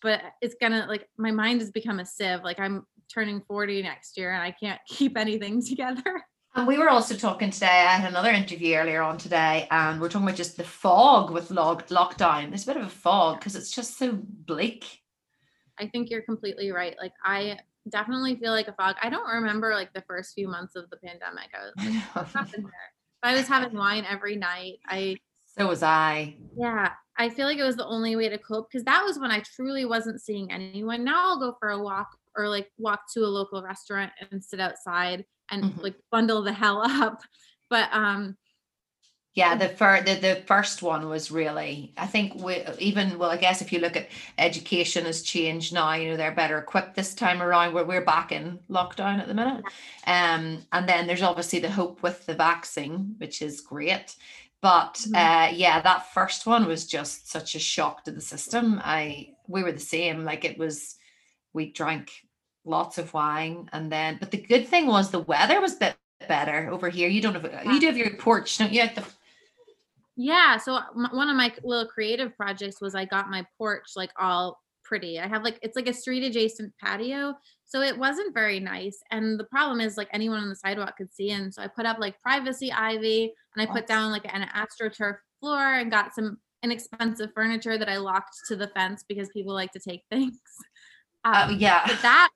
but 0.01 0.23
it's 0.41 0.55
gonna 0.61 0.87
like 0.89 1.09
my 1.19 1.33
mind 1.33 1.61
has 1.61 1.71
become 1.71 1.99
a 1.99 2.07
sieve. 2.07 2.43
Like 2.43 2.61
I'm 2.61 2.87
turning 3.13 3.43
40 3.43 3.83
next 3.83 4.17
year 4.17 4.33
and 4.33 4.43
I 4.43 4.53
can't 4.53 4.81
keep 4.89 5.19
anything 5.19 5.63
together. 5.63 6.23
And 6.55 6.67
we 6.67 6.79
were 6.79 6.91
also 6.91 7.15
talking 7.15 7.51
today. 7.51 7.67
I 7.67 7.95
had 7.95 8.11
another 8.11 8.31
interview 8.31 8.77
earlier 8.77 9.01
on 9.01 9.17
today, 9.17 9.67
and 9.71 9.99
we're 9.99 10.11
talking 10.11 10.29
about 10.29 10.37
just 10.37 10.59
the 10.59 10.65
fog 10.65 11.31
with 11.31 11.51
log- 11.51 11.87
lockdown. 11.87 12.51
There's 12.51 12.65
a 12.65 12.67
bit 12.67 12.77
of 12.77 12.83
a 12.83 12.91
fog 12.91 13.39
because 13.39 13.57
it's 13.57 13.75
just 13.75 13.97
so 13.97 14.13
bleak. 14.13 15.01
I 15.79 15.87
think 15.87 16.11
you're 16.11 16.21
completely 16.21 16.71
right. 16.71 16.95
Like 17.01 17.15
I 17.25 17.59
definitely 17.89 18.37
feel 18.37 18.53
like 18.53 18.69
a 18.69 18.75
fog. 18.75 18.97
I 19.03 19.09
don't 19.09 19.27
remember 19.27 19.73
like 19.75 19.95
the 19.95 20.03
first 20.03 20.35
few 20.35 20.47
months 20.47 20.77
of 20.77 20.91
the 20.91 20.99
pandemic. 20.99 21.49
I 21.55 21.65
was 21.65 21.73
like, 22.15 22.27
happened 22.35 22.65
there? 22.65 22.92
I 23.23 23.35
was 23.35 23.47
having 23.47 23.77
wine 23.77 24.05
every 24.09 24.37
night. 24.37 24.79
I 24.87 25.17
so 25.47 25.69
was 25.69 25.83
I. 25.83 26.37
Yeah. 26.57 26.93
I 27.19 27.29
feel 27.29 27.47
like 27.47 27.59
it 27.59 27.65
was 27.65 27.77
the 27.77 27.87
only 27.87 28.17
way 28.17 28.29
to 28.29 28.39
cope 28.39 28.71
because 28.71 28.85
that 28.85 29.05
was 29.05 29.19
when 29.19 29.31
I 29.31 29.41
truly 29.41 29.85
wasn't 29.85 30.21
seeing 30.21 30.51
anyone. 30.51 31.05
Now 31.05 31.29
I'll 31.29 31.39
go 31.39 31.57
for 31.61 31.71
a 31.71 31.83
walk 31.83 32.17
or 32.37 32.49
like 32.49 32.71
walk 32.79 33.03
to 33.15 33.21
a 33.21 33.27
local 33.27 33.63
restaurant 33.63 34.13
and 34.31 34.43
sit 34.43 34.61
outside 34.61 35.25
and 35.51 35.65
mm-hmm. 35.65 35.81
like 35.81 35.97
bundle 36.11 36.43
the 36.43 36.53
hell 36.53 36.83
up. 36.85 37.21
But 37.69 37.89
um 37.93 38.37
yeah 39.35 39.55
the, 39.55 39.69
fir- 39.69 40.03
the 40.03 40.15
the 40.15 40.43
first 40.47 40.83
one 40.83 41.09
was 41.09 41.31
really 41.31 41.93
i 41.97 42.07
think 42.07 42.35
we 42.35 42.63
even 42.79 43.19
well 43.19 43.31
i 43.31 43.37
guess 43.37 43.63
if 43.63 43.73
you 43.73 43.79
look 43.79 43.97
at 43.97 44.09
education 44.39 45.07
has 45.07 45.23
changed 45.23 45.73
now 45.73 45.95
you 45.95 46.11
know 46.11 46.17
they're 46.17 46.33
better 46.33 46.59
equipped 46.59 46.95
this 46.95 47.15
time 47.15 47.43
around. 47.43 47.73
Where 47.73 47.85
we're 47.85 48.05
back 48.05 48.33
in 48.33 48.59
lockdown 48.71 49.21
at 49.21 49.29
the 49.29 49.35
minute. 49.35 49.65
Um 50.07 50.65
and 50.73 50.89
then 50.89 51.07
there's 51.07 51.23
obviously 51.23 51.59
the 51.61 51.71
hope 51.71 52.03
with 52.03 52.27
the 52.27 52.35
vaccine 52.35 53.15
which 53.19 53.43
is 53.43 53.61
great. 53.61 54.17
But 54.61 54.95
mm-hmm. 54.95 55.15
uh 55.15 55.57
yeah 55.57 55.81
that 55.81 56.13
first 56.13 56.47
one 56.47 56.67
was 56.67 56.87
just 56.87 57.31
such 57.31 57.55
a 57.55 57.59
shock 57.59 58.05
to 58.05 58.11
the 58.11 58.21
system. 58.21 58.81
I 58.85 59.31
we 59.49 59.63
were 59.63 59.73
the 59.73 59.81
same 59.81 60.25
like 60.25 60.45
it 60.45 60.59
was 60.59 60.97
we 61.53 61.73
drank 61.73 62.11
lots 62.65 62.99
of 62.99 63.13
wine 63.13 63.69
and 63.73 63.91
then 63.91 64.19
but 64.21 64.31
the 64.31 64.39
good 64.39 64.69
thing 64.69 64.87
was 64.87 65.11
the 65.11 65.19
weather 65.19 65.61
was 65.61 65.77
a 65.77 65.79
bit 65.79 65.97
better 66.29 66.69
over 66.71 66.89
here. 66.89 67.09
You 67.09 67.21
don't 67.21 67.35
have 67.35 67.67
you 67.67 67.81
do 67.81 67.87
have 67.87 67.97
your 67.97 68.15
porch 68.17 68.59
don't 68.59 68.73
you 68.73 68.89
the 68.95 69.05
yeah. 70.23 70.57
So 70.57 70.79
one 70.95 71.29
of 71.29 71.37
my 71.37 71.53
little 71.65 71.87
creative 71.87 72.37
projects 72.37 72.81
was 72.81 72.95
I 72.95 73.05
got 73.05 73.29
my 73.29 73.45
porch 73.59 73.91
like 73.97 74.13
all 74.17 74.61
pretty. 74.85 75.19
I 75.19 75.27
have 75.27 75.43
like 75.43 75.59
it's 75.63 75.75
like 75.75 75.89
a 75.89 75.93
street 75.93 76.23
adjacent 76.23 76.73
patio. 76.81 77.35
So 77.65 77.81
it 77.81 77.99
wasn't 77.99 78.33
very 78.33 78.61
nice. 78.61 78.99
And 79.11 79.39
the 79.39 79.45
problem 79.45 79.81
is 79.81 79.97
like 79.97 80.09
anyone 80.13 80.39
on 80.39 80.49
the 80.49 80.55
sidewalk 80.55 80.97
could 80.97 81.13
see 81.13 81.31
in. 81.31 81.51
So 81.51 81.61
I 81.61 81.67
put 81.67 81.87
up 81.87 81.99
like 81.99 82.21
privacy 82.21 82.71
ivy 82.71 83.33
and 83.57 83.69
I 83.69 83.73
put 83.73 83.89
down 83.89 84.13
like 84.13 84.33
an 84.33 84.49
astroturf 84.55 85.17
floor 85.41 85.75
and 85.75 85.91
got 85.91 86.15
some 86.15 86.39
inexpensive 86.63 87.31
furniture 87.35 87.77
that 87.77 87.89
I 87.89 87.97
locked 87.97 88.37
to 88.47 88.55
the 88.55 88.69
fence 88.69 89.05
because 89.09 89.29
people 89.31 89.55
like 89.55 89.73
to 89.73 89.81
take 89.81 90.05
things. 90.11 90.39
Oh, 91.25 91.33
um, 91.33 91.51
uh, 91.51 91.53
yeah. 91.59 91.83
But 91.85 92.01
that 92.03 92.29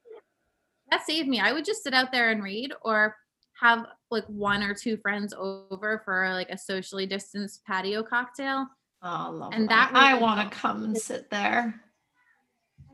that 0.90 1.06
saved 1.06 1.28
me. 1.28 1.38
I 1.38 1.52
would 1.52 1.64
just 1.64 1.84
sit 1.84 1.94
out 1.94 2.10
there 2.10 2.30
and 2.30 2.42
read 2.42 2.72
or 2.82 3.14
have 3.60 3.86
like 4.10 4.24
one 4.26 4.62
or 4.62 4.74
two 4.74 4.96
friends 4.96 5.34
over 5.36 6.02
for 6.04 6.30
like 6.32 6.50
a 6.50 6.58
socially 6.58 7.06
distanced 7.06 7.64
patio 7.64 8.02
cocktail. 8.02 8.66
Oh, 9.02 9.50
and 9.52 9.68
that, 9.68 9.90
I 9.94 10.14
want 10.18 10.50
to 10.50 10.56
come 10.56 10.84
and 10.84 10.96
sit 10.96 11.30
there. 11.30 11.80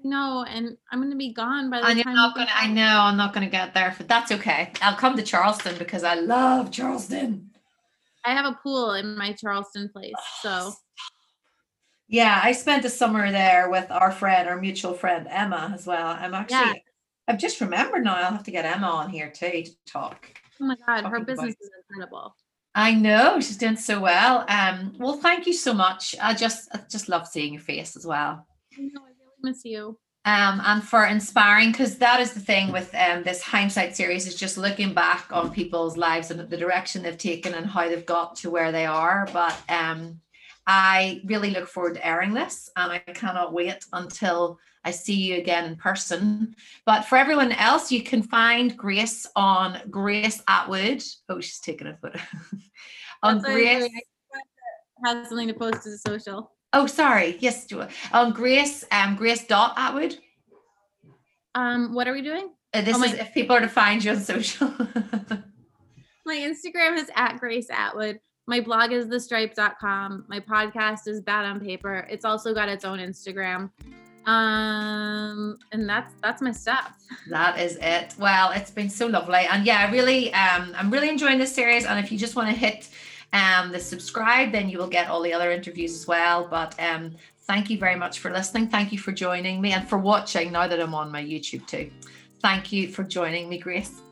No, 0.05 0.45
and 0.49 0.77
I'm 0.91 0.99
going 0.99 1.11
to 1.11 1.17
be 1.17 1.33
gone 1.33 1.71
by 1.71 1.81
the 1.81 1.87
I'm 1.87 2.01
time. 2.01 2.15
Not 2.15 2.35
gonna, 2.35 2.51
I 2.53 2.67
know 2.67 3.01
I'm 3.03 3.17
not 3.17 3.33
going 3.33 3.47
to 3.47 3.51
get 3.51 3.73
there, 3.73 3.95
but 3.97 4.09
that's 4.09 4.33
okay. 4.33 4.73
I'll 4.83 4.97
come 4.97 5.17
to 5.17 5.23
Charleston 5.23 5.77
because 5.79 6.03
I 6.03 6.15
love 6.15 6.73
Charleston. 6.73 7.51
I 8.25 8.35
have 8.35 8.47
a 8.47 8.59
pool 8.63 8.95
in 8.95 9.17
my 9.17 9.33
Charleston 9.33 9.89
place, 9.89 10.13
so. 10.41 10.51
Oh, 10.51 10.75
yeah, 12.09 12.41
I 12.43 12.53
spent 12.53 12.85
a 12.85 12.91
summer 12.91 13.31
there 13.31 13.71
with 13.71 13.91
our 13.91 14.11
friend, 14.11 14.49
our 14.49 14.61
mutual 14.61 14.93
friend 14.93 15.27
Emma 15.31 15.71
as 15.75 15.87
well. 15.87 16.09
I'm 16.09 16.35
actually, 16.35 16.59
yeah. 16.59 16.75
I've 17.27 17.39
just 17.39 17.61
remembered 17.61 18.05
now. 18.05 18.17
I'll 18.17 18.33
have 18.33 18.45
to 18.45 18.51
get 18.51 18.65
Emma 18.65 18.89
on 18.89 19.09
here 19.09 19.31
too 19.31 19.63
to 19.63 19.71
talk. 19.87 20.42
Oh 20.63 20.65
my 20.65 20.77
God, 20.87 21.07
her 21.07 21.21
business 21.21 21.57
is 21.61 21.71
incredible. 21.91 22.37
I 22.75 22.95
know 22.95 23.41
she's 23.41 23.57
doing 23.57 23.77
so 23.77 24.01
well. 24.01 24.45
Um, 24.49 24.95
well, 24.97 25.15
thank 25.15 25.47
you 25.47 25.53
so 25.53 25.75
much. 25.75 26.15
I 26.23 26.35
just, 26.35 26.69
I 26.73 26.81
just 26.89 27.09
love 27.09 27.27
seeing 27.27 27.55
your 27.55 27.63
face 27.63 27.97
as 27.97 28.07
well. 28.07 28.47
I 28.79 28.83
know, 28.83 29.01
I 29.01 29.09
really 29.09 29.43
miss 29.43 29.65
you. 29.65 29.99
Um, 30.25 30.63
and 30.65 30.85
for 30.85 31.05
inspiring, 31.05 31.73
because 31.73 31.99
that 31.99 32.21
is 32.21 32.33
the 32.33 32.39
thing 32.39 32.71
with 32.71 32.95
um 32.95 33.25
this 33.25 33.43
hindsight 33.43 33.97
series 33.97 34.29
is 34.29 34.37
just 34.37 34.57
looking 34.57 34.95
back 34.95 35.27
on 35.33 35.51
people's 35.51 35.97
lives 35.97 36.31
and 36.31 36.39
the 36.39 36.57
direction 36.57 37.03
they've 37.03 37.19
taken 37.19 37.55
and 37.55 37.67
how 37.67 37.89
they've 37.89 38.07
got 38.07 38.37
to 38.37 38.51
where 38.51 38.71
they 38.71 38.87
are. 38.87 39.29
But 39.33 39.59
um, 39.69 40.21
I 40.65 41.23
really 41.25 41.51
look 41.51 41.67
forward 41.67 41.95
to 41.95 42.07
airing 42.07 42.35
this 42.35 42.71
and 42.77 42.93
I 42.93 43.01
cannot 43.01 43.53
wait 43.53 43.85
until 43.93 44.61
I 44.85 44.91
see 44.91 45.15
you 45.15 45.37
again 45.37 45.65
in 45.65 45.77
person. 45.77 46.57
But 46.85 47.03
for 47.03 47.17
everyone 47.17 47.53
else, 47.53 47.93
you 47.93 48.03
can 48.03 48.23
find 48.23 48.77
Grace 48.77 49.27
on 49.37 49.81
Grace 49.91 50.43
Atwood. 50.49 51.03
Oh, 51.29 51.41
she's 51.41 51.61
taking 51.61 51.87
a 51.87 51.97
photo. 51.97 52.19
on 53.23 53.39
That's 53.39 53.53
Grace. 53.53 53.91
Has 55.05 55.29
something 55.29 55.49
to 55.49 55.55
post 55.55 55.83
to 55.83 55.91
the 55.91 55.99
social. 55.99 56.53
Oh, 56.73 56.87
sorry. 56.87 57.37
Yes, 57.41 57.67
do 57.67 57.81
it. 57.81 57.91
On 58.13 58.33
Grace, 58.33 58.85
um, 58.93 59.17
Grace 59.17 59.47
dot 59.47 59.75
Atwood. 59.77 60.19
Um, 61.55 61.93
what 61.93 62.09
are 62.09 62.13
we 62.13 62.23
doing? 62.23 62.51
Uh, 62.73 62.83
this 62.83 62.97
Oh 62.97 63.03
is 63.03 63.13
if 63.15 63.35
people 63.35 63.57
are 63.57 63.61
to 63.61 63.69
find 63.69 64.03
you 64.03 64.13
on 64.13 64.21
social. 64.21 64.69
My 66.25 66.37
Instagram 66.37 66.97
is 66.97 67.11
at 67.15 67.39
Grace 67.39 67.69
Atwood. 67.69 68.21
My 68.47 68.61
blog 68.61 68.93
is 68.93 69.07
thestripe.com. 69.07 70.25
My 70.29 70.41
podcast 70.41 71.07
is 71.07 71.21
Bad 71.21 71.45
on 71.45 71.61
Paper. 71.61 72.07
It's 72.11 72.25
also 72.25 72.55
got 72.55 72.69
its 72.69 72.85
own 72.85 72.99
Instagram. 72.99 73.71
Um, 74.27 75.59
and 75.73 75.89
that's 75.89 76.15
that's 76.23 76.41
my 76.41 76.53
stuff. 76.53 76.93
that 77.31 77.59
is 77.59 77.77
it. 77.81 78.15
Well, 78.19 78.53
it's 78.53 78.71
been 78.71 78.91
so 78.91 79.07
lovely. 79.07 79.47
And 79.51 79.67
yeah, 79.67 79.87
I 79.87 79.91
really 79.91 80.33
um 80.35 80.75
I'm 80.77 80.91
really 80.91 81.09
enjoying 81.09 81.39
this 81.39 81.55
series. 81.55 81.85
And 81.85 81.99
if 81.99 82.13
you 82.13 82.19
just 82.19 82.37
want 82.37 82.49
to 82.49 82.55
hit 82.55 82.89
um 83.33 83.73
the 83.73 83.81
subscribe, 83.81 84.53
then 84.53 84.69
you 84.69 84.79
will 84.79 84.89
get 84.89 85.09
all 85.09 85.23
the 85.23 85.33
other 85.33 85.51
interviews 85.51 85.95
as 85.95 86.07
well. 86.07 86.47
But 86.49 86.79
um 86.79 87.17
thank 87.43 87.69
you 87.69 87.79
very 87.79 87.97
much 87.97 88.21
for 88.21 88.31
listening. 88.31 88.69
Thank 88.69 88.93
you 88.93 88.99
for 88.99 89.13
joining 89.13 89.61
me 89.61 89.73
and 89.73 89.89
for 89.89 89.99
watching 89.99 90.53
now 90.53 90.69
that 90.69 90.81
I'm 90.81 90.95
on 90.95 91.11
my 91.11 91.23
YouTube 91.23 91.67
too. 91.67 91.91
Thank 92.41 92.73
you 92.73 92.89
for 92.89 93.03
joining 93.03 93.49
me, 93.49 93.59
Grace. 93.59 94.03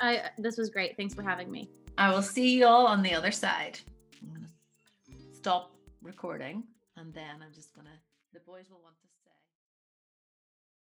I 0.00 0.30
this 0.36 0.58
was 0.58 0.68
great. 0.70 0.96
Thanks 0.96 1.14
for 1.14 1.22
having 1.22 1.50
me. 1.50 1.68
I 1.96 2.12
will 2.12 2.22
see 2.22 2.56
you 2.56 2.66
all 2.66 2.86
on 2.86 3.02
the 3.02 3.14
other 3.14 3.30
side. 3.30 3.78
I'm 4.20 4.34
gonna 4.34 4.48
stop 5.32 5.70
recording 6.02 6.64
and 6.96 7.14
then 7.14 7.36
I'm 7.40 7.52
just 7.54 7.72
gonna 7.72 7.98
the 8.32 8.40
boys 8.40 8.66
will 8.68 8.80
want 8.82 8.93